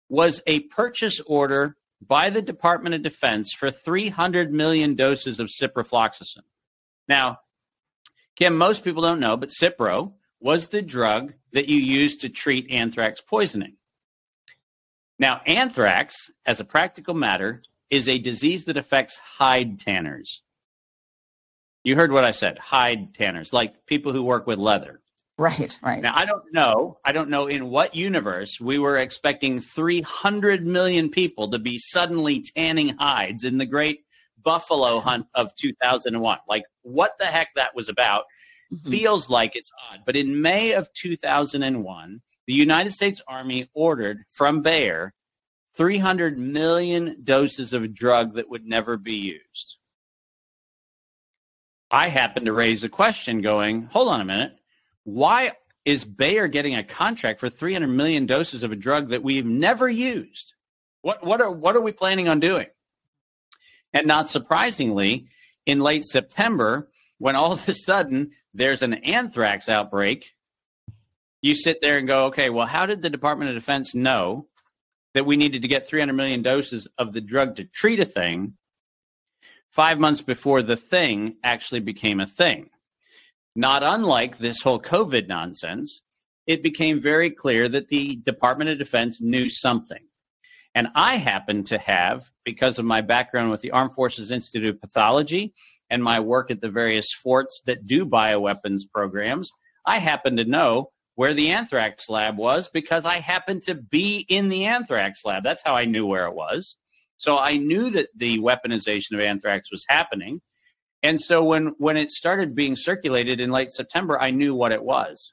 was 0.09 0.42
a 0.46 0.61
purchase 0.61 1.20
order 1.20 1.77
by 2.07 2.31
the 2.31 2.42
Department 2.42 2.94
of 2.94 3.03
Defense 3.03 3.53
for 3.53 3.70
300 3.70 4.53
million 4.53 4.94
doses 4.94 5.40
of 5.40 5.49
ciprofloxacin. 5.49 6.42
Now, 7.09 7.38
Kim, 8.37 8.57
most 8.57 8.85
people 8.85 9.03
don't 9.03 9.20
know, 9.20 9.37
but 9.37 9.51
Cipro 9.51 10.12
was 10.40 10.68
the 10.68 10.83
drug 10.83 11.33
that 11.53 11.68
you 11.68 11.79
used 11.79 12.20
to 12.20 12.29
treat 12.29 12.70
anthrax 12.70 13.22
poisoning. 13.22 13.77
Now, 15.18 15.40
anthrax, 15.46 16.14
as 16.44 16.61
a 16.61 16.64
practical 16.64 17.14
matter, 17.14 17.62
is 17.90 18.09
a 18.09 18.18
disease 18.18 18.64
that 18.64 18.77
affects 18.77 19.16
hide 19.16 19.79
tanners. 19.81 20.42
You 21.85 21.94
heard 21.94 22.12
what 22.12 22.25
I 22.25 22.33
said, 22.33 22.59
hide 22.59 23.14
tanners, 23.14 23.53
like 23.53 23.87
people 23.87 24.12
who 24.12 24.22
work 24.22 24.46
with 24.46 24.59
leather. 24.59 25.01
Right, 25.38 25.79
right. 25.83 26.03
Now, 26.03 26.14
I 26.16 26.25
don't 26.25 26.53
know. 26.53 26.99
I 27.05 27.12
don't 27.12 27.29
know 27.29 27.46
in 27.46 27.68
what 27.68 27.94
universe 27.94 28.59
we 28.59 28.79
were 28.79 28.96
expecting 28.96 29.61
300 29.61 30.66
million 30.66 31.11
people 31.11 31.51
to 31.51 31.59
be 31.59 31.79
suddenly 31.79 32.44
tanning 32.57 32.96
hides 32.99 33.44
in 33.44 33.59
the 33.59 33.66
great 33.66 34.01
buffalo 34.42 34.99
hunt 34.99 35.27
of 35.35 35.55
2001. 35.57 36.38
Like, 36.49 36.64
what 36.83 37.12
the 37.18 37.27
heck 37.27 37.49
that 37.55 37.75
was 37.75 37.90
about 37.90 38.25
mm-hmm. 38.72 38.90
feels 38.90 39.29
like 39.29 39.57
it's 39.57 39.70
odd. 39.90 40.01
But 40.07 40.16
in 40.16 40.40
May 40.40 40.72
of 40.72 40.88
2001, 40.94 42.22
the 42.46 42.55
United 42.55 42.92
States 42.92 43.20
Army 43.29 43.68
ordered 43.75 44.25
from 44.31 44.62
Bayer 44.62 45.12
300 45.76 46.38
million 46.38 47.18
doses 47.22 47.72
of 47.72 47.82
a 47.82 47.88
drug 47.88 48.34
that 48.34 48.48
would 48.48 48.66
never 48.66 48.96
be 48.96 49.14
used. 49.14 49.76
I 51.90 52.08
happen 52.08 52.46
to 52.46 52.52
raise 52.52 52.82
a 52.82 52.88
question 52.88 53.42
going, 53.42 53.82
hold 53.84 54.08
on 54.08 54.20
a 54.20 54.24
minute. 54.24 54.58
Why 55.04 55.52
is 55.84 56.04
Bayer 56.04 56.48
getting 56.48 56.74
a 56.74 56.82
contract 56.82 57.38
for 57.38 57.48
300 57.48 57.86
million 57.86 58.26
doses 58.26 58.64
of 58.64 58.72
a 58.72 58.76
drug 58.76 59.10
that 59.10 59.22
we've 59.22 59.46
never 59.46 59.88
used? 59.88 60.54
What, 61.02 61.24
what, 61.24 61.40
are, 61.40 61.50
what 61.50 61.76
are 61.76 61.80
we 61.80 61.92
planning 61.92 62.28
on 62.28 62.40
doing? 62.40 62.66
And 63.92 64.06
not 64.06 64.28
surprisingly, 64.28 65.28
in 65.64 65.78
late 65.80 66.04
September, 66.04 66.88
when 67.18 67.36
all 67.36 67.52
of 67.52 67.68
a 67.68 67.74
sudden 67.74 68.32
there's 68.52 68.82
an 68.82 68.94
anthrax 68.94 69.68
outbreak, 69.68 70.34
you 71.40 71.54
sit 71.54 71.80
there 71.80 71.98
and 71.98 72.08
go, 72.08 72.26
okay, 72.26 72.50
well, 72.50 72.66
how 72.66 72.86
did 72.86 73.02
the 73.02 73.10
Department 73.10 73.50
of 73.50 73.56
Defense 73.56 73.94
know 73.94 74.48
that 75.16 75.24
we 75.24 75.38
needed 75.38 75.62
to 75.62 75.68
get 75.68 75.88
300 75.88 76.12
million 76.12 76.42
doses 76.42 76.87
of 76.98 77.14
the 77.14 77.22
drug 77.22 77.57
to 77.57 77.64
treat 77.64 77.98
a 78.00 78.05
thing 78.05 78.52
five 79.70 79.98
months 79.98 80.20
before 80.20 80.61
the 80.61 80.76
thing 80.76 81.37
actually 81.42 81.81
became 81.81 82.20
a 82.20 82.26
thing. 82.26 82.68
Not 83.55 83.83
unlike 83.83 84.37
this 84.37 84.61
whole 84.61 84.79
COVID 84.79 85.26
nonsense, 85.26 86.02
it 86.46 86.62
became 86.62 87.00
very 87.00 87.31
clear 87.31 87.66
that 87.66 87.88
the 87.88 88.16
Department 88.16 88.68
of 88.68 88.79
Defense 88.79 89.22
knew 89.22 89.48
something. 89.48 90.02
And 90.74 90.88
I 90.94 91.16
happen 91.16 91.64
to 91.64 91.79
have, 91.79 92.31
because 92.44 92.79
of 92.79 92.85
my 92.85 93.00
background 93.00 93.50
with 93.50 93.62
the 93.62 93.70
Armed 93.70 93.94
Forces 93.94 94.31
Institute 94.31 94.68
of 94.68 94.81
Pathology 94.83 95.55
and 95.88 96.05
my 96.05 96.20
work 96.20 96.50
at 96.50 96.61
the 96.61 96.68
various 96.68 97.07
forts 97.22 97.62
that 97.64 97.87
do 97.87 98.05
bioweapons 98.05 98.83
programs, 98.92 99.50
I 99.87 99.98
happen 99.98 100.37
to 100.37 100.44
know 100.44 100.90
where 101.16 101.35
the 101.35 101.50
anthrax 101.50 102.09
lab 102.09 102.38
was 102.38 102.70
because 102.70 103.05
I 103.05 103.18
happened 103.18 103.64
to 103.64 103.74
be 103.74 104.24
in 104.29 104.48
the 104.48 104.66
anthrax 104.66 105.24
lab. 105.24 105.42
That's 105.42 105.62
how 105.64 105.74
I 105.74 105.87
knew 105.87 106.07
where 106.07 106.26
it 106.26 106.35
was. 106.35 106.76
So 107.16 107.38
I 107.38 107.57
knew 107.57 107.90
that 107.90 108.09
the 108.14 108.38
weaponization 108.38 109.14
of 109.14 109.20
anthrax 109.20 109.70
was 109.70 109.85
happening. 109.88 110.40
And 111.02 111.20
so 111.20 111.42
when 111.42 111.74
when 111.79 111.96
it 111.96 112.11
started 112.11 112.55
being 112.55 112.76
circulated 112.76 113.40
in 113.40 113.50
late 113.50 113.72
September, 113.72 114.20
I 114.20 114.31
knew 114.31 114.55
what 114.55 114.72
it 114.72 114.83
was. 114.83 115.33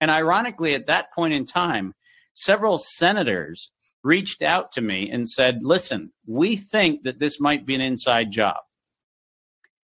And 0.00 0.10
ironically, 0.10 0.74
at 0.74 0.86
that 0.86 1.12
point 1.12 1.34
in 1.34 1.46
time, 1.46 1.94
several 2.34 2.78
senators 2.78 3.70
reached 4.02 4.42
out 4.42 4.70
to 4.72 4.80
me 4.80 5.10
and 5.10 5.28
said, 5.28 5.62
listen, 5.62 6.12
we 6.26 6.56
think 6.56 7.04
that 7.04 7.18
this 7.18 7.40
might 7.40 7.64
be 7.64 7.74
an 7.74 7.80
inside 7.80 8.30
job. 8.30 8.58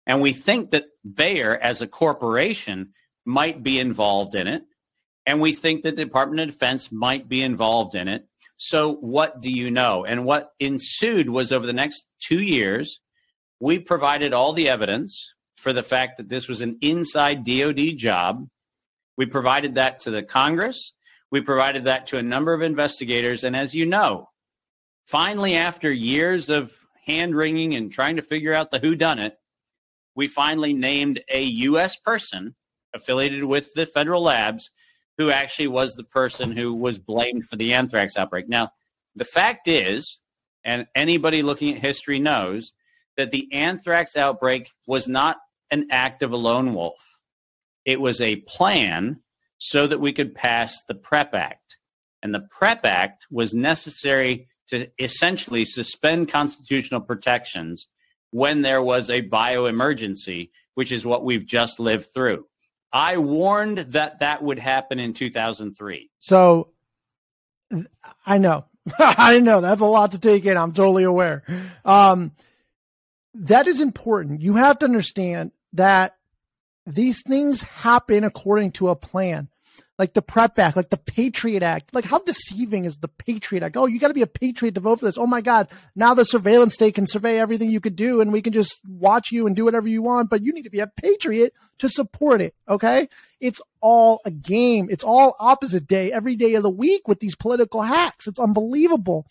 And 0.07 0.21
we 0.21 0.33
think 0.33 0.71
that 0.71 0.85
Bayer, 1.13 1.57
as 1.57 1.81
a 1.81 1.87
corporation, 1.87 2.93
might 3.25 3.61
be 3.61 3.79
involved 3.79 4.35
in 4.35 4.47
it. 4.47 4.63
And 5.27 5.41
we 5.41 5.51
think 5.51 5.83
that 5.83 5.97
the 5.97 6.05
Department 6.05 6.39
of 6.39 6.47
Defense 6.47 6.89
might 6.89 7.27
be 7.27 7.43
involved 7.43 7.95
in 7.95 8.07
it. 8.07 8.25
So, 8.55 8.93
what 8.93 9.41
do 9.41 9.51
you 9.51 9.69
know? 9.69 10.05
And 10.05 10.25
what 10.25 10.51
ensued 10.59 11.29
was 11.29 11.51
over 11.51 11.67
the 11.67 11.73
next 11.73 12.05
two 12.25 12.41
years, 12.41 13.01
we 13.59 13.77
provided 13.77 14.33
all 14.33 14.53
the 14.53 14.69
evidence 14.69 15.31
for 15.57 15.73
the 15.73 15.83
fact 15.83 16.17
that 16.17 16.29
this 16.29 16.47
was 16.47 16.61
an 16.61 16.77
inside 16.81 17.43
DoD 17.43 17.97
job. 17.97 18.47
We 19.17 19.25
provided 19.25 19.75
that 19.75 19.99
to 20.01 20.11
the 20.11 20.23
Congress. 20.23 20.93
We 21.29 21.41
provided 21.41 21.85
that 21.85 22.07
to 22.07 22.17
a 22.17 22.23
number 22.23 22.53
of 22.53 22.61
investigators. 22.61 23.43
And 23.43 23.55
as 23.55 23.75
you 23.75 23.85
know, 23.85 24.29
finally, 25.07 25.55
after 25.55 25.91
years 25.91 26.49
of 26.49 26.71
hand 27.05 27.35
wringing 27.35 27.75
and 27.75 27.91
trying 27.91 28.15
to 28.15 28.21
figure 28.21 28.53
out 28.53 28.71
the 28.71 28.79
who 28.79 28.95
done 28.95 29.19
it, 29.19 29.35
we 30.15 30.27
finally 30.27 30.73
named 30.73 31.21
a 31.29 31.41
U.S. 31.41 31.97
person 31.97 32.55
affiliated 32.93 33.43
with 33.43 33.73
the 33.73 33.85
federal 33.85 34.23
labs 34.23 34.69
who 35.17 35.31
actually 35.31 35.67
was 35.67 35.93
the 35.93 36.03
person 36.03 36.51
who 36.51 36.73
was 36.73 36.99
blamed 36.99 37.45
for 37.45 37.55
the 37.55 37.73
anthrax 37.73 38.17
outbreak. 38.17 38.47
Now, 38.47 38.71
the 39.15 39.25
fact 39.25 39.67
is, 39.67 40.19
and 40.63 40.85
anybody 40.95 41.41
looking 41.41 41.73
at 41.73 41.81
history 41.81 42.19
knows, 42.19 42.71
that 43.15 43.31
the 43.31 43.51
anthrax 43.51 44.15
outbreak 44.15 44.69
was 44.85 45.07
not 45.07 45.37
an 45.71 45.87
act 45.91 46.21
of 46.21 46.31
a 46.31 46.37
lone 46.37 46.73
wolf. 46.73 46.99
It 47.83 47.99
was 47.99 48.21
a 48.21 48.37
plan 48.37 49.21
so 49.57 49.87
that 49.87 49.99
we 49.99 50.13
could 50.13 50.35
pass 50.35 50.83
the 50.87 50.93
PrEP 50.93 51.33
Act. 51.33 51.77
And 52.21 52.33
the 52.33 52.47
PrEP 52.51 52.85
Act 52.85 53.25
was 53.31 53.53
necessary 53.53 54.47
to 54.67 54.87
essentially 54.99 55.65
suspend 55.65 56.29
constitutional 56.29 57.01
protections 57.01 57.87
when 58.31 58.61
there 58.61 58.83
was 58.83 59.09
a 59.09 59.21
bioemergency, 59.21 60.49
which 60.75 60.91
is 60.91 61.05
what 61.05 61.23
we've 61.23 61.45
just 61.45 61.79
lived 61.79 62.13
through. 62.13 62.45
I 62.97 63.17
warned 63.17 63.77
that 63.77 64.21
that 64.21 64.41
would 64.41 64.57
happen 64.57 64.97
in 64.97 65.13
2003. 65.13 66.09
So 66.17 66.69
I 68.25 68.39
know. 68.39 68.65
I 68.99 69.39
know 69.39 69.61
that's 69.61 69.81
a 69.81 69.85
lot 69.85 70.13
to 70.13 70.19
take 70.19 70.45
in. 70.45 70.57
I'm 70.57 70.71
totally 70.73 71.03
aware. 71.03 71.43
Um, 71.85 72.31
that 73.35 73.67
is 73.67 73.81
important. 73.81 74.41
You 74.41 74.55
have 74.55 74.79
to 74.79 74.87
understand 74.87 75.51
that 75.73 76.17
these 76.87 77.21
things 77.21 77.61
happen 77.61 78.23
according 78.23 78.71
to 78.71 78.89
a 78.89 78.95
plan 78.95 79.49
like 79.97 80.13
the 80.13 80.21
PrEP 80.21 80.59
Act, 80.59 80.77
like 80.77 80.89
the 80.89 80.97
Patriot 80.97 81.63
Act. 81.63 81.93
Like, 81.93 82.05
how 82.05 82.19
deceiving 82.19 82.85
is 82.85 82.97
the 82.97 83.07
Patriot 83.07 83.63
Act? 83.63 83.77
Oh, 83.77 83.87
you 83.87 83.99
got 83.99 84.09
to 84.09 84.13
be 84.13 84.21
a 84.21 84.27
patriot 84.27 84.75
to 84.75 84.81
vote 84.81 84.99
for 84.99 85.05
this. 85.05 85.17
Oh 85.17 85.27
my 85.27 85.41
God. 85.41 85.69
Now 85.95 86.13
the 86.13 86.25
surveillance 86.25 86.73
state 86.73 86.95
can 86.95 87.07
survey 87.07 87.39
everything 87.39 87.71
you 87.71 87.79
could 87.79 87.95
do 87.95 88.21
and 88.21 88.31
we 88.31 88.41
can 88.41 88.53
just 88.53 88.79
watch 88.87 89.31
you 89.31 89.47
and 89.47 89.55
do 89.55 89.65
whatever 89.65 89.87
you 89.87 90.01
want, 90.01 90.29
but 90.29 90.43
you 90.43 90.53
need 90.53 90.63
to 90.63 90.69
be 90.69 90.79
a 90.79 90.87
patriot 90.87 91.53
to 91.79 91.89
support 91.89 92.41
it. 92.41 92.53
Okay. 92.69 93.09
It's 93.39 93.61
all 93.81 94.21
a 94.25 94.31
game. 94.31 94.87
It's 94.89 95.03
all 95.03 95.35
opposite 95.39 95.87
day 95.87 96.11
every 96.11 96.35
day 96.35 96.55
of 96.55 96.63
the 96.63 96.69
week 96.69 97.07
with 97.07 97.19
these 97.19 97.35
political 97.35 97.81
hacks. 97.81 98.27
It's 98.27 98.39
unbelievable. 98.39 99.27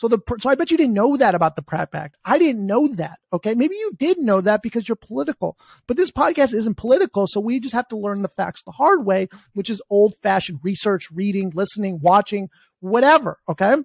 So 0.00 0.08
the 0.08 0.18
so 0.38 0.48
I 0.48 0.54
bet 0.54 0.70
you 0.70 0.78
didn't 0.78 0.94
know 0.94 1.18
that 1.18 1.34
about 1.34 1.56
the 1.56 1.62
PrEP 1.62 1.94
Act. 1.94 2.16
I 2.24 2.38
didn't 2.38 2.64
know 2.64 2.88
that. 2.94 3.18
Okay, 3.34 3.54
maybe 3.54 3.74
you 3.74 3.92
did 3.98 4.16
know 4.16 4.40
that 4.40 4.62
because 4.62 4.88
you're 4.88 4.96
political, 4.96 5.58
but 5.86 5.98
this 5.98 6.10
podcast 6.10 6.54
isn't 6.54 6.78
political, 6.78 7.26
so 7.26 7.38
we 7.38 7.60
just 7.60 7.74
have 7.74 7.86
to 7.88 7.98
learn 7.98 8.22
the 8.22 8.28
facts 8.28 8.62
the 8.62 8.70
hard 8.70 9.04
way, 9.04 9.28
which 9.52 9.68
is 9.68 9.82
old 9.90 10.14
fashioned 10.22 10.60
research, 10.62 11.10
reading, 11.10 11.52
listening, 11.54 11.98
watching, 12.00 12.48
whatever. 12.78 13.40
Okay, 13.46 13.76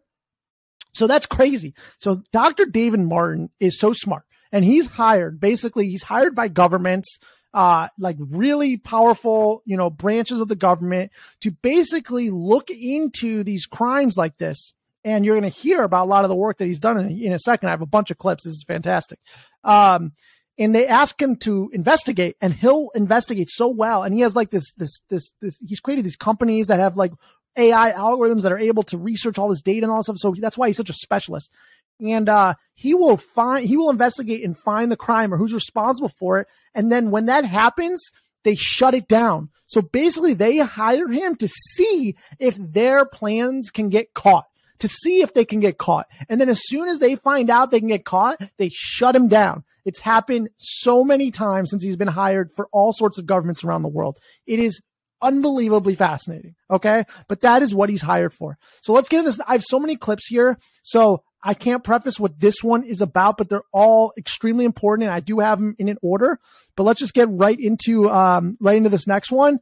so 0.93 1.05
that's 1.05 1.25
crazy. 1.25 1.73
So 1.97 2.23
Dr. 2.31 2.65
David 2.65 3.01
Martin 3.01 3.49
is 3.59 3.77
so 3.77 3.91
smart, 3.91 4.23
and 4.53 4.63
he's 4.63 4.85
hired. 4.85 5.41
Basically, 5.41 5.89
he's 5.89 6.03
hired 6.03 6.33
by 6.33 6.47
governments. 6.47 7.19
Uh, 7.53 7.89
like 7.99 8.17
really 8.19 8.77
powerful, 8.77 9.63
you 9.65 9.75
know, 9.75 9.89
branches 9.89 10.39
of 10.39 10.47
the 10.47 10.55
government 10.55 11.11
to 11.41 11.51
basically 11.51 12.29
look 12.29 12.69
into 12.69 13.43
these 13.43 13.65
crimes 13.65 14.15
like 14.17 14.37
this 14.37 14.73
and 15.05 15.23
you're 15.23 15.39
going 15.39 15.49
to 15.49 15.57
hear 15.57 15.83
about 15.83 16.05
a 16.05 16.09
lot 16.09 16.25
of 16.25 16.29
the 16.29 16.35
work 16.35 16.57
that 16.57 16.65
he's 16.65 16.79
done 16.79 16.97
in, 16.97 17.11
in, 17.21 17.31
a 17.31 17.39
second. 17.39 17.69
I 17.69 17.71
have 17.71 17.83
a 17.83 17.85
bunch 17.85 18.09
of 18.09 18.17
clips. 18.17 18.43
This 18.43 18.53
is 18.53 18.65
fantastic. 18.67 19.19
Um, 19.63 20.13
and 20.57 20.73
they 20.73 20.87
ask 20.87 21.21
him 21.21 21.35
to 21.37 21.69
investigate 21.73 22.37
and 22.41 22.53
he'll 22.53 22.89
investigate 22.95 23.49
so 23.51 23.69
well. 23.69 24.03
And 24.03 24.15
he 24.15 24.21
has 24.21 24.35
like 24.35 24.49
this, 24.49 24.73
this, 24.77 24.99
this, 25.09 25.31
this, 25.41 25.57
he's 25.65 25.79
created 25.79 26.05
these 26.05 26.15
companies 26.15 26.67
that 26.67 26.79
have 26.79 26.97
like 26.97 27.11
AI 27.55 27.91
algorithms 27.91 28.41
that 28.41 28.51
are 28.51 28.57
able 28.57 28.81
to 28.83 28.97
research 28.97 29.37
all 29.37 29.49
this 29.49 29.61
data 29.61 29.83
and 29.83 29.91
all 29.91 29.99
this 29.99 30.07
stuff. 30.07 30.17
So 30.17 30.33
that's 30.39 30.57
why 30.57 30.67
he's 30.67 30.77
such 30.77 30.89
a 30.89 30.93
specialist. 30.93 31.51
And, 31.99 32.27
uh, 32.27 32.55
he 32.73 32.95
will 32.95 33.17
find, 33.17 33.65
he 33.65 33.77
will 33.77 33.91
investigate 33.91 34.43
and 34.43 34.57
find 34.57 34.91
the 34.91 34.97
crime 34.97 35.33
or 35.33 35.37
who's 35.37 35.53
responsible 35.53 36.09
for 36.09 36.39
it. 36.39 36.47
And 36.73 36.91
then 36.91 37.11
when 37.11 37.27
that 37.27 37.45
happens, 37.45 38.09
they 38.43 38.55
shut 38.55 38.95
it 38.95 39.07
down. 39.07 39.49
So 39.67 39.81
basically 39.81 40.33
they 40.33 40.57
hire 40.57 41.07
him 41.07 41.35
to 41.37 41.47
see 41.47 42.15
if 42.39 42.55
their 42.59 43.05
plans 43.05 43.69
can 43.69 43.89
get 43.89 44.13
caught 44.13 44.45
to 44.79 44.87
see 44.87 45.21
if 45.21 45.33
they 45.33 45.45
can 45.45 45.59
get 45.59 45.77
caught. 45.77 46.07
And 46.29 46.39
then 46.39 46.49
as 46.49 46.61
soon 46.65 46.87
as 46.87 46.99
they 46.99 47.15
find 47.15 47.49
out 47.49 47.71
they 47.71 47.79
can 47.79 47.89
get 47.89 48.05
caught, 48.05 48.41
they 48.57 48.69
shut 48.73 49.15
him 49.15 49.27
down. 49.27 49.63
It's 49.85 49.99
happened 49.99 50.49
so 50.57 51.03
many 51.03 51.31
times 51.31 51.69
since 51.69 51.83
he's 51.83 51.95
been 51.95 52.07
hired 52.07 52.51
for 52.51 52.67
all 52.71 52.91
sorts 52.91 53.17
of 53.17 53.25
governments 53.25 53.63
around 53.63 53.83
the 53.83 53.87
world. 53.87 54.17
It 54.47 54.59
is 54.59 54.81
unbelievably 55.21 55.95
fascinating. 55.95 56.55
Okay. 56.69 57.03
But 57.27 57.41
that 57.41 57.61
is 57.61 57.73
what 57.73 57.89
he's 57.89 58.01
hired 58.01 58.33
for. 58.33 58.57
So 58.81 58.93
let's 58.93 59.09
get 59.09 59.19
into 59.19 59.31
this. 59.31 59.39
I 59.47 59.53
have 59.53 59.63
so 59.63 59.79
many 59.79 59.95
clips 59.95 60.27
here. 60.27 60.57
So 60.83 61.23
I 61.45 61.53
can't 61.53 61.83
preface 61.83 62.19
what 62.19 62.39
this 62.39 62.63
one 62.63 62.83
is 62.83 63.01
about, 63.01 63.37
but 63.37 63.49
they're 63.49 63.61
all 63.71 64.13
extremely 64.17 64.65
important 64.65 65.05
and 65.05 65.13
I 65.13 65.19
do 65.19 65.39
have 65.39 65.59
them 65.59 65.75
in 65.77 65.89
an 65.89 65.99
order, 66.01 66.39
but 66.75 66.83
let's 66.83 66.99
just 66.99 67.13
get 67.13 67.27
right 67.29 67.59
into, 67.59 68.09
um, 68.09 68.57
right 68.59 68.77
into 68.77 68.89
this 68.89 69.05
next 69.05 69.31
one. 69.31 69.59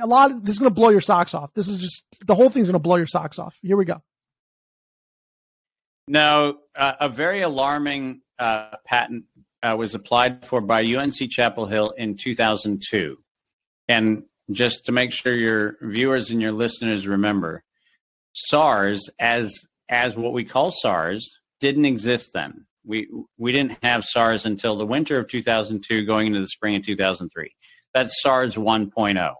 A 0.00 0.06
lot 0.06 0.30
of 0.30 0.44
this 0.44 0.54
is 0.54 0.58
going 0.58 0.70
to 0.70 0.74
blow 0.74 0.88
your 0.88 1.00
socks 1.00 1.34
off. 1.34 1.52
This 1.54 1.68
is 1.68 1.78
just 1.78 2.04
the 2.26 2.34
whole 2.34 2.50
thing's 2.50 2.66
going 2.66 2.74
to 2.74 2.78
blow 2.78 2.96
your 2.96 3.06
socks 3.06 3.38
off. 3.38 3.56
Here 3.62 3.76
we 3.76 3.84
go. 3.84 4.02
Now, 6.08 6.56
uh, 6.74 6.94
a 7.00 7.08
very 7.08 7.42
alarming 7.42 8.22
uh, 8.38 8.70
patent 8.86 9.24
uh, 9.62 9.76
was 9.78 9.94
applied 9.94 10.46
for 10.46 10.60
by 10.60 10.84
UNC 10.84 11.30
Chapel 11.30 11.66
Hill 11.66 11.90
in 11.96 12.16
2002. 12.16 13.18
And 13.88 14.24
just 14.50 14.86
to 14.86 14.92
make 14.92 15.12
sure 15.12 15.34
your 15.34 15.76
viewers 15.80 16.30
and 16.30 16.40
your 16.40 16.52
listeners 16.52 17.06
remember, 17.06 17.62
SARS 18.32 19.08
as 19.18 19.60
as 19.88 20.16
what 20.16 20.32
we 20.32 20.44
call 20.44 20.70
SARS 20.70 21.30
didn't 21.60 21.84
exist 21.84 22.30
then. 22.32 22.66
We 22.84 23.08
we 23.38 23.52
didn't 23.52 23.78
have 23.82 24.04
SARS 24.04 24.46
until 24.46 24.76
the 24.76 24.86
winter 24.86 25.18
of 25.18 25.28
2002 25.28 26.04
going 26.04 26.28
into 26.28 26.40
the 26.40 26.48
spring 26.48 26.76
of 26.76 26.84
2003. 26.84 27.54
That's 27.94 28.20
SARS 28.22 28.56
1.0. 28.56 29.34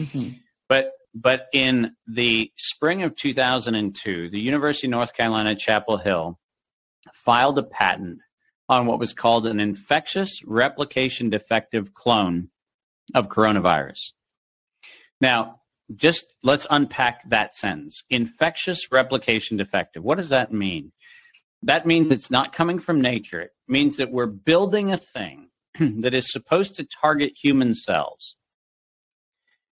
Mm-hmm. 0.00 0.30
But 0.68 0.92
but 1.14 1.46
in 1.52 1.92
the 2.06 2.50
spring 2.56 3.02
of 3.02 3.16
2002, 3.16 4.30
the 4.30 4.40
University 4.40 4.86
of 4.86 4.92
North 4.92 5.14
Carolina 5.14 5.54
Chapel 5.56 5.96
Hill 5.98 6.38
filed 7.24 7.58
a 7.58 7.62
patent 7.62 8.18
on 8.68 8.86
what 8.86 9.00
was 9.00 9.12
called 9.12 9.46
an 9.46 9.58
infectious 9.58 10.42
replication 10.44 11.28
defective 11.28 11.92
clone 11.92 12.48
of 13.14 13.28
coronavirus. 13.28 14.12
Now, 15.20 15.56
just 15.96 16.32
let's 16.44 16.68
unpack 16.70 17.28
that 17.30 17.54
sentence. 17.54 18.04
Infectious 18.10 18.92
replication 18.92 19.56
defective. 19.56 20.04
What 20.04 20.18
does 20.18 20.28
that 20.28 20.52
mean? 20.52 20.92
That 21.64 21.84
means 21.84 22.12
it's 22.12 22.30
not 22.30 22.54
coming 22.54 22.78
from 22.78 23.00
nature. 23.00 23.40
It 23.40 23.50
means 23.66 23.96
that 23.96 24.12
we're 24.12 24.26
building 24.26 24.92
a 24.92 24.96
thing 24.96 25.48
that 25.80 26.14
is 26.14 26.30
supposed 26.30 26.76
to 26.76 26.84
target 26.84 27.32
human 27.36 27.74
cells 27.74 28.36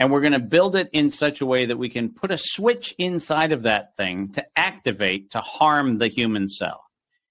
and 0.00 0.10
we're 0.10 0.22
going 0.22 0.32
to 0.32 0.38
build 0.38 0.76
it 0.76 0.88
in 0.94 1.10
such 1.10 1.42
a 1.42 1.46
way 1.46 1.66
that 1.66 1.76
we 1.76 1.90
can 1.90 2.08
put 2.08 2.30
a 2.30 2.38
switch 2.38 2.94
inside 2.96 3.52
of 3.52 3.64
that 3.64 3.94
thing 3.98 4.30
to 4.32 4.44
activate 4.56 5.32
to 5.32 5.40
harm 5.40 5.98
the 5.98 6.08
human 6.08 6.48
cell. 6.48 6.82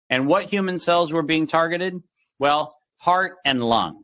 And 0.08 0.28
what 0.28 0.46
human 0.46 0.78
cells 0.78 1.12
were 1.12 1.24
being 1.24 1.48
targeted? 1.48 2.02
Well, 2.38 2.76
heart 2.98 3.38
and 3.44 3.64
lung. 3.64 4.04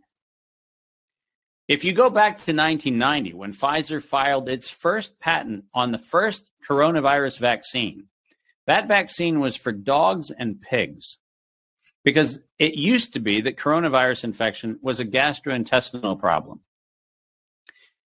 If 1.67 1.83
you 1.83 1.93
go 1.93 2.09
back 2.09 2.37
to 2.37 2.53
1990, 2.53 3.33
when 3.33 3.53
Pfizer 3.53 4.01
filed 4.01 4.49
its 4.49 4.67
first 4.67 5.19
patent 5.19 5.65
on 5.73 5.91
the 5.91 5.97
first 5.99 6.49
coronavirus 6.67 7.39
vaccine, 7.39 8.07
That 8.67 8.87
vaccine 8.87 9.39
was 9.39 9.55
for 9.55 9.71
dogs 9.71 10.31
and 10.31 10.59
pigs 10.59 11.19
because 12.03 12.39
it 12.57 12.73
used 12.73 13.13
to 13.13 13.19
be 13.19 13.41
that 13.41 13.57
coronavirus 13.57 14.23
infection 14.23 14.79
was 14.81 14.99
a 14.99 15.05
gastrointestinal 15.05 16.19
problem. 16.19 16.61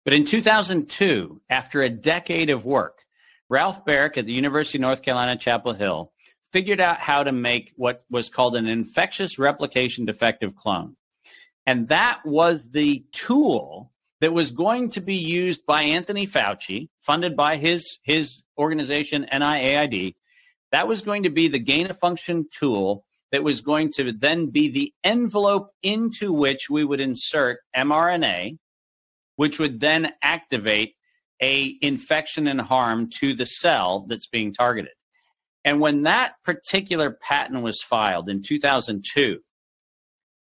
But 0.06 0.14
in 0.14 0.24
2002, 0.24 1.40
after 1.50 1.82
a 1.82 1.88
decade 1.88 2.48
of 2.48 2.64
work, 2.64 3.00
Ralph 3.48 3.84
Baric 3.84 4.16
at 4.16 4.24
the 4.24 4.32
University 4.32 4.78
of 4.78 4.82
North 4.82 5.02
Carolina, 5.02 5.36
Chapel 5.36 5.72
Hill 5.72 6.12
figured 6.52 6.80
out 6.80 6.98
how 7.00 7.24
to 7.24 7.32
make 7.32 7.72
what 7.74 8.04
was 8.08 8.28
called 8.28 8.54
an 8.54 8.68
infectious 8.68 9.36
replication 9.36 10.04
defective 10.04 10.54
clone. 10.54 10.96
And 11.66 11.88
that 11.88 12.20
was 12.24 12.70
the 12.70 13.04
tool 13.10 13.90
that 14.20 14.32
was 14.32 14.52
going 14.52 14.90
to 14.90 15.00
be 15.00 15.16
used 15.16 15.66
by 15.66 15.82
Anthony 15.82 16.24
Fauci, 16.24 16.88
funded 17.00 17.34
by 17.34 17.56
his, 17.56 17.98
his 18.04 18.44
organization, 18.56 19.26
NIAID. 19.32 20.14
That 20.70 20.86
was 20.86 21.00
going 21.00 21.24
to 21.24 21.30
be 21.30 21.48
the 21.48 21.58
gain 21.58 21.90
of 21.90 21.98
function 21.98 22.46
tool 22.56 23.04
that 23.32 23.42
was 23.42 23.60
going 23.60 23.90
to 23.94 24.12
then 24.12 24.50
be 24.50 24.68
the 24.68 24.92
envelope 25.02 25.72
into 25.82 26.32
which 26.32 26.70
we 26.70 26.84
would 26.84 27.00
insert 27.00 27.58
mRNA, 27.76 28.56
which 29.36 29.58
would 29.58 29.80
then 29.80 30.12
activate 30.22 30.94
a 31.42 31.76
infection 31.82 32.46
and 32.46 32.60
harm 32.60 33.08
to 33.20 33.34
the 33.34 33.46
cell 33.46 34.06
that's 34.08 34.26
being 34.26 34.52
targeted. 34.52 34.92
And 35.64 35.80
when 35.80 36.02
that 36.02 36.34
particular 36.44 37.18
patent 37.20 37.62
was 37.62 37.82
filed 37.82 38.28
in 38.28 38.42
2002, 38.42 39.40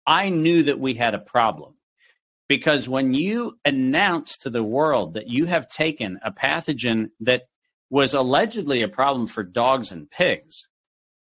I 0.07 0.29
knew 0.29 0.63
that 0.65 0.79
we 0.79 0.95
had 0.95 1.15
a 1.15 1.19
problem 1.19 1.75
because 2.49 2.89
when 2.89 3.15
you 3.15 3.59
announce 3.65 4.37
to 4.39 4.51
the 4.51 4.63
world 4.63 5.15
that 5.15 5.29
you 5.29 5.47
have 5.47 5.69
taken 5.69 6.21
a 6.23 6.31
pathogen 6.31 7.11
that 7.21 7.45
was 7.91 8.13
allegedly 8.13 8.83
a 8.83 8.89
problem 8.89 9.27
for 9.27 9.43
dogs 9.43 9.93
and 9.93 10.11
pigs, 10.11 10.67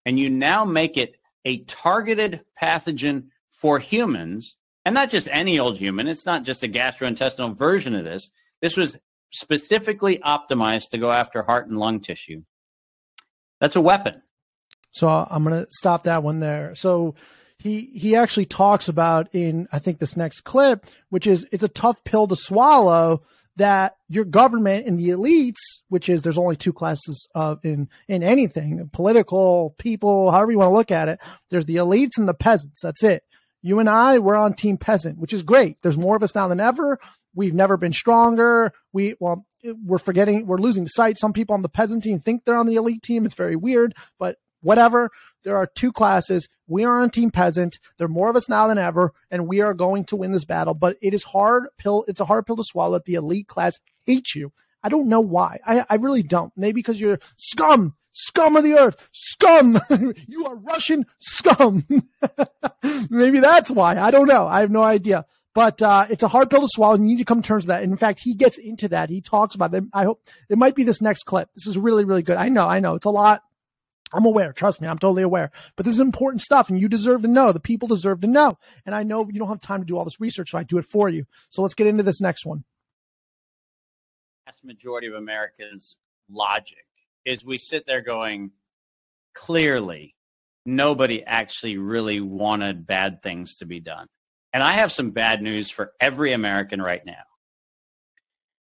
and 0.06 0.18
you 0.18 0.30
now 0.30 0.64
make 0.64 0.96
it 0.96 1.16
a 1.44 1.64
targeted 1.64 2.40
pathogen 2.60 3.24
for 3.50 3.78
humans, 3.78 4.56
and 4.84 4.94
not 4.94 5.10
just 5.10 5.28
any 5.30 5.58
old 5.58 5.78
human, 5.78 6.08
it's 6.08 6.26
not 6.26 6.44
just 6.44 6.62
a 6.62 6.68
gastrointestinal 6.68 7.56
version 7.56 7.94
of 7.94 8.04
this. 8.04 8.30
This 8.60 8.76
was 8.76 8.98
specifically 9.30 10.18
optimized 10.18 10.90
to 10.90 10.98
go 10.98 11.10
after 11.10 11.42
heart 11.42 11.68
and 11.68 11.78
lung 11.78 12.00
tissue. 12.00 12.42
That's 13.60 13.76
a 13.76 13.80
weapon. 13.80 14.22
So 14.92 15.08
I'm 15.08 15.44
going 15.44 15.64
to 15.64 15.70
stop 15.70 16.04
that 16.04 16.22
one 16.22 16.40
there. 16.40 16.74
So 16.74 17.14
he 17.58 17.90
he 17.94 18.16
actually 18.16 18.46
talks 18.46 18.88
about 18.88 19.34
in 19.34 19.68
I 19.72 19.78
think 19.80 19.98
this 19.98 20.16
next 20.16 20.42
clip, 20.42 20.86
which 21.10 21.26
is 21.26 21.46
it's 21.52 21.62
a 21.62 21.68
tough 21.68 22.02
pill 22.04 22.26
to 22.28 22.36
swallow 22.36 23.22
that 23.56 23.96
your 24.08 24.24
government 24.24 24.86
and 24.86 24.98
the 24.98 25.08
elites, 25.08 25.56
which 25.88 26.08
is 26.08 26.22
there's 26.22 26.38
only 26.38 26.56
two 26.56 26.72
classes 26.72 27.28
of 27.34 27.64
in 27.64 27.88
in 28.06 28.22
anything, 28.22 28.88
political 28.92 29.74
people, 29.78 30.30
however 30.30 30.52
you 30.52 30.58
want 30.58 30.70
to 30.70 30.76
look 30.76 30.92
at 30.92 31.08
it. 31.08 31.18
There's 31.50 31.66
the 31.66 31.76
elites 31.76 32.16
and 32.16 32.28
the 32.28 32.34
peasants. 32.34 32.80
That's 32.82 33.02
it. 33.02 33.24
You 33.62 33.80
and 33.80 33.90
I, 33.90 34.18
we're 34.18 34.36
on 34.36 34.54
team 34.54 34.76
peasant, 34.76 35.18
which 35.18 35.32
is 35.32 35.42
great. 35.42 35.82
There's 35.82 35.98
more 35.98 36.16
of 36.16 36.22
us 36.22 36.34
now 36.34 36.48
than 36.48 36.60
ever. 36.60 36.98
We've 37.34 37.54
never 37.54 37.76
been 37.76 37.92
stronger. 37.92 38.72
We 38.92 39.14
well, 39.20 39.46
we're 39.84 39.98
forgetting, 39.98 40.46
we're 40.46 40.58
losing 40.58 40.86
sight. 40.86 41.18
Some 41.18 41.32
people 41.32 41.54
on 41.54 41.62
the 41.62 41.68
peasant 41.68 42.02
team 42.02 42.20
think 42.20 42.44
they're 42.44 42.56
on 42.56 42.66
the 42.66 42.76
elite 42.76 43.02
team. 43.02 43.26
It's 43.26 43.34
very 43.34 43.56
weird, 43.56 43.94
but 44.18 44.36
whatever. 44.60 45.10
There 45.44 45.56
are 45.56 45.66
two 45.66 45.92
classes. 45.92 46.48
We 46.66 46.84
are 46.84 47.00
on 47.00 47.10
team 47.10 47.30
peasant. 47.30 47.78
There 47.96 48.06
are 48.06 48.08
more 48.08 48.28
of 48.30 48.36
us 48.36 48.48
now 48.48 48.66
than 48.66 48.78
ever, 48.78 49.12
and 49.30 49.48
we 49.48 49.60
are 49.60 49.74
going 49.74 50.04
to 50.06 50.16
win 50.16 50.32
this 50.32 50.44
battle. 50.44 50.74
But 50.74 50.96
it 51.00 51.14
is 51.14 51.24
hard 51.24 51.68
pill. 51.78 52.04
It's 52.08 52.20
a 52.20 52.24
hard 52.24 52.46
pill 52.46 52.56
to 52.56 52.64
swallow 52.64 52.94
that 52.94 53.04
the 53.04 53.14
elite 53.14 53.48
class 53.48 53.78
hates 54.06 54.34
you. 54.34 54.52
I 54.82 54.88
don't 54.88 55.08
know 55.08 55.20
why. 55.20 55.58
I, 55.66 55.84
I 55.88 55.94
really 55.96 56.22
don't. 56.22 56.52
Maybe 56.56 56.80
because 56.80 57.00
you're 57.00 57.18
scum, 57.36 57.96
scum 58.18 58.56
of 58.56 58.64
the 58.64 58.74
earth, 58.74 59.08
scum. 59.12 59.80
you 60.26 60.46
are 60.46 60.56
Russian 60.56 61.06
scum. 61.18 61.86
Maybe 63.10 63.40
that's 63.40 63.70
why. 63.70 63.98
I 63.98 64.10
don't 64.10 64.28
know. 64.28 64.46
I 64.46 64.60
have 64.60 64.70
no 64.70 64.82
idea. 64.82 65.24
But 65.54 65.80
uh, 65.82 66.06
it's 66.10 66.22
a 66.22 66.28
hard 66.28 66.50
pill 66.50 66.60
to 66.60 66.68
swallow. 66.68 66.94
And 66.94 67.04
you 67.04 67.10
need 67.10 67.18
to 67.18 67.24
come 67.24 67.42
to 67.42 67.46
terms 67.46 67.64
with 67.64 67.68
that. 67.68 67.82
And 67.82 67.92
in 67.92 67.98
fact, 67.98 68.20
he 68.20 68.34
gets 68.34 68.58
into 68.58 68.88
that. 68.88 69.08
He 69.08 69.20
talks 69.20 69.54
about 69.54 69.70
them. 69.70 69.90
I 69.92 70.04
hope 70.04 70.22
it 70.48 70.58
might 70.58 70.74
be 70.74 70.84
this 70.84 71.00
next 71.00 71.24
clip. 71.24 71.48
This 71.54 71.66
is 71.66 71.78
really, 71.78 72.04
really 72.04 72.22
good. 72.22 72.36
I 72.36 72.48
know, 72.48 72.66
I 72.66 72.80
know. 72.80 72.94
It's 72.94 73.06
a 73.06 73.10
lot. 73.10 73.42
I'm 74.12 74.24
aware. 74.24 74.52
Trust 74.52 74.80
me. 74.80 74.88
I'm 74.88 74.98
totally 74.98 75.22
aware. 75.22 75.50
But 75.76 75.84
this 75.84 75.94
is 75.94 76.00
important 76.00 76.42
stuff 76.42 76.70
and 76.70 76.80
you 76.80 76.88
deserve 76.88 77.22
to 77.22 77.28
know. 77.28 77.52
The 77.52 77.60
people 77.60 77.88
deserve 77.88 78.20
to 78.22 78.26
know. 78.26 78.58
And 78.86 78.94
I 78.94 79.02
know 79.02 79.28
you 79.30 79.38
don't 79.38 79.48
have 79.48 79.60
time 79.60 79.80
to 79.80 79.86
do 79.86 79.98
all 79.98 80.04
this 80.04 80.20
research, 80.20 80.50
so 80.50 80.58
I 80.58 80.62
do 80.62 80.78
it 80.78 80.86
for 80.86 81.08
you. 81.08 81.26
So 81.50 81.62
let's 81.62 81.74
get 81.74 81.86
into 81.86 82.02
this 82.02 82.20
next 82.20 82.46
one. 82.46 82.64
Vast 84.46 84.64
majority 84.64 85.08
of 85.08 85.14
Americans' 85.14 85.96
logic 86.30 86.87
is 87.24 87.44
we 87.44 87.58
sit 87.58 87.84
there 87.86 88.00
going, 88.00 88.52
clearly, 89.34 90.14
nobody 90.64 91.24
actually 91.24 91.78
really 91.78 92.20
wanted 92.20 92.86
bad 92.86 93.22
things 93.22 93.56
to 93.56 93.66
be 93.66 93.80
done. 93.80 94.06
And 94.52 94.62
I 94.62 94.72
have 94.72 94.92
some 94.92 95.10
bad 95.10 95.42
news 95.42 95.70
for 95.70 95.92
every 96.00 96.32
American 96.32 96.80
right 96.80 97.04
now. 97.04 97.22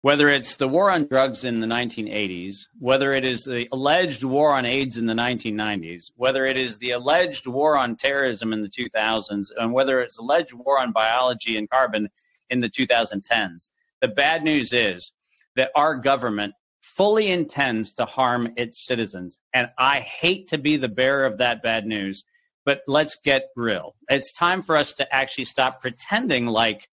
Whether 0.03 0.29
it's 0.29 0.57
the 0.57 0.69
war 0.69 0.91
on 0.91 1.07
drugs 1.07 1.43
in 1.43 1.59
the 1.59 1.67
1980s, 1.67 2.55
whether 2.79 3.13
it 3.13 3.25
is 3.25 3.45
the 3.45 3.69
alleged 3.73 4.23
war 4.23 4.53
on 4.53 4.65
AIDS 4.65 4.97
in 4.97 5.07
the 5.07 5.15
1990s, 5.15 6.13
whether 6.15 6.45
it 6.45 6.57
is 6.57 6.79
the 6.79 6.93
alleged 6.93 7.49
war 7.49 7.77
on 7.77 7.97
terrorism 7.97 8.53
in 8.53 8.63
the 8.63 8.69
2000s, 8.69 9.47
and 9.57 9.73
whether 9.73 10.01
it's 10.01 10.19
alleged 10.19 10.53
war 10.53 10.79
on 10.79 10.93
biology 10.93 11.57
and 11.57 11.69
carbon 11.69 12.09
in 12.49 12.61
the 12.61 12.71
2010s, 12.71 13.69
the 14.01 14.09
bad 14.09 14.45
news 14.45 14.73
is 14.73 15.11
that 15.57 15.73
our 15.75 15.97
government 15.97 16.55
fully 16.99 17.31
intends 17.31 17.93
to 17.95 18.05
harm 18.05 18.53
its 18.57 18.85
citizens. 18.85 19.39
And 19.55 19.71
I 19.79 20.01
hate 20.01 20.49
to 20.49 20.59
be 20.59 20.77
the 20.77 20.89
bearer 20.89 21.25
of 21.25 21.39
that 21.39 21.63
bad 21.63 21.87
news, 21.87 22.25
but 22.67 22.81
let's 22.89 23.17
get 23.25 23.51
real. 23.55 23.95
It's 24.11 24.33
time 24.33 24.63
for 24.63 24.77
us 24.77 24.93
to 24.95 25.15
actually 25.15 25.45
stop 25.45 25.81
pretending 25.81 26.47
like 26.47 26.89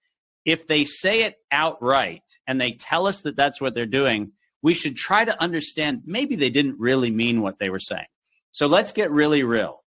if 0.46 0.68
they 0.68 0.86
say 0.86 1.24
it 1.24 1.38
outright 1.52 2.22
and 2.46 2.62
they 2.62 2.74
tell 2.74 3.08
us 3.08 3.22
that 3.22 3.36
that's 3.36 3.60
what 3.60 3.74
they're 3.74 3.88
doing, 3.88 4.32
we 4.62 4.76
should 4.76 4.96
try 4.96 5.26
to 5.26 5.42
understand 5.42 6.04
maybe 6.06 6.36
they 6.36 6.52
didn't 6.52 6.80
really 6.80 7.10
mean 7.10 7.42
what 7.42 7.58
they 7.58 7.72
were 7.72 7.80
saying. 7.80 8.06
So 8.52 8.68
let's 8.68 8.92
get 8.92 9.10
really 9.10 9.42
real. 9.42 9.84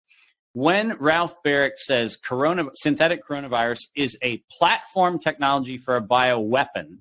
When 0.51 0.97
Ralph 0.99 1.35
Baric 1.45 1.77
says 1.77 2.17
corona, 2.17 2.65
synthetic 2.73 3.25
coronavirus 3.25 3.79
is 3.95 4.17
a 4.21 4.43
platform 4.51 5.17
technology 5.19 5.77
for 5.77 5.95
a 5.95 6.01
bioweapon, 6.01 6.97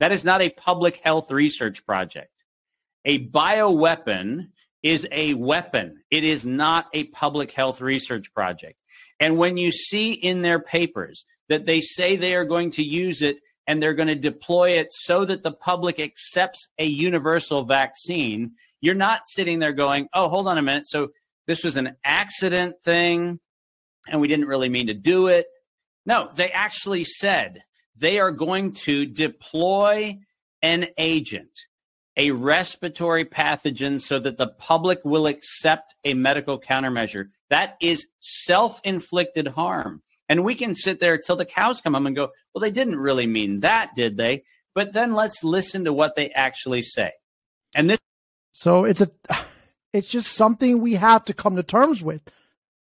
that 0.00 0.12
is 0.12 0.24
not 0.24 0.42
a 0.42 0.50
public 0.50 1.00
health 1.02 1.30
research 1.30 1.84
project. 1.84 2.32
A 3.04 3.26
bioweapon 3.26 4.48
is 4.82 5.06
a 5.10 5.34
weapon. 5.34 6.02
It 6.10 6.24
is 6.24 6.46
not 6.46 6.86
a 6.92 7.04
public 7.04 7.52
health 7.52 7.80
research 7.80 8.32
project. 8.32 8.78
And 9.20 9.38
when 9.38 9.56
you 9.56 9.72
see 9.72 10.12
in 10.12 10.42
their 10.42 10.60
papers 10.60 11.24
that 11.48 11.66
they 11.66 11.80
say 11.80 12.16
they 12.16 12.34
are 12.34 12.44
going 12.44 12.70
to 12.72 12.84
use 12.84 13.22
it 13.22 13.38
and 13.66 13.82
they're 13.82 13.94
going 13.94 14.08
to 14.08 14.14
deploy 14.14 14.70
it 14.72 14.88
so 14.92 15.24
that 15.24 15.42
the 15.42 15.52
public 15.52 15.98
accepts 16.00 16.68
a 16.78 16.84
universal 16.84 17.64
vaccine, 17.64 18.52
you're 18.80 18.94
not 18.94 19.22
sitting 19.26 19.58
there 19.58 19.72
going, 19.72 20.08
oh, 20.14 20.28
hold 20.28 20.46
on 20.46 20.58
a 20.58 20.62
minute. 20.62 20.86
So 20.86 21.08
this 21.46 21.64
was 21.64 21.76
an 21.76 21.96
accident 22.04 22.76
thing 22.84 23.40
and 24.08 24.20
we 24.20 24.28
didn't 24.28 24.46
really 24.46 24.68
mean 24.68 24.86
to 24.86 24.94
do 24.94 25.26
it. 25.26 25.46
No, 26.06 26.28
they 26.34 26.50
actually 26.50 27.04
said 27.04 27.62
they 27.98 28.18
are 28.18 28.30
going 28.30 28.72
to 28.72 29.06
deploy 29.06 30.18
an 30.62 30.88
agent, 30.98 31.50
a 32.16 32.30
respiratory 32.30 33.24
pathogen, 33.24 34.00
so 34.00 34.18
that 34.18 34.38
the 34.38 34.48
public 34.48 35.00
will 35.04 35.26
accept 35.26 35.94
a 36.04 36.14
medical 36.14 36.60
countermeasure. 36.60 37.28
That 37.50 37.76
is 37.80 38.06
self 38.18 38.80
inflicted 38.84 39.48
harm. 39.48 40.02
And 40.28 40.44
we 40.44 40.54
can 40.54 40.74
sit 40.74 41.00
there 41.00 41.16
till 41.16 41.36
the 41.36 41.46
cows 41.46 41.80
come 41.80 41.94
home 41.94 42.06
and 42.06 42.16
go, 42.16 42.30
well, 42.52 42.60
they 42.60 42.70
didn't 42.70 42.98
really 42.98 43.26
mean 43.26 43.60
that, 43.60 43.94
did 43.94 44.16
they? 44.16 44.44
But 44.74 44.92
then 44.92 45.14
let's 45.14 45.42
listen 45.42 45.84
to 45.84 45.92
what 45.92 46.16
they 46.16 46.30
actually 46.30 46.82
say. 46.82 47.12
And 47.74 47.88
this. 47.88 47.98
So 48.52 48.84
it's 48.84 49.00
a, 49.00 49.10
it's 49.92 50.08
just 50.08 50.32
something 50.32 50.80
we 50.80 50.94
have 50.96 51.24
to 51.26 51.34
come 51.34 51.56
to 51.56 51.62
terms 51.62 52.02
with. 52.02 52.22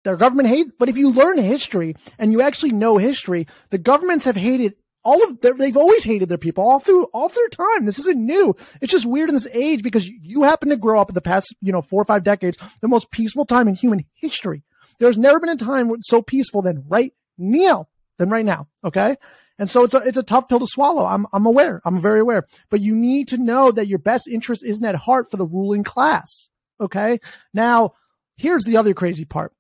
Their 0.05 0.17
government 0.17 0.49
hate, 0.49 0.79
but 0.79 0.91
if 0.91 0.99
you 0.99 1.11
learn 1.11 1.39
history 1.39 1.97
and 2.19 2.31
you 2.31 2.43
actually 2.43 2.73
know 2.73 2.99
history, 2.99 3.47
the 3.71 3.79
governments 3.79 4.27
have 4.27 4.37
hated 4.37 4.77
all 5.05 5.23
of 5.23 5.41
their, 5.41 5.55
they've 5.55 5.77
always 5.77 6.03
hated 6.03 6.29
their 6.29 6.39
people 6.39 6.65
all 6.69 6.81
through 6.81 7.05
all 7.13 7.29
through 7.29 7.49
time. 7.49 7.85
This 7.85 7.99
isn't 7.99 8.19
new. 8.19 8.57
It's 8.81 8.91
just 8.91 9.07
weird 9.07 9.29
in 9.29 9.35
this 9.35 9.49
age 9.53 9.83
because 9.83 10.09
you 10.09 10.43
happen 10.43 10.71
to 10.71 10.77
grow 10.77 11.01
up 11.01 11.11
in 11.11 11.15
the 11.15 11.21
past, 11.21 11.55
you 11.61 11.73
know, 11.73 11.83
four 11.83 12.01
or 12.01 12.07
five 12.07 12.25
decades, 12.25 12.59
the 12.81 12.89
most 12.89 13.11
peaceful 13.11 13.45
time 13.45 13.69
in 13.69 13.75
human 13.75 14.05
history. 14.15 14.63
There's 14.99 15.19
never 15.19 15.41
been 15.41 15.51
a 15.51 15.57
time 15.57 15.93
so 16.01 16.23
peaceful 16.23 16.63
than 16.63 16.85
right 16.89 17.13
now, 17.37 17.89
than 18.19 18.31
right 18.31 18.45
now. 18.45 18.69
Okay. 18.83 19.17
And 19.59 19.71
so 19.71 19.85
it's 19.85 19.95
a, 19.95 19.99
it's 19.99 20.17
a 20.17 20.23
tough 20.23 20.49
pill 20.49 20.59
to 20.61 20.67
swallow. 20.67 21.05
I'm, 21.07 21.27
I'm 21.33 21.47
aware. 21.47 21.81
I'm 21.85 22.01
very 22.01 22.21
aware, 22.21 22.47
but 22.71 22.81
you 22.81 22.95
need 22.95 23.29
to 23.29 23.39
know 23.39 23.71
that 23.71 23.87
your 23.87 24.01
best 24.01 24.27
interest 24.27 24.65
isn't 24.65 24.85
at 24.85 24.95
heart 24.95 25.31
for 25.31 25.37
the 25.37 25.47
ruling 25.47 25.85
class. 25.85 26.51
Okay. 26.81 27.21
Now 27.53 27.95
here's 28.37 28.65
the 28.65 28.77
other 28.77 28.95
crazy 28.95 29.25
part, 29.25 29.53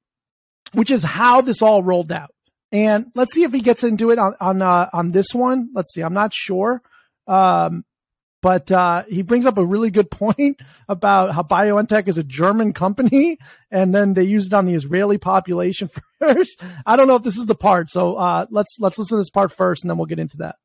which 0.72 0.90
is 0.90 1.02
how 1.02 1.40
this 1.42 1.62
all 1.62 1.82
rolled 1.82 2.10
out. 2.10 2.33
And 2.72 3.12
let's 3.14 3.32
see 3.32 3.44
if 3.44 3.52
he 3.52 3.60
gets 3.60 3.84
into 3.84 4.10
it 4.10 4.18
on 4.18 4.34
on 4.40 4.62
uh, 4.62 4.90
on 4.92 5.12
this 5.12 5.32
one. 5.32 5.70
Let's 5.74 5.92
see. 5.92 6.02
I'm 6.02 6.14
not 6.14 6.32
sure. 6.34 6.82
Um, 7.26 7.84
but 8.44 8.70
uh, 8.70 9.04
he 9.08 9.22
brings 9.22 9.46
up 9.46 9.56
a 9.56 9.64
really 9.64 9.90
good 9.90 10.10
point 10.10 10.60
about 10.86 11.34
how 11.34 11.42
BioNTech 11.42 12.08
is 12.08 12.18
a 12.18 12.22
German 12.22 12.74
company, 12.74 13.38
and 13.70 13.94
then 13.94 14.12
they 14.12 14.24
used 14.24 14.52
it 14.52 14.56
on 14.56 14.66
the 14.66 14.74
Israeli 14.74 15.16
population 15.16 15.88
first. 16.20 16.60
I 16.84 16.96
don't 16.96 17.08
know 17.08 17.16
if 17.16 17.22
this 17.22 17.38
is 17.38 17.46
the 17.46 17.54
part, 17.54 17.88
so 17.88 18.16
uh, 18.16 18.46
let's 18.50 18.76
let's 18.78 18.98
listen 18.98 19.16
to 19.16 19.20
this 19.20 19.30
part 19.30 19.50
first, 19.50 19.82
and 19.82 19.90
then 19.90 19.96
we'll 19.96 20.06
get 20.06 20.18
into 20.18 20.36
that. 20.38 20.56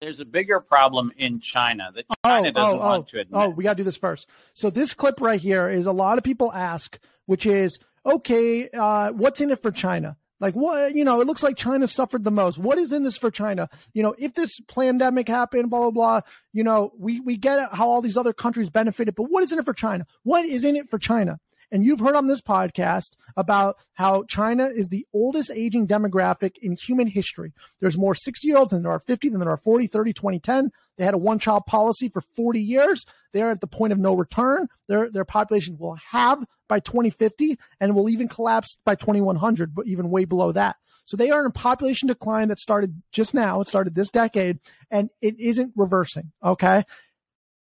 There's 0.00 0.20
a 0.20 0.24
bigger 0.24 0.60
problem 0.60 1.12
in 1.16 1.40
China 1.40 1.90
that 1.94 2.04
China 2.24 2.48
oh, 2.48 2.52
doesn't 2.52 2.78
oh, 2.78 2.80
want 2.80 3.00
oh, 3.00 3.10
to 3.10 3.20
admit. 3.20 3.40
Oh, 3.40 3.48
we 3.50 3.64
got 3.64 3.70
to 3.70 3.76
do 3.76 3.84
this 3.84 3.96
first. 3.96 4.28
So 4.54 4.70
this 4.70 4.94
clip 4.94 5.20
right 5.20 5.40
here 5.40 5.68
is 5.68 5.86
a 5.86 5.92
lot 5.92 6.18
of 6.18 6.24
people 6.24 6.52
ask, 6.52 7.00
which 7.26 7.46
is, 7.46 7.78
okay, 8.06 8.68
uh, 8.70 9.12
what's 9.12 9.40
in 9.40 9.50
it 9.50 9.62
for 9.62 9.70
China? 9.70 10.16
Like 10.42 10.54
what, 10.54 10.96
you 10.96 11.04
know, 11.04 11.20
it 11.20 11.26
looks 11.28 11.44
like 11.44 11.56
China 11.56 11.86
suffered 11.86 12.24
the 12.24 12.32
most. 12.32 12.58
What 12.58 12.76
is 12.76 12.92
in 12.92 13.04
this 13.04 13.16
for 13.16 13.30
China? 13.30 13.70
You 13.94 14.02
know, 14.02 14.16
if 14.18 14.34
this 14.34 14.58
pandemic 14.66 15.28
happened, 15.28 15.70
blah, 15.70 15.82
blah, 15.82 15.90
blah, 15.92 16.20
you 16.52 16.64
know, 16.64 16.92
we, 16.98 17.20
we 17.20 17.36
get 17.36 17.72
how 17.72 17.88
all 17.88 18.02
these 18.02 18.16
other 18.16 18.32
countries 18.32 18.68
benefited, 18.68 19.14
but 19.14 19.30
what 19.30 19.44
is 19.44 19.52
in 19.52 19.60
it 19.60 19.64
for 19.64 19.72
China? 19.72 20.04
What 20.24 20.44
is 20.44 20.64
in 20.64 20.74
it 20.74 20.90
for 20.90 20.98
China? 20.98 21.38
And 21.72 21.84
you've 21.84 22.00
heard 22.00 22.14
on 22.14 22.26
this 22.26 22.42
podcast 22.42 23.16
about 23.36 23.78
how 23.94 24.24
China 24.24 24.66
is 24.66 24.90
the 24.90 25.06
oldest 25.14 25.50
aging 25.50 25.88
demographic 25.88 26.58
in 26.60 26.76
human 26.76 27.06
history. 27.06 27.54
There's 27.80 27.96
more 27.96 28.14
60 28.14 28.46
year 28.46 28.58
olds 28.58 28.70
than 28.70 28.82
there 28.82 28.92
are 28.92 29.00
50, 29.00 29.30
than 29.30 29.40
there 29.40 29.50
are 29.50 29.56
40, 29.56 29.86
30, 29.86 30.12
20, 30.12 30.38
10. 30.38 30.70
They 30.98 31.04
had 31.04 31.14
a 31.14 31.18
one 31.18 31.38
child 31.38 31.64
policy 31.66 32.10
for 32.10 32.20
40 32.20 32.60
years. 32.60 33.06
They're 33.32 33.50
at 33.50 33.62
the 33.62 33.66
point 33.66 33.94
of 33.94 33.98
no 33.98 34.14
return. 34.14 34.68
Their, 34.86 35.10
their 35.10 35.24
population 35.24 35.78
will 35.78 35.96
have 36.10 36.44
by 36.68 36.80
2050 36.80 37.58
and 37.80 37.94
will 37.94 38.10
even 38.10 38.28
collapse 38.28 38.76
by 38.84 38.94
2100, 38.94 39.74
but 39.74 39.86
even 39.86 40.10
way 40.10 40.26
below 40.26 40.52
that. 40.52 40.76
So 41.06 41.16
they 41.16 41.30
are 41.30 41.40
in 41.40 41.46
a 41.46 41.50
population 41.50 42.06
decline 42.06 42.48
that 42.48 42.58
started 42.58 43.02
just 43.10 43.32
now. 43.34 43.60
It 43.62 43.68
started 43.68 43.94
this 43.94 44.10
decade 44.10 44.60
and 44.90 45.08
it 45.20 45.40
isn't 45.40 45.72
reversing. 45.74 46.32
Okay. 46.44 46.84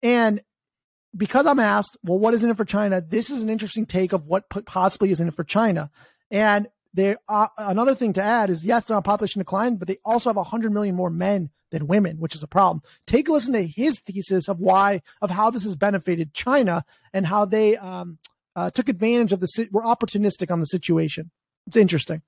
And 0.02 0.42
because 1.16 1.46
I'm 1.46 1.58
asked, 1.58 1.96
well, 2.04 2.18
what 2.18 2.34
is 2.34 2.44
in 2.44 2.50
it 2.50 2.56
for 2.56 2.64
China? 2.64 3.00
This 3.00 3.30
is 3.30 3.42
an 3.42 3.50
interesting 3.50 3.86
take 3.86 4.12
of 4.12 4.26
what 4.26 4.48
possibly 4.66 5.10
is 5.10 5.20
in 5.20 5.28
it 5.28 5.34
for 5.34 5.44
China. 5.44 5.90
And 6.30 6.68
they, 6.94 7.16
uh, 7.28 7.48
another 7.56 7.94
thing 7.94 8.12
to 8.14 8.22
add 8.22 8.50
is 8.50 8.64
yes, 8.64 8.84
they're 8.84 8.96
on 8.96 9.02
population 9.02 9.40
decline, 9.40 9.76
but 9.76 9.88
they 9.88 9.98
also 10.04 10.30
have 10.30 10.36
100 10.36 10.72
million 10.72 10.94
more 10.94 11.10
men 11.10 11.50
than 11.70 11.86
women, 11.86 12.18
which 12.18 12.34
is 12.34 12.42
a 12.42 12.48
problem. 12.48 12.82
Take 13.06 13.28
a 13.28 13.32
listen 13.32 13.52
to 13.52 13.66
his 13.66 14.00
thesis 14.00 14.48
of 14.48 14.60
why, 14.60 15.02
of 15.22 15.30
how 15.30 15.50
this 15.50 15.64
has 15.64 15.76
benefited 15.76 16.34
China 16.34 16.84
and 17.12 17.26
how 17.26 17.44
they 17.44 17.76
um, 17.76 18.18
uh, 18.56 18.70
took 18.70 18.88
advantage 18.88 19.32
of 19.32 19.40
the, 19.40 19.68
were 19.70 19.82
opportunistic 19.82 20.50
on 20.50 20.60
the 20.60 20.66
situation. 20.66 21.30
It's 21.66 21.76
interesting. 21.76 22.22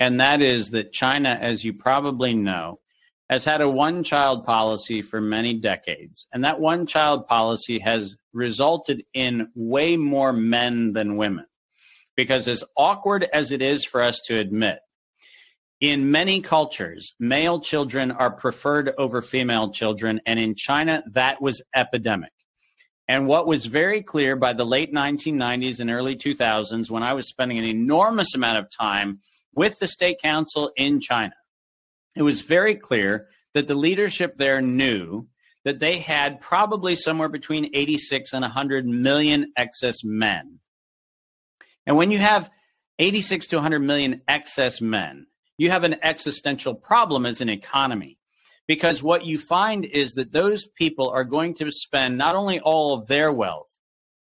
And 0.00 0.20
that 0.20 0.42
is 0.42 0.70
that 0.70 0.92
China, 0.92 1.38
as 1.40 1.64
you 1.64 1.72
probably 1.72 2.34
know, 2.34 2.80
has 3.30 3.44
had 3.44 3.60
a 3.60 3.68
one 3.68 4.04
child 4.04 4.44
policy 4.44 5.02
for 5.02 5.20
many 5.20 5.54
decades. 5.54 6.26
And 6.32 6.44
that 6.44 6.60
one 6.60 6.86
child 6.86 7.26
policy 7.26 7.78
has 7.78 8.16
resulted 8.32 9.04
in 9.14 9.48
way 9.54 9.96
more 9.96 10.32
men 10.32 10.92
than 10.92 11.16
women. 11.16 11.46
Because, 12.16 12.46
as 12.46 12.62
awkward 12.76 13.26
as 13.32 13.50
it 13.50 13.60
is 13.60 13.84
for 13.84 14.00
us 14.00 14.20
to 14.26 14.38
admit, 14.38 14.78
in 15.80 16.12
many 16.12 16.40
cultures, 16.40 17.12
male 17.18 17.58
children 17.60 18.12
are 18.12 18.30
preferred 18.30 18.92
over 18.98 19.20
female 19.20 19.70
children. 19.70 20.20
And 20.24 20.38
in 20.38 20.54
China, 20.54 21.02
that 21.12 21.42
was 21.42 21.60
epidemic. 21.74 22.30
And 23.08 23.26
what 23.26 23.46
was 23.46 23.66
very 23.66 24.02
clear 24.02 24.36
by 24.36 24.52
the 24.52 24.64
late 24.64 24.94
1990s 24.94 25.80
and 25.80 25.90
early 25.90 26.16
2000s, 26.16 26.90
when 26.90 27.02
I 27.02 27.12
was 27.12 27.28
spending 27.28 27.58
an 27.58 27.64
enormous 27.64 28.34
amount 28.34 28.58
of 28.58 28.70
time 28.70 29.18
with 29.54 29.78
the 29.78 29.88
state 29.88 30.20
council 30.22 30.70
in 30.76 31.00
China, 31.00 31.34
it 32.14 32.22
was 32.22 32.40
very 32.40 32.74
clear 32.74 33.28
that 33.54 33.66
the 33.66 33.74
leadership 33.74 34.36
there 34.36 34.60
knew 34.60 35.26
that 35.64 35.80
they 35.80 35.98
had 35.98 36.40
probably 36.40 36.94
somewhere 36.94 37.28
between 37.28 37.70
86 37.74 38.32
and 38.32 38.42
100 38.42 38.86
million 38.86 39.52
excess 39.56 40.04
men. 40.04 40.58
And 41.86 41.96
when 41.96 42.10
you 42.10 42.18
have 42.18 42.50
86 42.98 43.48
to 43.48 43.56
100 43.56 43.80
million 43.80 44.22
excess 44.28 44.80
men, 44.80 45.26
you 45.56 45.70
have 45.70 45.84
an 45.84 45.96
existential 46.02 46.74
problem 46.74 47.26
as 47.26 47.40
an 47.40 47.48
economy. 47.48 48.18
Because 48.66 49.02
what 49.02 49.26
you 49.26 49.38
find 49.38 49.84
is 49.84 50.14
that 50.14 50.32
those 50.32 50.66
people 50.66 51.10
are 51.10 51.24
going 51.24 51.54
to 51.56 51.70
spend 51.70 52.16
not 52.16 52.34
only 52.34 52.60
all 52.60 52.94
of 52.94 53.06
their 53.06 53.30
wealth, 53.30 53.68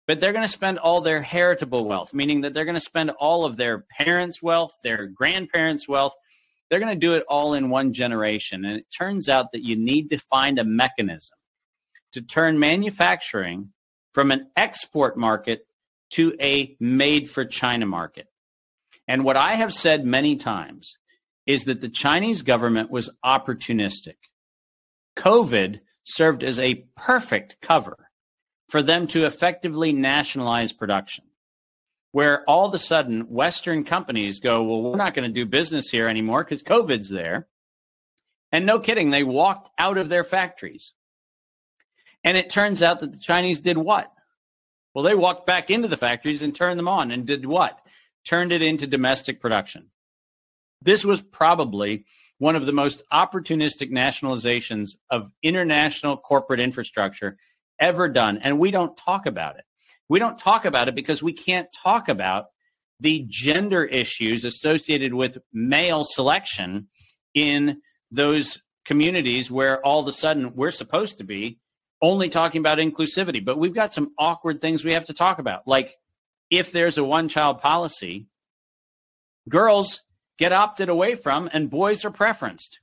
but 0.06 0.20
they're 0.20 0.32
going 0.32 0.44
to 0.44 0.48
spend 0.48 0.78
all 0.78 1.00
their 1.00 1.20
heritable 1.20 1.84
wealth, 1.84 2.14
meaning 2.14 2.40
that 2.40 2.54
they're 2.54 2.64
going 2.64 2.74
to 2.74 2.80
spend 2.80 3.10
all 3.10 3.44
of 3.44 3.56
their 3.56 3.84
parents' 3.96 4.42
wealth, 4.42 4.72
their 4.82 5.06
grandparents' 5.06 5.88
wealth, 5.88 6.14
they're 6.70 6.80
going 6.80 6.94
to 6.94 7.06
do 7.06 7.14
it 7.14 7.24
all 7.28 7.54
in 7.54 7.68
one 7.68 7.92
generation. 7.92 8.64
And 8.64 8.78
it 8.78 8.86
turns 8.96 9.28
out 9.28 9.52
that 9.52 9.64
you 9.64 9.76
need 9.76 10.10
to 10.10 10.18
find 10.18 10.58
a 10.58 10.64
mechanism 10.64 11.36
to 12.12 12.22
turn 12.22 12.58
manufacturing 12.58 13.72
from 14.14 14.30
an 14.30 14.48
export 14.56 15.16
market 15.16 15.66
to 16.10 16.34
a 16.40 16.76
made 16.80 17.28
for 17.28 17.44
China 17.44 17.86
market. 17.86 18.26
And 19.06 19.24
what 19.24 19.36
I 19.36 19.54
have 19.54 19.74
said 19.74 20.04
many 20.04 20.36
times 20.36 20.96
is 21.46 21.64
that 21.64 21.80
the 21.80 21.88
Chinese 21.88 22.42
government 22.42 22.90
was 22.90 23.10
opportunistic. 23.24 24.16
COVID 25.16 25.80
served 26.04 26.42
as 26.42 26.58
a 26.58 26.84
perfect 26.96 27.56
cover 27.60 27.96
for 28.68 28.82
them 28.82 29.06
to 29.08 29.26
effectively 29.26 29.92
nationalize 29.92 30.72
production 30.72 31.24
where 32.12 32.42
all 32.48 32.66
of 32.66 32.74
a 32.74 32.78
sudden 32.78 33.22
Western 33.22 33.84
companies 33.84 34.40
go, 34.40 34.62
well, 34.62 34.82
we're 34.82 34.96
not 34.96 35.14
going 35.14 35.28
to 35.28 35.34
do 35.34 35.46
business 35.46 35.88
here 35.88 36.08
anymore 36.08 36.44
because 36.44 36.62
COVID's 36.62 37.08
there. 37.08 37.48
And 38.52 38.66
no 38.66 38.80
kidding, 38.80 39.10
they 39.10 39.22
walked 39.22 39.70
out 39.78 39.96
of 39.96 40.08
their 40.08 40.24
factories. 40.24 40.92
And 42.24 42.36
it 42.36 42.50
turns 42.50 42.82
out 42.82 43.00
that 43.00 43.12
the 43.12 43.18
Chinese 43.18 43.60
did 43.60 43.78
what? 43.78 44.12
Well, 44.92 45.04
they 45.04 45.14
walked 45.14 45.46
back 45.46 45.70
into 45.70 45.88
the 45.88 45.96
factories 45.96 46.42
and 46.42 46.54
turned 46.54 46.78
them 46.78 46.88
on 46.88 47.12
and 47.12 47.26
did 47.26 47.46
what? 47.46 47.78
Turned 48.26 48.50
it 48.50 48.60
into 48.60 48.86
domestic 48.86 49.40
production. 49.40 49.90
This 50.82 51.04
was 51.04 51.22
probably 51.22 52.04
one 52.38 52.56
of 52.56 52.66
the 52.66 52.72
most 52.72 53.02
opportunistic 53.12 53.90
nationalizations 53.92 54.96
of 55.10 55.30
international 55.42 56.16
corporate 56.16 56.58
infrastructure 56.58 57.36
ever 57.78 58.08
done. 58.08 58.38
And 58.38 58.58
we 58.58 58.70
don't 58.70 58.96
talk 58.96 59.26
about 59.26 59.58
it. 59.58 59.64
We 60.10 60.18
don't 60.18 60.36
talk 60.36 60.64
about 60.64 60.88
it 60.88 60.96
because 60.96 61.22
we 61.22 61.32
can't 61.32 61.68
talk 61.72 62.08
about 62.08 62.46
the 62.98 63.24
gender 63.28 63.84
issues 63.84 64.44
associated 64.44 65.14
with 65.14 65.38
male 65.52 66.02
selection 66.04 66.88
in 67.32 67.80
those 68.10 68.60
communities 68.84 69.52
where 69.52 69.80
all 69.86 70.00
of 70.00 70.08
a 70.08 70.12
sudden 70.12 70.56
we're 70.56 70.72
supposed 70.72 71.18
to 71.18 71.24
be 71.24 71.60
only 72.02 72.28
talking 72.28 72.58
about 72.58 72.78
inclusivity. 72.78 73.42
But 73.42 73.56
we've 73.56 73.74
got 73.74 73.92
some 73.92 74.10
awkward 74.18 74.60
things 74.60 74.84
we 74.84 74.94
have 74.94 75.06
to 75.06 75.14
talk 75.14 75.38
about. 75.38 75.68
Like 75.68 75.94
if 76.50 76.72
there's 76.72 76.98
a 76.98 77.04
one 77.04 77.28
child 77.28 77.60
policy, 77.60 78.26
girls 79.48 80.02
get 80.38 80.52
opted 80.52 80.88
away 80.88 81.14
from 81.14 81.48
and 81.52 81.70
boys 81.70 82.04
are 82.04 82.10
preferenced. 82.10 82.78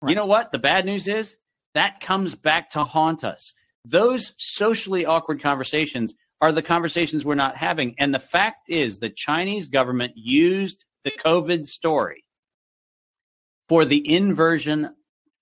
Right. 0.00 0.10
You 0.10 0.16
know 0.16 0.26
what? 0.26 0.50
The 0.50 0.58
bad 0.58 0.84
news 0.84 1.06
is 1.06 1.36
that 1.74 2.00
comes 2.00 2.34
back 2.34 2.70
to 2.70 2.82
haunt 2.82 3.22
us. 3.22 3.54
Those 3.84 4.34
socially 4.36 5.06
awkward 5.06 5.40
conversations 5.40 6.14
are 6.42 6.52
the 6.52 6.60
conversations 6.60 7.24
we're 7.24 7.36
not 7.36 7.56
having. 7.56 7.94
And 7.98 8.12
the 8.12 8.18
fact 8.18 8.68
is, 8.68 8.98
the 8.98 9.08
Chinese 9.08 9.68
government 9.68 10.14
used 10.16 10.84
the 11.04 11.12
COVID 11.12 11.66
story 11.66 12.24
for 13.68 13.84
the 13.84 14.12
inversion 14.12 14.90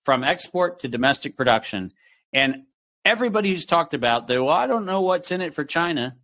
from 0.05 0.23
export 0.23 0.79
to 0.81 0.87
domestic 0.87 1.35
production. 1.35 1.91
And 2.33 2.63
everybody 3.03 3.49
who's 3.49 3.65
talked 3.65 3.95
about, 3.95 4.27
though, 4.27 4.45
well, 4.45 4.55
I 4.55 4.67
don't 4.67 4.85
know 4.85 5.01
what's 5.01 5.31
in 5.31 5.41
it 5.41 5.55
for 5.55 5.65
China, 5.65 6.15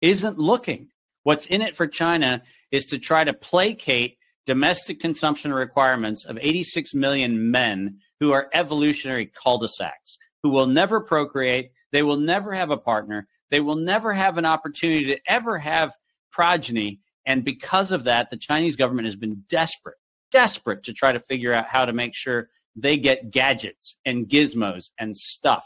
isn't 0.00 0.36
looking. 0.36 0.88
What's 1.22 1.46
in 1.46 1.62
it 1.62 1.76
for 1.76 1.86
China 1.86 2.42
is 2.72 2.86
to 2.86 2.98
try 2.98 3.22
to 3.22 3.32
placate 3.32 4.18
domestic 4.46 4.98
consumption 4.98 5.54
requirements 5.54 6.24
of 6.24 6.38
86 6.40 6.92
million 6.92 7.52
men 7.52 7.98
who 8.18 8.32
are 8.32 8.50
evolutionary 8.52 9.26
cul 9.26 9.58
de 9.58 9.68
sacs, 9.68 10.18
who 10.42 10.50
will 10.50 10.66
never 10.66 11.00
procreate, 11.00 11.70
they 11.92 12.02
will 12.02 12.16
never 12.16 12.52
have 12.52 12.70
a 12.70 12.76
partner, 12.76 13.28
they 13.54 13.60
will 13.60 13.76
never 13.76 14.12
have 14.12 14.36
an 14.36 14.44
opportunity 14.44 15.04
to 15.04 15.20
ever 15.28 15.58
have 15.58 15.92
progeny. 16.32 16.98
And 17.24 17.44
because 17.44 17.92
of 17.92 18.02
that, 18.02 18.28
the 18.28 18.36
Chinese 18.36 18.74
government 18.74 19.06
has 19.06 19.14
been 19.14 19.44
desperate, 19.48 19.94
desperate 20.32 20.82
to 20.82 20.92
try 20.92 21.12
to 21.12 21.20
figure 21.20 21.52
out 21.52 21.68
how 21.68 21.84
to 21.84 21.92
make 21.92 22.16
sure 22.16 22.48
they 22.74 22.96
get 22.96 23.30
gadgets 23.30 23.94
and 24.04 24.28
gizmos 24.28 24.86
and 24.98 25.16
stuff 25.16 25.62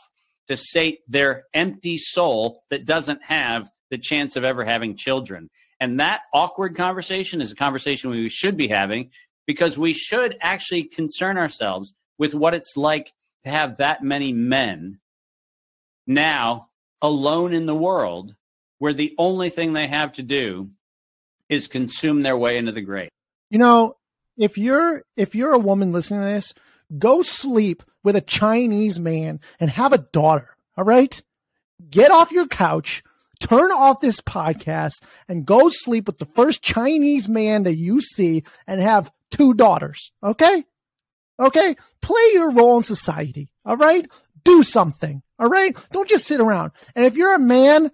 to 0.49 0.57
sate 0.59 0.99
their 1.09 1.45
empty 1.55 1.97
soul 1.97 2.63
that 2.69 2.85
doesn't 2.85 3.23
have 3.23 3.71
the 3.91 3.97
chance 3.97 4.37
of 4.37 4.45
ever 4.45 4.67
having 4.67 4.95
children. 4.95 5.49
And 5.81 5.99
that 5.99 6.21
awkward 6.35 6.77
conversation 6.77 7.41
is 7.41 7.53
a 7.53 7.57
conversation 7.57 8.11
we 8.11 8.29
should 8.29 8.59
be 8.59 8.69
having 8.69 9.13
because 9.47 9.79
we 9.79 9.95
should 9.95 10.37
actually 10.43 10.85
concern 10.85 11.39
ourselves 11.39 11.95
with 12.19 12.35
what 12.35 12.53
it's 12.53 12.77
like 12.77 13.15
to 13.45 13.51
have 13.51 13.79
that 13.79 14.03
many 14.03 14.35
men 14.35 14.99
now 16.07 16.69
alone 17.03 17.55
in 17.55 17.67
the 17.67 17.75
world 17.75 18.35
where 18.79 18.93
the 18.93 19.15
only 19.19 19.51
thing 19.51 19.73
they 19.73 19.87
have 19.87 20.13
to 20.15 20.23
do 20.23 20.71
is 21.49 21.69
consume 21.69 22.23
their 22.23 22.37
way 22.37 22.57
into 22.57 22.73
the 22.73 22.81
grave. 22.81 23.11
You 23.51 23.59
know, 23.59 23.97
if 24.37 24.59
you're 24.59 25.03
if 25.17 25.35
you're 25.35 25.53
a 25.53 25.59
woman 25.59 25.93
listening 25.93 26.21
to 26.21 26.27
this, 26.27 26.55
go 26.97 27.23
sleep 27.23 27.83
with 28.05 28.17
a 28.17 28.21
Chinese 28.21 29.01
man 29.01 29.41
and 29.59 29.71
have 29.71 29.93
a 29.93 29.99
daughter. 29.99 30.57
All 30.77 30.85
right. 30.85 31.21
Get 31.91 32.11
off 32.11 32.33
your 32.33 32.47
couch, 32.47 33.03
turn 33.41 33.71
off 33.71 34.01
this 34.01 34.21
podcast 34.21 35.03
and 35.29 35.47
go 35.47 35.69
sleep 35.69 36.07
with 36.07 36.19
the 36.19 36.27
first 36.27 36.63
Chinese 36.63 37.29
man 37.29 37.65
that 37.65 37.77
you 37.77 38.01
see 38.01 38.45
and 38.67 38.81
have 38.81 39.13
two 39.31 39.55
daughters. 39.55 40.13
Okay. 40.23 40.65
Okay. 41.41 41.77
Play 42.01 42.31
your 42.33 42.51
role 42.51 42.79
in 42.79 42.83
society. 42.83 43.51
All 43.65 43.77
right. 43.77 44.09
Do 44.45 44.63
something. 44.63 45.23
All 45.39 45.49
right. 45.49 45.77
Don't 45.93 46.09
just 46.09 46.27
sit 46.27 46.41
around. 46.41 46.73
And 46.95 47.05
if 47.05 47.17
you're 47.17 47.35
a 47.35 47.39
man, 47.39 47.91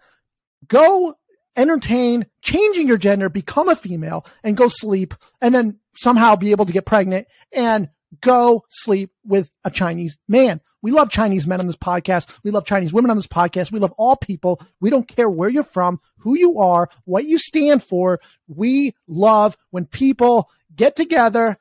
go 0.67 1.17
entertain 1.57 2.27
changing 2.43 2.89
your 2.89 2.99
gender, 2.99 3.29
become 3.29 3.69
a 3.69 3.77
female 3.77 4.27
and 4.43 4.57
go 4.57 4.69
sleep 4.69 5.15
and 5.41 5.55
then 5.55 5.79
somehow 5.95 6.37
be 6.37 6.51
able 6.51 6.67
to 6.67 6.73
get 6.73 6.87
pregnant 6.87 7.29
and 7.53 7.89
go 8.21 8.65
sleep 8.71 9.11
with 9.25 9.51
a 9.65 9.71
Chinese 9.71 10.19
man. 10.29 10.61
We 10.83 10.91
love 10.91 11.09
Chinese 11.09 11.47
men 11.47 11.61
on 11.61 11.67
this 11.67 11.77
podcast. 11.77 12.29
We 12.43 12.51
love 12.51 12.67
Chinese 12.67 12.93
women 12.93 13.11
on 13.11 13.17
this 13.17 13.27
podcast. 13.27 13.73
We 13.73 13.79
love 13.79 13.95
all 13.97 14.17
people. 14.17 14.61
We 14.81 14.91
don't 14.91 15.09
care 15.09 15.31
where 15.31 15.49
you're 15.49 15.63
from, 15.63 15.99
who 16.19 16.37
you 16.37 16.59
are, 16.59 16.91
what 17.05 17.25
you 17.25 17.39
stand 17.39 17.83
for. 17.83 18.21
We 18.49 18.95
love 19.09 19.57
when 19.71 19.87
people 19.87 20.51
get 20.75 20.95
together 20.95 21.57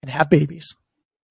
and 0.00 0.10
have 0.10 0.30
babies. 0.30 0.74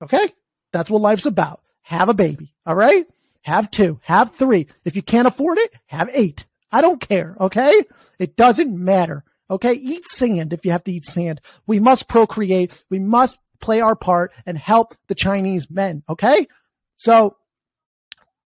Okay? 0.02 0.32
That's 0.74 0.92
what 0.92 1.02
life's 1.02 1.26
about. 1.26 1.62
Have 1.88 2.10
a 2.10 2.14
baby. 2.14 2.54
All 2.66 2.76
right? 2.76 3.06
Have 3.44 3.72
two, 3.72 4.02
have 4.04 4.36
three. 4.36 4.68
If 4.84 4.98
you 4.98 5.02
can't 5.02 5.28
afford 5.28 5.58
it, 5.58 5.72
have 5.86 6.10
eight. 6.12 6.46
I 6.70 6.82
don't 6.82 7.00
care. 7.00 7.38
Okay. 7.40 7.86
It 8.20 8.36
doesn't 8.36 8.78
matter. 8.78 9.24
Okay. 9.50 9.72
Eat 9.72 10.06
sand 10.06 10.52
if 10.52 10.66
you 10.66 10.74
have 10.74 10.84
to 10.84 10.92
eat 10.92 11.06
sand. 11.06 11.40
We 11.66 11.80
must 11.80 12.10
procreate. 12.10 12.84
We 12.90 13.00
must 13.00 13.40
play 13.62 13.80
our 13.80 13.96
part 13.96 14.34
and 14.46 14.58
help 14.58 14.96
the 15.08 15.16
Chinese 15.16 15.70
men. 15.70 16.04
Okay. 16.10 16.48
So 16.98 17.38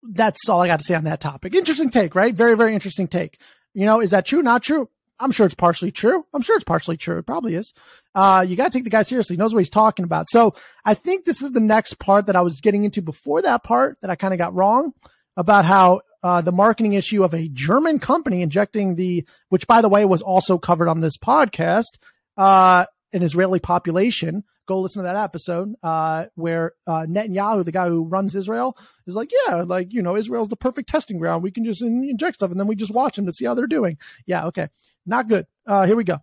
that's 0.04 0.48
all 0.48 0.62
I 0.62 0.68
got 0.68 0.82
to 0.82 0.86
say 0.86 0.94
on 0.94 1.06
that 1.06 1.20
topic. 1.20 1.56
Interesting 1.56 1.90
take, 1.90 2.14
right? 2.14 2.36
Very, 2.36 2.56
very 2.56 2.76
interesting 2.76 3.08
take. 3.08 3.40
You 3.74 3.88
know, 3.88 4.02
is 4.02 4.12
that 4.12 4.28
true? 4.28 4.44
Not 4.44 4.62
true. 4.62 4.88
I'm 5.22 5.32
sure 5.32 5.46
it's 5.46 5.56
partially 5.56 5.92
true. 5.92 6.26
I'm 6.34 6.42
sure 6.42 6.56
it's 6.56 6.66
partially 6.66 6.98
true. 6.98 7.20
It 7.20 7.26
probably 7.26 7.56
is. 7.56 7.74
Uh, 8.16 8.44
you 8.48 8.56
got 8.56 8.72
to 8.72 8.78
take 8.78 8.84
the 8.84 8.90
guy 8.90 9.04
seriously. 9.04 9.36
He 9.36 9.40
knows 9.40 9.54
what 9.54 9.60
he's 9.60 9.70
talking 9.70 10.04
about. 10.04 10.28
So 10.30 10.56
I 10.84 10.96
think 10.96 11.26
this 11.26 11.42
is 11.42 11.52
the 11.52 11.60
next 11.60 12.00
part 12.00 12.26
that 12.26 12.36
I 12.36 12.42
was 12.42 12.60
getting 12.60 12.84
into 12.84 13.02
before 13.02 13.42
that 13.44 13.64
part 13.64 13.98
that 14.02 14.10
I 14.10 14.16
kind 14.16 14.34
of 14.34 14.38
got 14.38 14.56
wrong 14.56 14.94
about 15.38 15.66
how 15.66 16.02
uh, 16.24 16.42
the 16.42 16.52
marketing 16.52 16.94
issue 16.94 17.24
of 17.24 17.34
a 17.34 17.48
German 17.50 18.00
company 18.00 18.42
injecting 18.42 18.96
the, 18.96 19.26
which 19.50 19.68
by 19.68 19.82
the 19.82 19.90
way 19.90 20.06
was 20.06 20.22
also 20.22 20.58
covered 20.58 20.88
on 20.88 21.00
this 21.00 21.18
podcast, 21.18 21.98
uh, 22.38 22.86
an 23.14 23.24
Israeli 23.24 23.60
population. 23.60 24.44
Go 24.68 24.80
listen 24.80 25.02
to 25.02 25.04
that 25.04 25.16
episode 25.16 25.76
uh, 25.84 26.28
where 26.36 26.74
uh, 26.88 27.06
Netanyahu, 27.08 27.66
the 27.66 27.72
guy 27.72 27.88
who 27.88 28.06
runs 28.06 28.36
Israel, 28.36 28.78
is 29.08 29.16
like, 29.16 29.32
yeah, 29.48 29.64
like 29.64 29.92
you 29.92 30.02
know, 30.02 30.16
Israel's 30.16 30.50
the 30.50 30.56
perfect 30.56 30.90
testing 30.90 31.18
ground. 31.18 31.44
We 31.44 31.52
can 31.52 31.66
just 31.66 31.82
inject 31.82 32.36
stuff 32.36 32.52
and 32.52 32.60
then 32.60 32.68
we 32.68 32.76
just 32.76 32.94
watch 32.94 33.16
them 33.16 33.26
to 33.26 33.34
see 33.34 33.46
how 33.46 33.54
they're 33.54 33.68
doing. 33.68 33.98
Yeah, 34.26 34.46
okay, 34.48 34.70
not 35.06 35.28
good. 35.28 35.48
Uh, 35.66 35.86
here 35.86 35.96
we 35.96 36.04
go. 36.04 36.20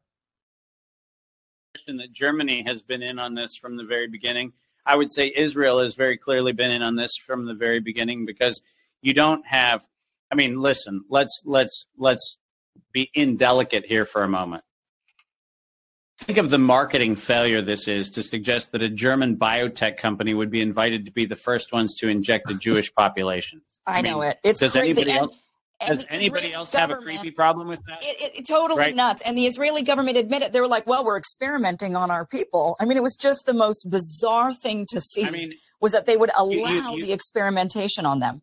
That 1.86 2.12
Germany 2.12 2.64
has 2.66 2.82
been 2.82 3.02
in 3.02 3.18
on 3.18 3.34
this 3.34 3.56
from 3.56 3.76
the 3.76 3.84
very 3.84 4.08
beginning. 4.08 4.52
I 4.84 4.96
would 4.96 5.12
say 5.12 5.32
Israel 5.36 5.80
has 5.80 5.94
very 5.94 6.16
clearly 6.16 6.52
been 6.52 6.70
in 6.70 6.82
on 6.82 6.96
this 6.96 7.16
from 7.16 7.46
the 7.46 7.54
very 7.54 7.80
beginning 7.80 8.26
because 8.26 8.62
you 9.02 9.14
don't 9.14 9.46
have 9.46 9.82
I 10.30 10.34
mean, 10.34 10.60
listen, 10.60 11.04
let's 11.08 11.40
let's 11.44 11.86
let's 11.96 12.38
be 12.92 13.10
indelicate 13.14 13.86
here 13.86 14.04
for 14.04 14.22
a 14.22 14.28
moment. 14.28 14.64
Think 16.18 16.38
of 16.38 16.50
the 16.50 16.58
marketing 16.58 17.14
failure 17.16 17.62
this 17.62 17.86
is 17.86 18.10
to 18.10 18.22
suggest 18.22 18.72
that 18.72 18.82
a 18.82 18.88
German 18.88 19.36
biotech 19.36 19.96
company 19.96 20.34
would 20.34 20.50
be 20.50 20.60
invited 20.60 21.04
to 21.04 21.12
be 21.12 21.26
the 21.26 21.36
first 21.36 21.72
ones 21.72 21.96
to 21.98 22.08
inject 22.08 22.48
the 22.48 22.54
Jewish 22.54 22.92
population. 22.92 23.62
I, 23.86 23.92
I 23.92 24.02
mean, 24.02 24.12
know 24.12 24.22
it. 24.22 24.38
It's 24.42 24.60
does 24.60 24.72
crazy. 24.72 24.90
anybody 24.90 25.12
else 25.12 25.38
does 25.86 26.06
anybody 26.10 26.52
else 26.52 26.72
have 26.72 26.90
a 26.90 26.96
creepy 26.96 27.30
problem 27.30 27.68
with 27.68 27.80
that? 27.86 28.02
It, 28.02 28.20
it, 28.20 28.38
it 28.40 28.46
totally 28.46 28.80
right? 28.80 28.94
nuts. 28.94 29.22
And 29.24 29.38
the 29.38 29.46
Israeli 29.46 29.82
government 29.82 30.16
admitted 30.16 30.52
they 30.52 30.60
were 30.60 30.66
like, 30.66 30.86
"Well, 30.86 31.04
we're 31.04 31.16
experimenting 31.16 31.94
on 31.94 32.10
our 32.10 32.26
people." 32.26 32.76
I 32.80 32.84
mean, 32.84 32.96
it 32.96 33.02
was 33.02 33.16
just 33.16 33.46
the 33.46 33.54
most 33.54 33.88
bizarre 33.88 34.52
thing 34.52 34.86
to 34.86 35.00
see. 35.00 35.24
I 35.24 35.30
mean, 35.30 35.54
was 35.80 35.92
that 35.92 36.06
they 36.06 36.16
would 36.16 36.30
allow 36.36 36.50
you, 36.50 36.66
you, 36.66 36.96
you, 36.96 37.04
the 37.06 37.12
experimentation 37.12 38.06
on 38.06 38.18
them. 38.18 38.42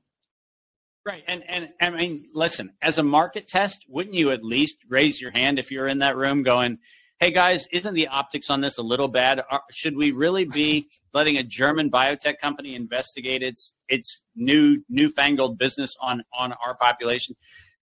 Right. 1.05 1.23
And 1.27 1.43
and 1.49 1.69
I 1.81 1.89
mean, 1.89 2.29
listen, 2.33 2.71
as 2.81 2.97
a 2.97 3.03
market 3.03 3.47
test, 3.47 3.85
wouldn't 3.89 4.15
you 4.15 4.31
at 4.31 4.43
least 4.43 4.77
raise 4.87 5.19
your 5.19 5.31
hand 5.31 5.59
if 5.59 5.71
you're 5.71 5.87
in 5.87 5.99
that 5.99 6.15
room 6.15 6.41
going, 6.41 6.79
"Hey 7.19 7.31
guys, 7.31 7.67
isn't 7.71 7.93
the 7.93 8.07
optics 8.07 8.49
on 8.49 8.61
this 8.61 8.77
a 8.77 8.83
little 8.83 9.07
bad? 9.07 9.43
Should 9.71 9.95
we 9.95 10.11
really 10.11 10.45
be 10.45 10.87
letting 11.13 11.37
a 11.37 11.43
German 11.43 11.89
biotech 11.89 12.39
company 12.41 12.75
investigate 12.75 13.41
its 13.43 13.73
its 13.87 14.21
new 14.35 14.83
newfangled 14.89 15.57
business 15.57 15.95
on 16.01 16.23
on 16.37 16.53
our 16.65 16.75
population?" 16.75 17.35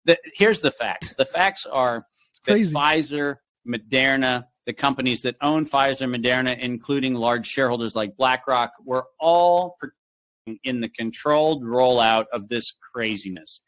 The, 0.05 0.17
here's 0.35 0.59
the 0.59 0.71
facts. 0.71 1.15
The 1.15 1.25
facts 1.25 1.65
are 1.65 2.05
that 2.45 2.53
Crazy. 2.53 2.73
Pfizer, 2.73 3.37
Moderna, 3.67 4.45
the 4.65 4.73
companies 4.73 5.21
that 5.21 5.35
own 5.41 5.67
Pfizer, 5.67 6.13
Moderna, 6.13 6.57
including 6.59 7.15
large 7.15 7.47
shareholders 7.47 7.95
like 7.95 8.15
BlackRock, 8.17 8.71
were 8.83 9.05
all 9.19 9.77
in 10.63 10.81
the 10.81 10.89
controlled 10.89 11.63
rollout 11.63 12.25
of 12.31 12.49
this 12.49 12.73
craziness. 12.93 13.61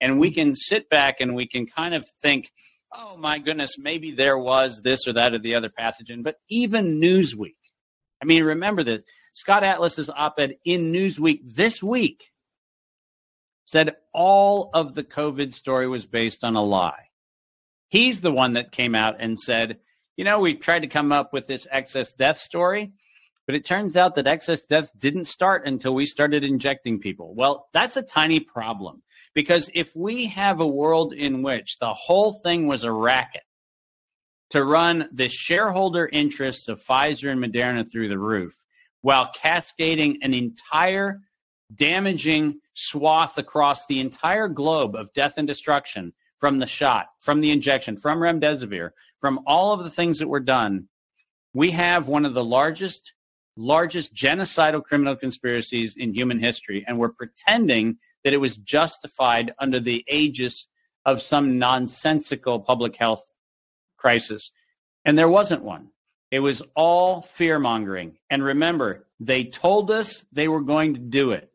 And 0.00 0.18
we 0.18 0.28
hmm. 0.28 0.34
can 0.34 0.54
sit 0.54 0.88
back 0.88 1.20
and 1.20 1.34
we 1.34 1.46
can 1.46 1.66
kind 1.66 1.94
of 1.94 2.06
think, 2.20 2.50
oh 2.96 3.16
my 3.16 3.38
goodness, 3.38 3.78
maybe 3.78 4.12
there 4.12 4.38
was 4.38 4.80
this 4.82 5.06
or 5.06 5.12
that 5.14 5.34
or 5.34 5.38
the 5.38 5.54
other 5.54 5.68
pathogen. 5.70 6.22
But 6.22 6.36
even 6.48 7.00
Newsweek, 7.00 7.56
I 8.22 8.24
mean, 8.24 8.44
remember 8.44 8.82
that 8.84 9.04
Scott 9.32 9.64
Atlas's 9.64 10.10
op 10.10 10.38
ed 10.38 10.56
in 10.64 10.92
Newsweek 10.92 11.40
this 11.44 11.82
week 11.82 12.30
said 13.64 13.96
all 14.12 14.70
of 14.74 14.94
the 14.94 15.04
COVID 15.04 15.52
story 15.52 15.88
was 15.88 16.06
based 16.06 16.44
on 16.44 16.54
a 16.54 16.62
lie. 16.62 17.08
He's 17.88 18.20
the 18.20 18.32
one 18.32 18.54
that 18.54 18.72
came 18.72 18.94
out 18.94 19.16
and 19.18 19.38
said, 19.38 19.78
you 20.16 20.24
know, 20.24 20.38
we 20.38 20.54
tried 20.54 20.80
to 20.80 20.86
come 20.86 21.12
up 21.12 21.32
with 21.32 21.46
this 21.46 21.66
excess 21.70 22.12
death 22.12 22.38
story. 22.38 22.92
But 23.46 23.54
it 23.54 23.64
turns 23.64 23.96
out 23.96 24.14
that 24.14 24.26
excess 24.26 24.62
deaths 24.64 24.90
didn't 24.96 25.26
start 25.26 25.66
until 25.66 25.94
we 25.94 26.06
started 26.06 26.44
injecting 26.44 26.98
people. 26.98 27.34
Well, 27.34 27.68
that's 27.72 27.96
a 27.96 28.02
tiny 28.02 28.40
problem 28.40 29.02
because 29.34 29.68
if 29.74 29.94
we 29.94 30.26
have 30.28 30.60
a 30.60 30.66
world 30.66 31.12
in 31.12 31.42
which 31.42 31.78
the 31.78 31.92
whole 31.92 32.32
thing 32.32 32.66
was 32.66 32.84
a 32.84 32.92
racket 32.92 33.42
to 34.50 34.64
run 34.64 35.08
the 35.12 35.28
shareholder 35.28 36.08
interests 36.10 36.68
of 36.68 36.82
Pfizer 36.82 37.30
and 37.30 37.42
Moderna 37.42 37.90
through 37.90 38.08
the 38.08 38.18
roof 38.18 38.54
while 39.02 39.30
cascading 39.34 40.18
an 40.22 40.32
entire 40.32 41.20
damaging 41.74 42.60
swath 42.74 43.36
across 43.38 43.86
the 43.86 44.00
entire 44.00 44.48
globe 44.48 44.94
of 44.94 45.12
death 45.12 45.34
and 45.36 45.46
destruction 45.46 46.12
from 46.38 46.58
the 46.58 46.66
shot, 46.66 47.06
from 47.20 47.40
the 47.40 47.50
injection, 47.50 47.96
from 47.96 48.18
remdesivir, 48.18 48.90
from 49.18 49.40
all 49.46 49.72
of 49.72 49.82
the 49.82 49.90
things 49.90 50.18
that 50.18 50.28
were 50.28 50.40
done, 50.40 50.88
we 51.54 51.70
have 51.70 52.08
one 52.08 52.26
of 52.26 52.34
the 52.34 52.44
largest 52.44 53.13
largest 53.56 54.14
genocidal 54.14 54.82
criminal 54.82 55.16
conspiracies 55.16 55.96
in 55.96 56.14
human 56.14 56.38
history, 56.38 56.84
and 56.86 56.98
we're 56.98 57.10
pretending 57.10 57.98
that 58.24 58.32
it 58.32 58.38
was 58.38 58.56
justified 58.56 59.54
under 59.58 59.80
the 59.80 60.04
aegis 60.08 60.66
of 61.04 61.22
some 61.22 61.58
nonsensical 61.58 62.60
public 62.60 62.96
health 62.96 63.22
crisis. 63.96 64.50
And 65.04 65.16
there 65.16 65.28
wasn't 65.28 65.62
one. 65.62 65.88
It 66.30 66.40
was 66.40 66.62
all 66.74 67.22
fear 67.22 67.58
mongering. 67.58 68.16
And 68.30 68.42
remember, 68.42 69.06
they 69.20 69.44
told 69.44 69.90
us 69.90 70.24
they 70.32 70.48
were 70.48 70.62
going 70.62 70.94
to 70.94 71.00
do 71.00 71.32
it 71.32 71.50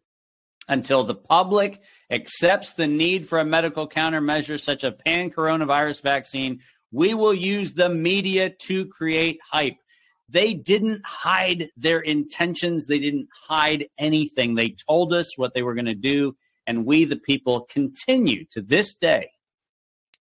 until 0.67 1.03
the 1.03 1.15
public 1.15 1.81
accepts 2.11 2.73
the 2.73 2.87
need 2.87 3.27
for 3.27 3.39
a 3.39 3.45
medical 3.45 3.89
countermeasure 3.89 4.59
such 4.59 4.83
a 4.83 4.91
pan 4.91 5.31
coronavirus 5.31 6.01
vaccine. 6.01 6.61
We 6.91 7.13
will 7.13 7.33
use 7.33 7.73
the 7.73 7.89
media 7.89 8.51
to 8.51 8.85
create 8.85 9.39
hype. 9.43 9.77
They 10.29 10.53
didn't 10.53 11.01
hide 11.05 11.69
their 11.75 11.99
intentions. 11.99 12.85
They 12.85 12.99
didn't 12.99 13.27
hide 13.33 13.87
anything. 13.97 14.55
They 14.55 14.75
told 14.87 15.13
us 15.13 15.37
what 15.37 15.53
they 15.53 15.63
were 15.63 15.73
going 15.73 15.85
to 15.85 15.95
do. 15.95 16.35
And 16.67 16.85
we, 16.85 17.05
the 17.05 17.15
people, 17.15 17.61
continue 17.61 18.45
to 18.51 18.61
this 18.61 18.93
day 18.93 19.31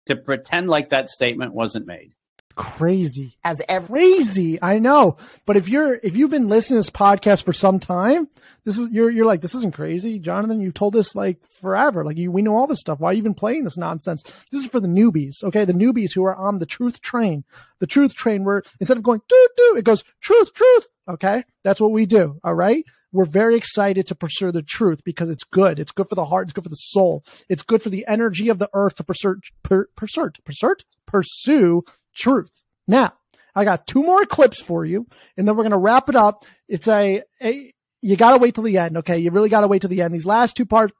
to 0.06 0.16
pretend 0.16 0.70
like 0.70 0.90
that 0.90 1.10
statement 1.10 1.54
wasn't 1.54 1.88
made 1.88 2.14
crazy. 2.58 3.38
As 3.44 3.62
every 3.70 4.00
crazy 4.00 4.60
i 4.62 4.80
know. 4.80 5.18
But 5.46 5.56
if 5.56 5.70
you're 5.70 6.00
if 6.04 6.18
you've 6.18 6.32
been 6.32 6.50
listening 6.50 6.82
to 6.82 6.86
this 6.86 6.90
podcast 6.90 7.44
for 7.44 7.54
some 7.54 7.80
time 7.80 8.28
this 8.66 8.78
is 8.78 8.90
you're 8.92 9.10
you're 9.10 9.26
like 9.26 9.40
this 9.40 9.56
isn't 9.56 9.74
crazy. 9.74 10.20
Jonathan 10.20 10.60
You've 10.60 10.74
told 10.74 10.94
this 10.94 11.16
like 11.16 11.40
forever. 11.62 12.04
Like 12.04 12.18
you, 12.18 12.32
we 12.32 12.42
know 12.42 12.56
all 12.56 12.68
this 12.68 12.82
stuff. 12.82 13.00
Why 13.00 13.12
are 13.12 13.14
you 13.14 13.20
even 13.20 13.34
playing 13.34 13.64
this 13.64 13.78
nonsense? 13.78 14.24
This 14.52 14.62
is 14.62 14.66
for 14.66 14.82
the 14.82 14.90
newbies 14.90 15.44
okay? 15.44 15.64
The 15.64 15.74
newbies 15.74 16.14
who 16.14 16.26
are 16.26 16.36
on 16.36 16.60
the 16.60 16.66
truth 16.66 17.00
train. 17.00 17.46
The 17.80 17.88
truth 17.88 18.14
train 18.14 18.44
where 18.44 18.64
instead 18.82 18.98
of 18.98 19.04
going 19.04 19.22
do 19.30 19.48
do 19.56 19.76
it 19.78 19.86
goes 19.86 20.04
truth 20.20 20.54
truth 20.54 20.88
okay? 21.08 21.46
That's 21.64 21.80
what 21.80 21.92
we 21.92 22.06
do 22.06 22.40
all 22.44 22.56
right? 22.56 22.84
We're 23.14 23.26
very 23.26 23.56
excited 23.56 24.06
to 24.08 24.16
pursue 24.16 24.52
the 24.52 24.62
truth 24.62 25.04
because 25.04 25.30
it's 25.30 25.46
good. 25.46 25.80
It's 25.80 25.94
good 25.94 26.10
for 26.10 26.16
the 26.16 26.26
heart. 26.26 26.48
It's 26.48 26.54
good 26.54 26.66
for 26.66 26.70
the 26.70 26.76
soul. 26.76 27.24
It's 27.48 27.64
good 27.64 27.82
for 27.82 27.90
the 27.90 28.06
energy 28.06 28.50
of 28.50 28.60
the 28.60 28.70
earth 28.74 28.96
to 28.96 29.04
pursue, 29.04 29.38
per, 29.64 29.88
pursue, 29.96 30.32
pursue, 30.44 30.76
pursue 31.06 31.84
truth. 32.18 32.52
Now, 32.88 33.14
I 33.56 33.64
got 33.64 33.88
two 33.88 34.04
more 34.04 34.26
clips 34.26 34.62
for 34.62 34.86
you, 34.86 35.08
and 35.38 35.48
then 35.48 35.56
we're 35.56 35.64
going 35.64 35.72
to 35.72 35.78
wrap 35.78 36.10
it 36.10 36.16
up. 36.16 36.46
It's 36.68 36.88
a, 36.88 37.24
a 37.42 37.74
you 38.02 38.16
got 38.16 38.32
to 38.32 38.38
wait 38.38 38.56
till 38.56 38.64
the 38.64 38.78
end. 38.78 38.98
Okay. 38.98 39.18
You 39.18 39.32
really 39.32 39.50
got 39.50 39.62
to 39.62 39.68
wait 39.68 39.82
till 39.82 39.90
the 39.90 40.02
end. 40.02 40.14
These 40.14 40.26
last 40.26 40.56
two 40.56 40.66
parts, 40.66 40.94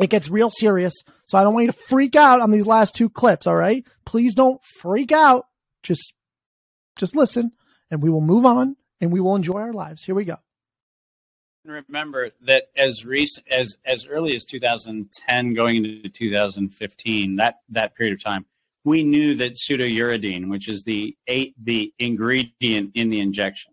it 0.00 0.10
gets 0.10 0.30
real 0.30 0.50
serious. 0.50 0.92
So 1.26 1.36
I 1.38 1.42
don't 1.42 1.54
want 1.54 1.66
you 1.66 1.72
to 1.72 1.78
freak 1.88 2.16
out 2.16 2.40
on 2.40 2.50
these 2.50 2.66
last 2.66 2.94
two 2.94 3.08
clips. 3.08 3.46
All 3.46 3.56
right. 3.56 3.84
Please 4.04 4.34
don't 4.34 4.60
freak 4.80 5.12
out. 5.12 5.46
Just, 5.82 6.12
just 6.96 7.16
listen 7.16 7.52
and 7.90 8.02
we 8.02 8.10
will 8.10 8.20
move 8.20 8.46
on 8.46 8.76
and 9.00 9.12
we 9.12 9.20
will 9.20 9.36
enjoy 9.36 9.60
our 9.60 9.72
lives. 9.72 10.04
Here 10.04 10.14
we 10.14 10.24
go. 10.24 10.36
Remember 11.64 12.30
that 12.42 12.64
as 12.76 13.04
recent 13.04 13.46
as 13.48 13.76
as 13.84 14.06
early 14.06 14.34
as 14.34 14.44
2010, 14.44 15.54
going 15.54 15.76
into 15.76 16.08
2015, 16.08 17.36
that 17.36 17.56
that 17.68 17.94
period 17.94 18.14
of 18.14 18.22
time, 18.22 18.46
we 18.84 19.04
knew 19.04 19.34
that 19.36 19.52
pseudouridine, 19.52 20.48
which 20.48 20.68
is 20.68 20.82
the 20.84 21.16
eight, 21.26 21.54
the 21.62 21.92
ingredient 21.98 22.92
in 22.94 23.08
the 23.08 23.20
injection, 23.20 23.72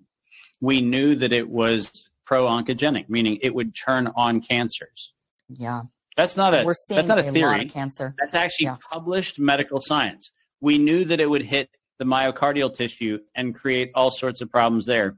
we 0.60 0.82
knew 0.82 1.16
that 1.16 1.32
it 1.32 1.50
was 1.50 2.10
pro-oncogenic, 2.26 3.10
meaning 3.10 3.38
it 3.42 3.54
would 3.54 3.74
turn 3.76 4.12
on 4.16 4.42
cancers. 4.42 5.14
Yeah, 5.50 5.84
that's 6.18 6.36
not 6.36 6.54
a 6.54 6.64
We're 6.64 6.74
seeing 6.74 6.98
that's 6.98 7.08
not 7.08 7.20
a, 7.20 7.30
a 7.30 7.32
theory. 7.32 7.66
cancer. 7.66 8.16
That's 8.20 8.34
actually 8.34 8.66
yeah. 8.66 8.78
published 8.92 9.40
medical 9.40 9.80
science. 9.80 10.32
We 10.60 10.78
knew 10.78 11.06
that 11.06 11.20
it 11.20 11.30
would 11.30 11.44
hit 11.44 11.70
the 12.00 12.06
myocardial 12.06 12.74
tissue 12.74 13.20
and 13.36 13.56
create 13.56 13.92
all 13.96 14.12
sorts 14.12 14.42
of 14.42 14.52
problems 14.52 14.86
there. 14.86 15.18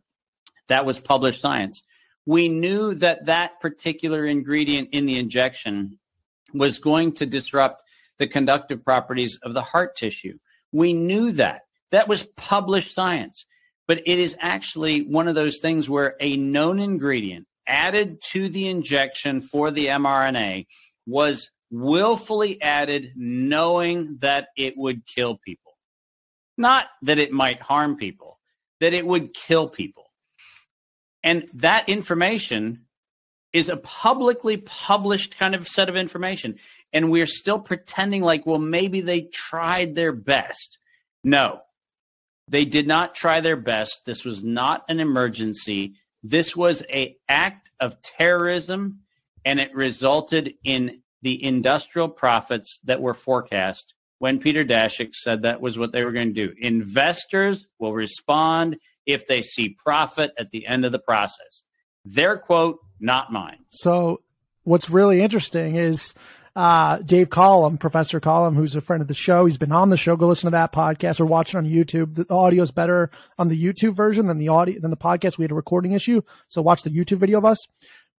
That 0.68 0.86
was 0.86 1.00
published 1.00 1.42
science. 1.42 1.82
We 2.26 2.48
knew 2.48 2.94
that 2.96 3.26
that 3.26 3.60
particular 3.60 4.28
ingredient 4.28 4.90
in 4.92 5.06
the 5.06 5.18
injection 5.18 5.98
was 6.54 6.78
going 6.80 7.14
to 7.14 7.26
disrupt 7.26 7.82
the 8.20 8.28
conductive 8.28 8.84
properties 8.84 9.40
of 9.42 9.54
the 9.54 9.62
heart 9.62 9.96
tissue. 9.96 10.38
We 10.72 10.94
knew 10.94 11.32
that. 11.34 11.62
That 11.92 12.08
was 12.08 12.24
published 12.38 12.94
science. 12.94 13.46
But 13.88 14.04
it 14.06 14.20
is 14.20 14.38
actually 14.40 15.02
one 15.02 15.28
of 15.28 15.34
those 15.34 15.58
things 15.58 15.90
where 15.90 16.16
a 16.20 16.38
known 16.38 16.80
ingredient 16.80 17.48
added 17.66 18.22
to 18.32 18.48
the 18.50 18.68
injection 18.68 19.42
for 19.42 19.72
the 19.72 19.88
mRNA 19.88 20.68
was 21.08 21.50
willfully 21.72 22.62
added 22.62 23.14
knowing 23.16 24.18
that 24.22 24.50
it 24.56 24.78
would 24.78 25.06
kill 25.08 25.40
people. 25.44 25.74
Not 26.58 26.88
that 27.04 27.18
it 27.18 27.32
might 27.32 27.62
harm 27.62 27.96
people, 27.96 28.40
that 28.80 28.94
it 28.94 29.06
would 29.06 29.34
kill 29.34 29.70
people. 29.70 30.06
And 31.24 31.48
that 31.56 31.90
information 31.90 32.86
is 33.52 33.70
a 33.70 33.78
publicly 33.78 34.58
published 34.58 35.38
kind 35.38 35.56
of 35.56 35.68
set 35.68 35.90
of 35.90 35.96
information 35.96 36.58
and 36.94 37.12
we're 37.12 37.28
still 37.28 37.60
pretending 37.60 38.22
like, 38.22 38.46
well, 38.46 38.60
maybe 38.60 39.02
they 39.02 39.22
tried 39.22 39.96
their 39.96 40.12
best. 40.12 40.78
No, 41.24 41.62
they 42.48 42.66
did 42.66 42.88
not 42.88 43.16
try 43.16 43.42
their 43.42 43.56
best. 43.56 44.02
This 44.06 44.26
was 44.26 44.44
not 44.44 44.86
an 44.90 45.00
emergency. 45.00 45.96
This 46.24 46.56
was 46.56 46.84
a 46.90 47.16
act 47.28 47.70
of 47.80 48.02
terrorism, 48.02 49.00
and 49.46 49.60
it 49.60 49.74
resulted 49.74 50.54
in 50.64 51.02
the 51.22 51.44
industrial 51.44 52.10
profits 52.10 52.80
that 52.86 53.02
were 53.02 53.14
forecast 53.14 53.94
when 54.20 54.40
Peter 54.40 54.66
Daszak 54.66 55.14
said 55.14 55.44
that 55.44 55.62
was 55.62 55.78
what 55.78 55.92
they 55.92 56.04
were 56.04 56.12
going 56.12 56.34
to 56.34 56.48
do. 56.48 56.54
Investors 56.60 57.66
will 57.78 57.94
respond 57.94 58.78
if 59.06 59.28
they 59.28 59.42
see 59.42 59.70
profit 59.70 60.32
at 60.38 60.52
the 60.52 60.68
end 60.68 60.86
of 60.86 60.92
the 60.92 61.00
process. 61.00 61.64
Their 62.04 62.38
quote, 62.38 62.80
not 63.00 63.32
mine. 63.32 63.60
So, 63.70 64.22
what's 64.64 64.90
really 64.90 65.22
interesting 65.22 65.76
is 65.76 66.14
uh, 66.56 66.98
Dave 66.98 67.30
Collum, 67.30 67.78
Professor 67.78 68.20
Collum, 68.20 68.56
who's 68.56 68.76
a 68.76 68.82
friend 68.82 69.02
of 69.02 69.08
the 69.08 69.14
show. 69.14 69.46
He's 69.46 69.58
been 69.58 69.72
on 69.72 69.90
the 69.90 69.98
show. 69.98 70.16
Go 70.16 70.28
listen 70.28 70.48
to 70.48 70.52
that 70.52 70.74
podcast 70.74 71.20
or 71.20 71.26
watch 71.26 71.54
it 71.54 71.58
on 71.58 71.66
YouTube. 71.66 72.16
The 72.16 72.26
audio 72.30 72.64
is 72.64 72.72
better 72.72 73.12
on 73.38 73.48
the 73.48 73.62
YouTube 73.62 73.96
version 73.96 74.28
than 74.28 74.38
the 74.38 74.50
audio 74.50 74.80
than 74.80 74.92
the 74.92 74.98
podcast. 74.98 75.38
We 75.38 75.44
had 75.44 75.52
a 75.52 75.56
recording 75.56 75.94
issue, 75.94 76.22
so 76.50 76.62
watch 76.62 76.84
the 76.84 76.90
YouTube 76.90 77.20
video 77.20 77.38
of 77.38 77.46
us. 77.46 77.60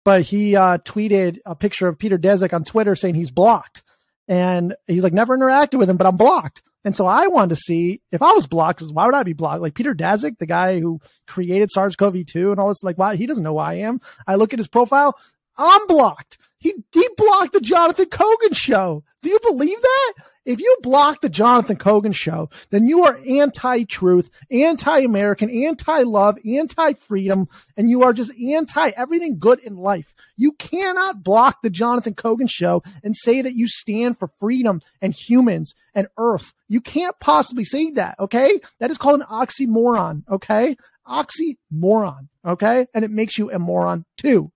But 0.04 0.22
he 0.22 0.56
uh, 0.56 0.78
tweeted 0.78 1.38
a 1.44 1.54
picture 1.54 1.86
of 1.86 1.98
Peter 1.98 2.16
Daszak 2.16 2.54
on 2.54 2.64
Twitter 2.64 2.94
saying 2.96 3.14
he's 3.14 3.30
blocked, 3.30 3.82
and 4.26 4.74
he's 4.86 5.02
like 5.02 5.12
never 5.12 5.36
interacted 5.36 5.78
with 5.78 5.90
him, 5.90 5.96
but 5.96 6.06
I'm 6.06 6.16
blocked. 6.16 6.62
And 6.84 6.96
so 6.96 7.06
I 7.06 7.26
wanted 7.26 7.50
to 7.50 7.56
see 7.56 8.00
if 8.10 8.22
I 8.22 8.32
was 8.32 8.46
blocked, 8.46 8.82
why 8.92 9.06
would 9.06 9.14
I 9.14 9.22
be 9.22 9.34
blocked? 9.34 9.60
Like 9.60 9.74
Peter 9.74 9.94
Daszak, 9.94 10.38
the 10.38 10.46
guy 10.46 10.80
who 10.80 11.00
created 11.26 11.70
SARS-CoV-2 11.70 12.52
and 12.52 12.58
all 12.58 12.68
this, 12.68 12.82
like 12.82 12.96
why 12.96 13.16
he 13.16 13.26
doesn't 13.26 13.44
know 13.44 13.52
who 13.52 13.58
I 13.58 13.74
am. 13.74 14.00
I 14.26 14.36
look 14.36 14.52
at 14.52 14.58
his 14.58 14.68
profile, 14.68 15.18
I'm 15.58 15.86
blocked. 15.86 16.38
He 16.58 16.74
he 16.92 17.08
blocked 17.16 17.52
the 17.52 17.60
Jonathan 17.60 18.06
Kogan 18.06 18.54
show. 18.54 19.04
Do 19.22 19.28
you 19.28 19.38
believe 19.40 19.80
that? 19.80 20.12
If 20.46 20.60
you 20.60 20.76
block 20.82 21.20
the 21.20 21.28
Jonathan 21.28 21.76
Kogan 21.76 22.14
show, 22.14 22.48
then 22.70 22.86
you 22.86 23.04
are 23.04 23.20
anti-truth, 23.28 24.30
anti-American, 24.50 25.50
anti-love, 25.50 26.38
anti-freedom, 26.44 27.48
and 27.76 27.90
you 27.90 28.02
are 28.02 28.14
just 28.14 28.32
anti 28.38 28.90
everything 28.96 29.38
good 29.38 29.60
in 29.60 29.76
life. 29.76 30.14
You 30.36 30.52
cannot 30.52 31.22
block 31.22 31.60
the 31.62 31.68
Jonathan 31.68 32.14
Kogan 32.14 32.48
show 32.50 32.82
and 33.04 33.14
say 33.14 33.42
that 33.42 33.54
you 33.54 33.68
stand 33.68 34.18
for 34.18 34.30
freedom 34.40 34.80
and 35.02 35.14
humans 35.14 35.74
and 35.94 36.08
earth. 36.16 36.54
You 36.68 36.80
can't 36.80 37.18
possibly 37.20 37.64
say 37.64 37.90
that, 37.92 38.18
okay? 38.18 38.60
That 38.78 38.90
is 38.90 38.98
called 38.98 39.20
an 39.20 39.26
oxymoron, 39.26 40.22
okay? 40.30 40.76
Oxymoron, 41.06 42.28
okay? 42.46 42.86
And 42.94 43.04
it 43.04 43.10
makes 43.10 43.36
you 43.36 43.50
a 43.50 43.58
moron 43.58 44.06
too. 44.16 44.50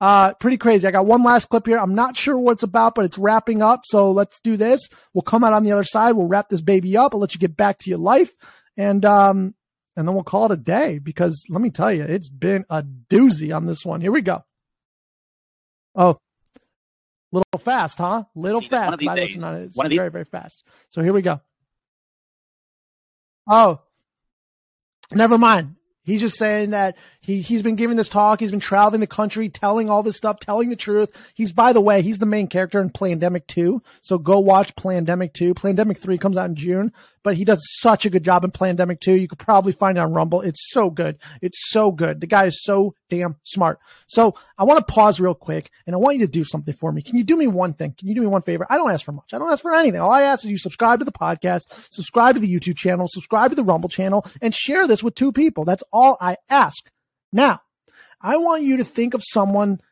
Uh, 0.00 0.32
pretty 0.34 0.56
crazy. 0.56 0.86
I 0.86 0.92
got 0.92 1.06
one 1.06 1.24
last 1.24 1.48
clip 1.48 1.66
here. 1.66 1.78
I'm 1.78 1.94
not 1.94 2.16
sure 2.16 2.38
what 2.38 2.52
it's 2.52 2.62
about, 2.62 2.94
but 2.94 3.04
it's 3.04 3.18
wrapping 3.18 3.62
up. 3.62 3.80
So 3.84 4.12
let's 4.12 4.38
do 4.40 4.56
this. 4.56 4.88
We'll 5.12 5.22
come 5.22 5.42
out 5.42 5.52
on 5.52 5.64
the 5.64 5.72
other 5.72 5.84
side. 5.84 6.12
We'll 6.12 6.28
wrap 6.28 6.48
this 6.48 6.60
baby 6.60 6.96
up. 6.96 7.14
I'll 7.14 7.20
let 7.20 7.34
you 7.34 7.40
get 7.40 7.56
back 7.56 7.78
to 7.80 7.90
your 7.90 7.98
life. 7.98 8.32
And, 8.76 9.04
um, 9.04 9.54
and 9.96 10.06
then 10.06 10.14
we'll 10.14 10.22
call 10.22 10.46
it 10.46 10.52
a 10.52 10.56
day 10.56 10.98
because 11.00 11.44
let 11.48 11.60
me 11.60 11.70
tell 11.70 11.92
you, 11.92 12.04
it's 12.04 12.28
been 12.28 12.64
a 12.70 12.84
doozy 12.84 13.54
on 13.54 13.66
this 13.66 13.84
one. 13.84 14.00
Here 14.00 14.12
we 14.12 14.22
go. 14.22 14.44
Oh, 15.96 16.18
little 17.32 17.58
fast, 17.58 17.98
huh? 17.98 18.22
Little 18.36 18.60
fast. 18.60 18.84
One 18.84 18.94
of 18.94 19.00
these 19.00 19.12
days. 19.12 19.42
On 19.42 19.56
it. 19.56 19.64
It's 19.64 19.76
one 19.76 19.88
very, 19.88 20.10
very 20.10 20.24
fast. 20.24 20.62
So 20.90 21.02
here 21.02 21.12
we 21.12 21.22
go. 21.22 21.40
Oh, 23.48 23.80
never 25.10 25.38
mind. 25.38 25.74
He's 26.08 26.22
just 26.22 26.38
saying 26.38 26.70
that 26.70 26.96
he, 27.20 27.42
he's 27.42 27.62
been 27.62 27.76
giving 27.76 27.98
this 27.98 28.08
talk. 28.08 28.40
He's 28.40 28.50
been 28.50 28.60
traveling 28.60 29.00
the 29.00 29.06
country, 29.06 29.50
telling 29.50 29.90
all 29.90 30.02
this 30.02 30.16
stuff, 30.16 30.40
telling 30.40 30.70
the 30.70 30.76
truth. 30.76 31.10
He's, 31.34 31.52
by 31.52 31.74
the 31.74 31.82
way, 31.82 32.00
he's 32.00 32.18
the 32.18 32.24
main 32.24 32.46
character 32.46 32.80
in 32.80 32.88
Plandemic 32.88 33.46
2. 33.46 33.82
So 34.00 34.16
go 34.16 34.38
watch 34.38 34.74
Plandemic 34.74 35.34
2. 35.34 35.52
Plandemic 35.52 35.98
3 35.98 36.16
comes 36.16 36.38
out 36.38 36.48
in 36.48 36.56
June, 36.56 36.92
but 37.28 37.36
he 37.36 37.44
does 37.44 37.62
such 37.78 38.06
a 38.06 38.10
good 38.10 38.24
job 38.24 38.42
in 38.42 38.50
Plandemic 38.50 39.00
2. 39.00 39.12
You 39.12 39.28
could 39.28 39.38
probably 39.38 39.72
find 39.72 39.98
it 39.98 40.00
on 40.00 40.14
Rumble. 40.14 40.40
It's 40.40 40.70
so 40.72 40.88
good. 40.88 41.18
It's 41.42 41.70
so 41.70 41.92
good. 41.92 42.22
The 42.22 42.26
guy 42.26 42.46
is 42.46 42.64
so 42.64 42.94
damn 43.10 43.36
smart. 43.42 43.80
So 44.06 44.34
I 44.56 44.64
want 44.64 44.78
to 44.78 44.90
pause 44.90 45.20
real 45.20 45.34
quick 45.34 45.70
and 45.86 45.94
I 45.94 45.98
want 45.98 46.16
you 46.16 46.24
to 46.24 46.32
do 46.32 46.42
something 46.42 46.72
for 46.72 46.90
me. 46.90 47.02
Can 47.02 47.18
you 47.18 47.24
do 47.24 47.36
me 47.36 47.46
one 47.46 47.74
thing? 47.74 47.92
Can 47.98 48.08
you 48.08 48.14
do 48.14 48.22
me 48.22 48.28
one 48.28 48.40
favor? 48.40 48.66
I 48.70 48.78
don't 48.78 48.90
ask 48.90 49.04
for 49.04 49.12
much. 49.12 49.34
I 49.34 49.38
don't 49.38 49.52
ask 49.52 49.60
for 49.60 49.74
anything. 49.74 50.00
All 50.00 50.10
I 50.10 50.22
ask 50.22 50.42
is 50.42 50.50
you 50.50 50.56
subscribe 50.56 51.00
to 51.00 51.04
the 51.04 51.12
podcast, 51.12 51.64
subscribe 51.92 52.36
to 52.36 52.40
the 52.40 52.50
YouTube 52.50 52.78
channel, 52.78 53.06
subscribe 53.06 53.50
to 53.50 53.56
the 53.56 53.62
Rumble 53.62 53.90
channel, 53.90 54.24
and 54.40 54.54
share 54.54 54.86
this 54.86 55.02
with 55.02 55.14
two 55.14 55.30
people. 55.30 55.66
That's 55.66 55.84
all 55.92 56.16
I 56.22 56.38
ask. 56.48 56.90
Now, 57.30 57.60
I 58.22 58.38
want 58.38 58.62
you 58.62 58.78
to 58.78 58.84
think 58.84 59.12
of 59.12 59.22
someone, 59.22 59.82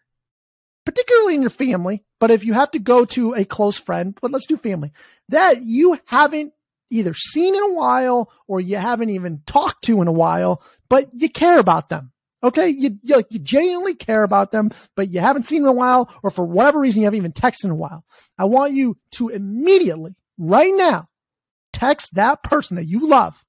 particularly 0.86 1.34
in 1.34 1.42
your 1.42 1.50
family, 1.50 2.02
but 2.18 2.30
if 2.30 2.44
you 2.44 2.54
have 2.54 2.70
to 2.70 2.78
go 2.78 3.04
to 3.04 3.34
a 3.34 3.44
close 3.44 3.76
friend, 3.76 4.16
but 4.22 4.30
let's 4.30 4.46
do 4.46 4.56
family, 4.56 4.92
that 5.28 5.62
you 5.62 5.98
haven't 6.06 6.54
either 6.90 7.14
seen 7.14 7.54
in 7.54 7.62
a 7.62 7.72
while 7.72 8.32
or 8.46 8.60
you 8.60 8.76
haven't 8.76 9.10
even 9.10 9.42
talked 9.46 9.84
to 9.84 10.00
in 10.02 10.08
a 10.08 10.12
while, 10.12 10.62
but 10.88 11.08
you 11.12 11.28
care 11.28 11.58
about 11.58 11.88
them. 11.88 12.12
Okay. 12.42 12.68
You, 12.68 12.98
you, 13.02 13.16
like, 13.16 13.26
you 13.30 13.38
genuinely 13.38 13.94
care 13.94 14.22
about 14.22 14.52
them, 14.52 14.70
but 14.94 15.10
you 15.10 15.20
haven't 15.20 15.46
seen 15.46 15.62
in 15.62 15.68
a 15.68 15.72
while, 15.72 16.10
or 16.22 16.30
for 16.30 16.44
whatever 16.44 16.80
reason, 16.80 17.02
you 17.02 17.06
haven't 17.06 17.18
even 17.18 17.32
texted 17.32 17.64
in 17.64 17.70
a 17.70 17.76
while. 17.76 18.04
I 18.38 18.44
want 18.44 18.72
you 18.72 18.96
to 19.12 19.30
immediately, 19.30 20.14
right 20.38 20.72
now, 20.74 21.08
text 21.72 22.14
that 22.14 22.42
person 22.42 22.76
that 22.76 22.84
you 22.84 23.06
love 23.06 23.44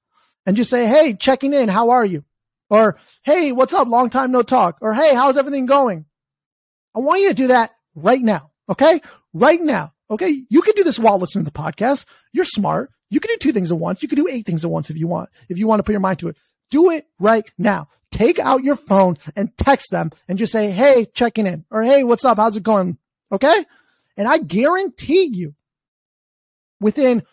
and 0.45 0.57
just 0.57 0.69
say, 0.69 0.87
Hey, 0.87 1.13
checking 1.13 1.53
in. 1.53 1.69
How 1.69 1.91
are 1.91 2.05
you? 2.05 2.23
Or, 2.69 2.97
hey, 3.23 3.51
what's 3.51 3.73
up? 3.73 3.87
Long 3.87 4.09
time 4.09 4.31
no 4.31 4.41
talk. 4.41 4.79
Or, 4.81 4.93
hey, 4.93 5.13
how's 5.13 5.37
everything 5.37 5.65
going? 5.65 6.05
I 6.95 6.99
want 6.99 7.21
you 7.21 7.29
to 7.29 7.33
do 7.33 7.47
that 7.47 7.71
right 7.95 8.21
now. 8.21 8.51
Okay. 8.69 9.01
Right 9.33 9.61
now. 9.61 9.93
Okay. 10.09 10.43
You 10.49 10.61
can 10.61 10.73
do 10.75 10.83
this 10.83 10.99
while 10.99 11.19
listening 11.19 11.45
to 11.45 11.51
the 11.51 11.57
podcast. 11.57 12.05
You're 12.33 12.45
smart. 12.45 12.91
You 13.09 13.19
can 13.19 13.29
do 13.29 13.37
two 13.37 13.53
things 13.53 13.71
at 13.71 13.77
once. 13.77 14.01
You 14.01 14.09
can 14.09 14.17
do 14.17 14.27
eight 14.27 14.45
things 14.45 14.63
at 14.63 14.71
once 14.71 14.89
if 14.89 14.97
you 14.97 15.07
want, 15.07 15.29
if 15.49 15.57
you 15.57 15.67
want 15.67 15.79
to 15.79 15.83
put 15.83 15.91
your 15.91 16.01
mind 16.01 16.19
to 16.19 16.29
it. 16.29 16.37
Do 16.69 16.91
it 16.91 17.05
right 17.19 17.45
now. 17.57 17.87
Take 18.11 18.39
out 18.39 18.63
your 18.63 18.75
phone 18.75 19.17
and 19.35 19.55
text 19.57 19.91
them 19.91 20.11
and 20.27 20.37
just 20.37 20.51
say, 20.51 20.71
Hey, 20.71 21.05
checking 21.05 21.47
in 21.47 21.65
or 21.71 21.83
Hey, 21.83 22.03
what's 22.03 22.25
up? 22.25 22.37
How's 22.37 22.55
it 22.55 22.63
going? 22.63 22.97
Okay. 23.31 23.65
And 24.17 24.27
I 24.27 24.39
guarantee 24.39 25.29
you 25.31 25.55
within 26.79 27.23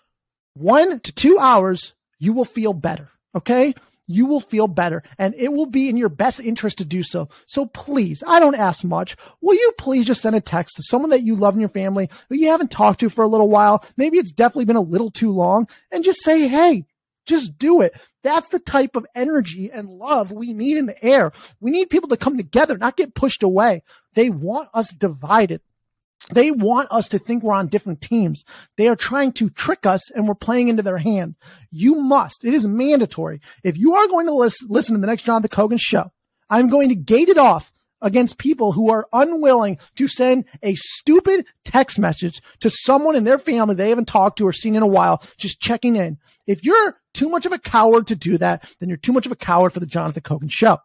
one 0.55 1.01
to 1.01 1.13
two 1.13 1.39
hours, 1.39 1.95
you 2.19 2.33
will 2.33 2.45
feel 2.45 2.73
better. 2.73 3.11
Okay 3.35 3.75
you 4.07 4.27
will 4.27 4.41
feel 4.41 4.67
better 4.69 5.03
and 5.19 5.35
it 5.37 5.53
will 5.53 5.67
be 5.67 5.89
in 5.89 5.97
your 5.97 6.09
best 6.09 6.41
interest 6.41 6.79
to 6.79 6.85
do 6.85 7.03
so. 7.03 7.29
So 7.47 7.67
please, 7.67 8.23
I 8.27 8.39
don't 8.41 8.55
ask 8.55 8.85
much. 8.85 9.17
Will 9.41 9.55
you 9.55 9.73
please 9.79 10.07
just 10.07 10.23
send 10.23 10.37
a 10.37 10.41
text 10.41 10.77
to 10.77 10.83
someone 10.83 11.11
that 11.11 11.23
you 11.23 11.35
love 11.35 11.55
in 11.55 11.61
your 11.61 11.69
family 11.69 12.11
who 12.29 12.37
you 12.37 12.49
haven't 12.49 12.71
talked 12.71 13.01
to 13.01 13.09
for 13.11 13.25
a 13.25 13.29
little 13.29 13.49
while? 13.49 13.85
Maybe 13.97 14.19
it's 14.19 14.33
definitely 14.33 14.67
been 14.67 14.77
a 14.77 14.81
little 14.81 15.11
too 15.11 15.31
long 15.31 15.69
and 15.91 16.05
just 16.05 16.23
say, 16.23 16.49
Hey, 16.49 16.85
Just 17.27 17.57
do 17.59 17.81
it. 17.81 17.95
That's 18.23 18.51
the 18.51 18.59
type 18.59 18.97
of 18.97 19.07
energy 19.15 19.71
and 19.71 19.89
love 19.89 20.31
we 20.31 20.53
need 20.53 20.77
in 20.77 20.87
the 20.87 21.05
air. 21.05 21.33
We 21.61 21.71
need 21.71 21.91
people 21.91 22.09
to 22.11 22.17
come 22.17 22.37
together, 22.37 22.77
not 22.77 22.97
get 22.97 23.15
pushed 23.15 23.43
away. 23.43 23.83
They 24.15 24.31
want 24.31 24.69
us 24.75 24.91
divided. 24.91 25.63
They 26.31 26.51
want 26.51 26.91
us 26.91 27.09
to 27.09 27.19
think 27.19 27.43
we're 27.43 27.55
on 27.55 27.69
different 27.69 28.01
teams. 28.01 28.45
They 28.77 28.89
are 28.89 28.97
trying 28.97 29.33
to 29.35 29.51
trick 29.51 29.85
us 29.85 30.11
and 30.11 30.27
we're 30.27 30.35
playing 30.35 30.69
into 30.69 30.83
their 30.83 30.99
hand. 30.99 31.35
You 31.71 31.97
must, 31.97 32.45
it 32.45 32.55
is 32.55 32.67
mandatory. 32.67 33.41
If 33.63 33.77
you 33.77 33.95
are 33.95 34.09
going 34.09 34.27
to 34.27 34.35
listen, 34.35 34.69
listen 34.71 34.95
to 34.95 35.01
the 35.01 35.07
next 35.07 35.25
Jonathan 35.25 35.51
Kogan 35.51 35.79
show, 35.81 36.13
I'm 36.49 36.69
going 36.69 36.89
to 36.89 36.95
gate 36.95 37.29
it 37.29 37.37
off 37.39 37.73
against 38.01 38.39
people 38.39 38.73
who 38.73 38.91
are 38.91 39.09
unwilling 39.13 39.79
to 39.97 40.07
send 40.07 40.45
a 40.63 40.75
stupid 40.75 41.47
text 41.65 41.99
message 41.99 42.41
to 42.61 42.71
someone 42.71 43.17
in 43.17 43.25
their 43.25 43.39
family 43.39 43.75
they 43.75 43.89
haven't 43.89 44.09
talked 44.09 44.39
to 44.39 44.47
or 44.47 44.53
seen 44.53 44.77
in 44.77 44.83
a 44.83 44.87
while, 44.87 45.23
just 45.39 45.61
checking 45.61 45.97
in. 45.97 46.19
If 46.47 46.65
you're 46.65 46.99
too 47.15 47.29
much 47.29 47.47
of 47.47 47.53
a 47.53 47.59
coward 47.59 48.07
to 48.09 48.17
do 48.17 48.39
that, 48.39 48.65
then 48.79 48.89
you're 48.89 48.99
too 48.99 49.13
much 49.13 49.27
of 49.27 49.33
a 49.33 49.37
coward 49.37 49.73
for 49.73 49.81
the 49.81 49.87
Jonathan 49.87 50.23
Kogan 50.23 50.51
show. 50.51 50.79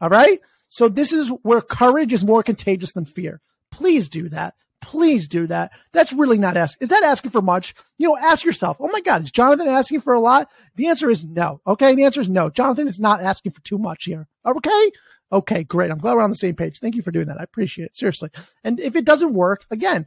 All 0.00 0.08
right. 0.08 0.40
So 0.68 0.88
this 0.88 1.12
is 1.12 1.28
where 1.42 1.60
courage 1.60 2.12
is 2.12 2.24
more 2.24 2.42
contagious 2.42 2.92
than 2.92 3.04
fear. 3.04 3.40
Please 3.70 4.08
do 4.08 4.28
that. 4.28 4.54
Please 4.80 5.28
do 5.28 5.46
that. 5.46 5.72
That's 5.92 6.12
really 6.12 6.38
not 6.38 6.56
asking. 6.56 6.84
Is 6.84 6.88
that 6.88 7.02
asking 7.02 7.32
for 7.32 7.42
much? 7.42 7.74
You 7.98 8.08
know, 8.08 8.16
ask 8.16 8.44
yourself, 8.44 8.78
oh 8.80 8.88
my 8.88 9.00
God, 9.00 9.22
is 9.22 9.30
Jonathan 9.30 9.68
asking 9.68 10.00
for 10.00 10.14
a 10.14 10.20
lot? 10.20 10.50
The 10.76 10.88
answer 10.88 11.10
is 11.10 11.24
no. 11.24 11.60
Okay. 11.66 11.94
The 11.94 12.04
answer 12.04 12.20
is 12.20 12.30
no. 12.30 12.50
Jonathan 12.50 12.88
is 12.88 12.98
not 12.98 13.20
asking 13.22 13.52
for 13.52 13.60
too 13.60 13.78
much 13.78 14.04
here. 14.04 14.26
Okay. 14.46 14.90
Okay. 15.32 15.64
Great. 15.64 15.90
I'm 15.90 15.98
glad 15.98 16.14
we're 16.14 16.22
on 16.22 16.30
the 16.30 16.36
same 16.36 16.56
page. 16.56 16.78
Thank 16.78 16.94
you 16.94 17.02
for 17.02 17.10
doing 17.10 17.26
that. 17.26 17.40
I 17.40 17.44
appreciate 17.44 17.86
it. 17.86 17.96
Seriously. 17.96 18.30
And 18.64 18.80
if 18.80 18.96
it 18.96 19.04
doesn't 19.04 19.34
work, 19.34 19.66
again, 19.70 20.06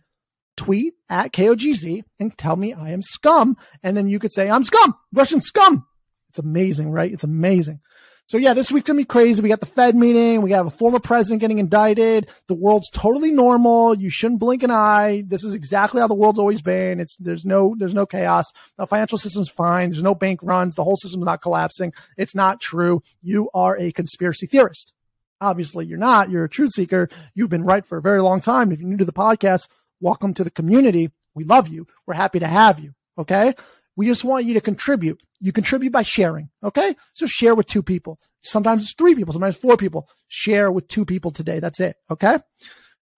tweet 0.58 0.94
at 1.10 1.32
KOGZ 1.32 2.04
and 2.20 2.38
tell 2.38 2.56
me 2.56 2.74
I 2.74 2.92
am 2.92 3.02
scum. 3.02 3.58
And 3.84 3.96
then 3.96 4.08
you 4.08 4.20
could 4.20 4.32
say, 4.32 4.50
I'm 4.50 4.64
scum, 4.64 4.96
Russian 5.12 5.42
scum. 5.42 5.86
It's 6.30 6.40
amazing, 6.40 6.90
right? 6.92 7.12
It's 7.12 7.24
amazing. 7.24 7.80
So 8.28 8.38
yeah, 8.38 8.54
this 8.54 8.72
week's 8.72 8.88
gonna 8.88 8.98
be 8.98 9.06
crazy. 9.06 9.42
We 9.42 9.50
got 9.50 9.60
the 9.60 9.66
Fed 9.66 9.96
meeting. 9.96 10.42
We 10.42 10.52
have 10.52 10.66
a 10.66 10.72
former 10.72 11.00
president 11.00 11.42
getting 11.42 11.60
indicted. 11.60 12.30
The 12.48 12.56
world's 12.56 12.90
totally 12.90 13.32
normal. 13.32 13.96
You 13.96 14.10
shouldn't 14.10 14.40
blink 14.40 14.64
an 14.64 14.72
eye. 14.72 15.24
This 15.28 15.44
is 15.44 15.54
exactly 15.54 16.00
how 16.00 16.08
the 16.08 16.16
world's 16.16 16.40
always 16.40 16.62
been. 16.62 17.00
It's 17.00 17.18
there's 17.18 17.46
no 17.46 17.76
there's 17.78 17.94
no 17.94 18.06
chaos. 18.06 18.46
The 18.78 18.88
financial 18.88 19.18
system's 19.18 19.50
fine. 19.50 19.90
There's 19.90 20.02
no 20.02 20.16
bank 20.16 20.40
runs. 20.42 20.76
The 20.76 20.84
whole 20.84 20.96
system's 20.96 21.26
not 21.26 21.42
collapsing. 21.42 21.94
It's 22.18 22.34
not 22.34 22.62
true. 22.62 23.04
You 23.22 23.50
are 23.54 23.78
a 23.78 23.92
conspiracy 23.92 24.48
theorist. 24.48 24.94
Obviously, 25.42 25.86
you're 25.86 25.98
not. 25.98 26.30
You're 26.30 26.46
a 26.46 26.50
truth 26.50 26.72
seeker. 26.72 27.10
You've 27.36 27.50
been 27.50 27.66
right 27.66 27.86
for 27.86 27.98
a 27.98 28.02
very 28.02 28.22
long 28.22 28.40
time. 28.40 28.72
If 28.72 28.80
you're 28.80 28.90
new 28.90 28.98
to 28.98 29.06
the 29.06 29.12
podcast, 29.12 29.68
welcome 30.00 30.34
to 30.36 30.46
the 30.46 30.52
community. 30.52 31.12
We 31.36 31.44
love 31.44 31.68
you. 31.68 31.88
We're 32.08 32.14
happy 32.14 32.40
to 32.40 32.48
have 32.48 32.80
you. 32.80 32.94
Okay. 33.18 33.54
We 33.96 34.08
just 34.08 34.24
want 34.24 34.46
you 34.46 34.54
to 34.56 34.62
contribute. 34.62 35.22
You 35.40 35.52
contribute 35.52 35.92
by 35.92 36.02
sharing. 36.02 36.50
Okay. 36.64 36.96
So 37.14 37.28
share 37.28 37.56
with 37.56 37.68
two 37.68 37.84
people. 37.84 38.20
Sometimes 38.42 38.84
it's 38.84 38.94
three 38.94 39.16
people, 39.16 39.34
sometimes 39.34 39.56
four 39.56 39.78
people. 39.78 40.10
Share 40.28 40.72
with 40.72 40.88
two 40.88 41.06
people 41.06 41.32
today. 41.32 41.60
That's 41.60 41.80
it. 41.80 41.96
Okay. 42.10 42.40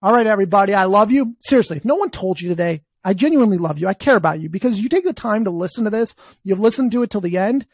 All 0.01 0.13
right, 0.13 0.27
everybody. 0.27 0.73
I 0.73 0.83
love 0.83 1.11
you. 1.11 1.35
Seriously, 1.39 1.77
if 1.77 1.85
no 1.85 1.95
one 1.95 2.11
told 2.11 2.39
you 2.39 2.49
today, 2.49 2.83
I 3.03 3.13
genuinely 3.13 3.57
love 3.57 3.79
you. 3.79 3.87
I 3.87 3.93
care 3.93 4.15
about 4.15 4.39
you 4.39 4.49
because 4.49 4.79
you 4.79 4.89
take 4.89 5.03
the 5.03 5.13
time 5.13 5.45
to 5.45 5.51
listen 5.51 5.83
to 5.85 5.89
this. 5.89 6.13
You've 6.43 6.59
listened 6.59 6.91
to 6.91 7.03
it 7.03 7.09
till 7.09 7.21
the 7.21 7.37
end 7.37 7.65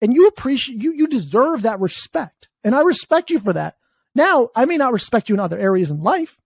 and 0.00 0.14
you 0.14 0.26
appreciate 0.26 0.82
you, 0.82 0.92
you 0.92 1.06
deserve 1.06 1.62
that 1.62 1.80
respect. 1.80 2.48
And 2.62 2.74
I 2.74 2.82
respect 2.82 3.30
you 3.30 3.38
for 3.38 3.52
that. 3.52 3.76
Now, 4.14 4.50
I 4.54 4.64
may 4.64 4.76
not 4.76 4.92
respect 4.92 5.28
you 5.28 5.34
in 5.34 5.40
other 5.40 5.58
areas 5.58 5.90
in 5.90 6.02
life 6.02 6.38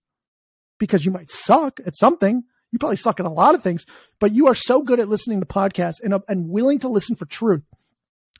because 0.79 1.05
you 1.05 1.11
might 1.11 1.29
suck 1.29 1.79
at 1.85 1.97
something. 1.97 2.43
You 2.71 2.79
probably 2.79 2.97
suck 2.97 3.19
at 3.19 3.25
a 3.25 3.29
lot 3.29 3.55
of 3.55 3.63
things, 3.63 3.85
but 4.19 4.31
you 4.31 4.47
are 4.47 4.55
so 4.55 4.81
good 4.81 4.99
at 4.99 5.07
listening 5.07 5.39
to 5.39 5.45
podcasts 5.45 6.01
and, 6.03 6.13
uh, 6.13 6.19
and 6.27 6.49
willing 6.49 6.79
to 6.79 6.89
listen 6.89 7.15
for 7.15 7.25
truth. 7.25 7.63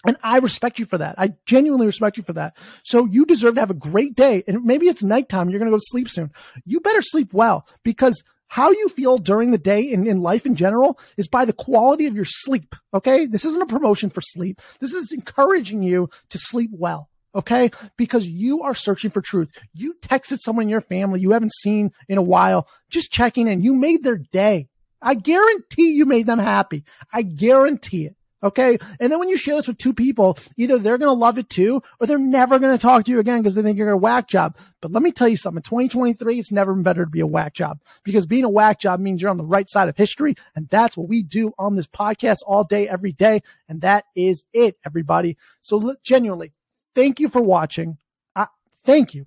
And 0.05 0.15
I 0.23 0.39
respect 0.39 0.80
you 0.80 0.86
for 0.86 0.97
that. 0.97 1.15
I 1.17 1.34
genuinely 1.45 1.86
respect 1.86 2.17
you 2.17 2.23
for 2.23 2.34
that. 2.34 2.55
So 2.84 3.05
you 3.05 3.25
deserve 3.25 3.55
to 3.55 3.59
have 3.59 3.69
a 3.69 3.73
great 3.73 4.15
day. 4.15 4.43
And 4.47 4.63
maybe 4.63 4.88
it's 4.88 5.03
nighttime. 5.03 5.49
You're 5.49 5.59
going 5.59 5.69
to 5.69 5.75
go 5.75 5.80
to 5.80 5.86
sleep 5.86 6.07
soon. 6.07 6.32
You 6.65 6.80
better 6.80 7.01
sleep 7.01 7.34
well 7.34 7.67
because 7.84 8.23
how 8.47 8.71
you 8.71 8.88
feel 8.89 9.17
during 9.17 9.51
the 9.51 9.57
day 9.57 9.91
and 9.91 10.07
in 10.07 10.21
life 10.21 10.45
in 10.45 10.55
general 10.55 10.97
is 11.17 11.27
by 11.27 11.43
the 11.43 11.53
quality 11.53 12.07
of 12.07 12.15
your 12.15 12.25
sleep. 12.25 12.75
Okay. 12.93 13.25
This 13.25 13.43
isn't 13.43 13.61
a 13.61 13.65
promotion 13.65 14.09
for 14.09 14.21
sleep. 14.21 14.61
This 14.80 14.93
is 14.93 15.11
encouraging 15.11 15.84
you 15.84 16.09
to 16.30 16.38
sleep 16.39 16.71
well. 16.73 17.09
Okay. 17.36 17.71
Because 17.97 18.25
you 18.25 18.63
are 18.63 18.75
searching 18.75 19.11
for 19.11 19.21
truth. 19.21 19.51
You 19.73 19.95
texted 20.01 20.39
someone 20.39 20.63
in 20.63 20.69
your 20.69 20.82
family 20.82 21.19
you 21.19 21.32
haven't 21.32 21.53
seen 21.53 21.91
in 22.07 22.17
a 22.17 22.23
while, 22.23 22.67
just 22.89 23.11
checking 23.11 23.47
in. 23.47 23.61
You 23.61 23.73
made 23.73 24.03
their 24.03 24.17
day. 24.17 24.67
I 25.01 25.13
guarantee 25.13 25.91
you 25.91 26.05
made 26.05 26.25
them 26.25 26.39
happy. 26.39 26.84
I 27.13 27.21
guarantee 27.21 28.05
it. 28.05 28.15
Okay. 28.41 28.77
And 28.99 29.11
then 29.11 29.19
when 29.19 29.27
you 29.27 29.38
share 29.38 29.57
this 29.57 29.67
with 29.67 29.77
two 29.77 29.93
people, 29.93 30.38
either 30.55 30.77
they're 30.77 30.97
going 30.97 31.09
to 31.09 31.13
love 31.13 31.38
it 31.38 31.49
too, 31.49 31.82
or 31.99 32.07
they're 32.07 32.17
never 32.17 32.57
going 32.57 32.75
to 32.75 32.82
talk 32.82 33.03
to 33.05 33.11
you 33.11 33.19
again 33.19 33.41
because 33.41 33.55
they 33.55 33.61
think 33.61 33.77
you're 33.77 33.91
a 33.91 33.97
whack 33.97 34.27
job. 34.30 34.57
But 34.82 34.91
let 34.91 35.03
me 35.03 35.11
tell 35.11 35.27
you 35.27 35.36
something. 35.36 35.59
In 35.59 35.63
2023, 35.63 36.39
it's 36.39 36.51
never 36.51 36.73
been 36.73 36.84
better 36.84 37.03
to 37.03 37.11
be 37.11 37.19
a 37.19 37.27
whack 37.27 37.53
job 37.53 37.82
because 38.03 38.25
being 38.25 38.45
a 38.45 38.49
whack 38.49 38.80
job 38.80 39.01
means 39.01 39.21
you're 39.21 39.32
on 39.32 39.38
the 39.38 39.43
right 39.43 39.69
side 39.69 39.89
of 39.89 39.97
history. 39.97 40.36
And 40.55 40.69
that's 40.69 40.95
what 40.95 41.09
we 41.09 41.21
do 41.21 41.51
on 41.59 41.75
this 41.75 41.88
podcast 41.88 42.38
all 42.47 42.63
day, 42.63 42.88
every 42.88 43.11
day. 43.11 43.41
And 43.67 43.82
that 43.82 44.05
is 44.15 44.45
it, 44.53 44.77
everybody. 44.86 45.38
So 45.61 45.75
look, 45.75 46.01
genuinely, 46.03 46.53
thank 46.99 47.21
you 47.21 47.29
for 47.29 47.41
watching. 47.41 47.97
I, 48.35 48.47
thank 48.83 49.13
you. 49.13 49.25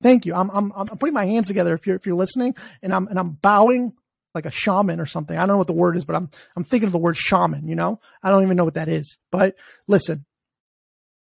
Thank 0.00 0.24
you. 0.24 0.34
I'm, 0.34 0.50
I'm, 0.50 0.72
I'm 0.74 0.86
putting 0.86 1.12
my 1.12 1.26
hands 1.26 1.46
together 1.46 1.74
if 1.74 1.86
you're, 1.86 1.96
if 1.96 2.06
you're 2.06 2.14
listening 2.14 2.54
and 2.82 2.94
I'm, 2.94 3.08
and 3.08 3.18
I'm 3.18 3.32
bowing 3.32 3.92
like 4.34 4.46
a 4.46 4.50
shaman 4.50 5.00
or 5.00 5.06
something. 5.06 5.36
I 5.36 5.40
don't 5.40 5.48
know 5.48 5.58
what 5.58 5.66
the 5.66 5.74
word 5.74 5.98
is, 5.98 6.06
but 6.06 6.16
I'm, 6.16 6.30
I'm 6.56 6.64
thinking 6.64 6.86
of 6.86 6.92
the 6.92 6.98
word 6.98 7.16
shaman, 7.16 7.68
you 7.68 7.74
know, 7.74 8.00
I 8.22 8.30
don't 8.30 8.42
even 8.42 8.56
know 8.56 8.64
what 8.64 8.74
that 8.74 8.88
is, 8.88 9.18
but 9.30 9.54
listen, 9.86 10.24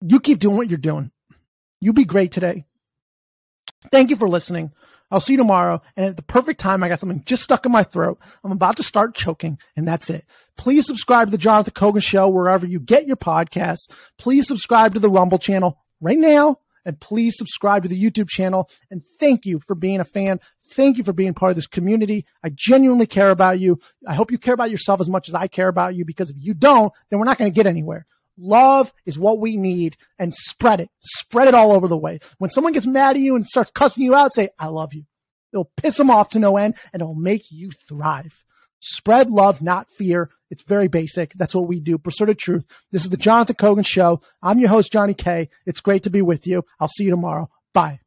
you 0.01 0.19
keep 0.19 0.41
doing 0.41 0.57
what 0.57 0.69
you're 0.69 0.79
doing. 0.79 1.13
You 1.81 1.93
be 1.93 2.05
great 2.05 2.33
today. 2.33 2.65
Thank 3.93 4.11
you 4.11 4.17
for 4.17 4.29
listening. 4.29 4.73
I'll 5.11 5.21
see 5.21 5.33
you 5.33 5.39
tomorrow. 5.39 5.83
And 5.97 6.07
at 6.07 6.17
the 6.17 6.23
perfect 6.23 6.61
time, 6.61 6.83
I 6.83 6.89
got 6.89 7.01
something 7.01 7.23
just 7.25 7.43
stuck 7.43 7.67
in 7.67 7.73
my 7.73 7.83
throat. 7.83 8.19
I'm 8.45 8.53
about 8.53 8.77
to 8.77 8.83
start 8.83 9.15
choking, 9.15 9.59
and 9.77 9.87
that's 9.87 10.11
it. 10.11 10.25
Please 10.57 10.87
subscribe 10.87 11.29
to 11.29 11.33
the 11.33 11.39
Jonathan 11.39 11.75
Kogan 11.75 12.03
Show 12.03 12.29
wherever 12.29 12.67
you 12.67 12.81
get 12.81 13.07
your 13.07 13.17
podcasts. 13.17 13.91
Please 14.19 14.47
subscribe 14.47 14.95
to 14.95 15.01
the 15.01 15.11
Rumble 15.11 15.39
channel 15.39 15.79
right 16.01 16.19
now. 16.19 16.59
And 16.85 16.99
please 16.99 17.37
subscribe 17.37 17.83
to 17.83 17.91
the 17.91 18.03
YouTube 18.03 18.29
channel. 18.29 18.71
And 18.91 19.03
thank 19.19 19.45
you 19.45 19.61
for 19.61 19.75
being 19.75 20.01
a 20.01 20.05
fan. 20.05 20.41
Thank 20.71 20.97
you 20.97 21.05
for 21.05 21.13
being 21.13 21.35
part 21.35 21.51
of 21.51 21.57
this 21.57 21.67
community. 21.67 22.25
I 22.43 22.51
genuinely 22.51 23.07
care 23.07 23.31
about 23.31 23.61
you. 23.61 23.81
I 24.07 24.15
hope 24.15 24.31
you 24.31 24.39
care 24.39 24.55
about 24.55 24.71
yourself 24.71 25.01
as 25.01 25.09
much 25.09 25.29
as 25.29 25.35
I 25.35 25.47
care 25.47 25.69
about 25.69 25.95
you 25.95 26.07
because 26.07 26.31
if 26.31 26.37
you 26.39 26.55
don't, 26.55 26.91
then 27.11 27.19
we're 27.19 27.27
not 27.27 27.37
going 27.37 27.51
to 27.51 27.55
get 27.55 27.67
anywhere. 27.67 28.07
Love 28.39 28.93
is 29.05 29.19
what 29.19 29.39
we 29.39 29.57
need 29.57 29.97
and 30.19 30.35
spread 30.35 30.81
it. 30.81 30.89
Spread 31.01 31.49
it 31.49 31.55
all 31.55 31.73
over 31.73 31.89
the 31.89 31.97
way. 31.97 32.21
When 32.39 32.51
someone 32.51 32.73
gets 32.73 32.87
mad 32.87 33.17
at 33.17 33.23
you 33.23 33.37
and 33.37 33.47
starts 33.47 33.71
cussing 33.73 34.05
you 34.05 34.15
out, 34.15 34.35
say, 34.35 34.51
I 34.59 34.67
love 34.67 34.95
you. 34.95 35.05
It'll 35.53 35.71
piss 35.77 35.97
them 35.97 36.11
off 36.11 36.31
to 36.31 36.39
no 36.39 36.57
end 36.57 36.75
and 36.93 37.03
it'll 37.03 37.15
make 37.15 37.51
you 37.51 37.71
thrive. 37.71 38.45
Spread 38.81 39.29
love, 39.29 39.61
not 39.61 39.91
fear. 39.91 40.31
It's 40.51 40.63
very 40.63 40.89
basic. 40.89 41.35
That's 41.35 41.55
what 41.55 41.69
we 41.69 41.81
do. 41.81 41.99
Pursuit 41.99 42.31
of 42.31 42.39
truth. 42.39 42.65
This 42.91 43.05
is 43.05 43.11
the 43.11 43.17
Jonathan 43.17 43.57
Kogan 43.57 43.87
show. 43.87 44.23
I'm 44.43 44.59
your 44.59 44.71
host, 44.71 44.93
Johnny 44.93 45.15
K. 45.15 45.51
It's 45.67 45.81
great 45.81 46.03
to 46.05 46.11
be 46.11 46.23
with 46.23 46.47
you. 46.47 46.65
I'll 46.79 46.89
see 46.89 47.05
you 47.05 47.11
tomorrow. 47.11 47.51
Bye. 47.75 48.01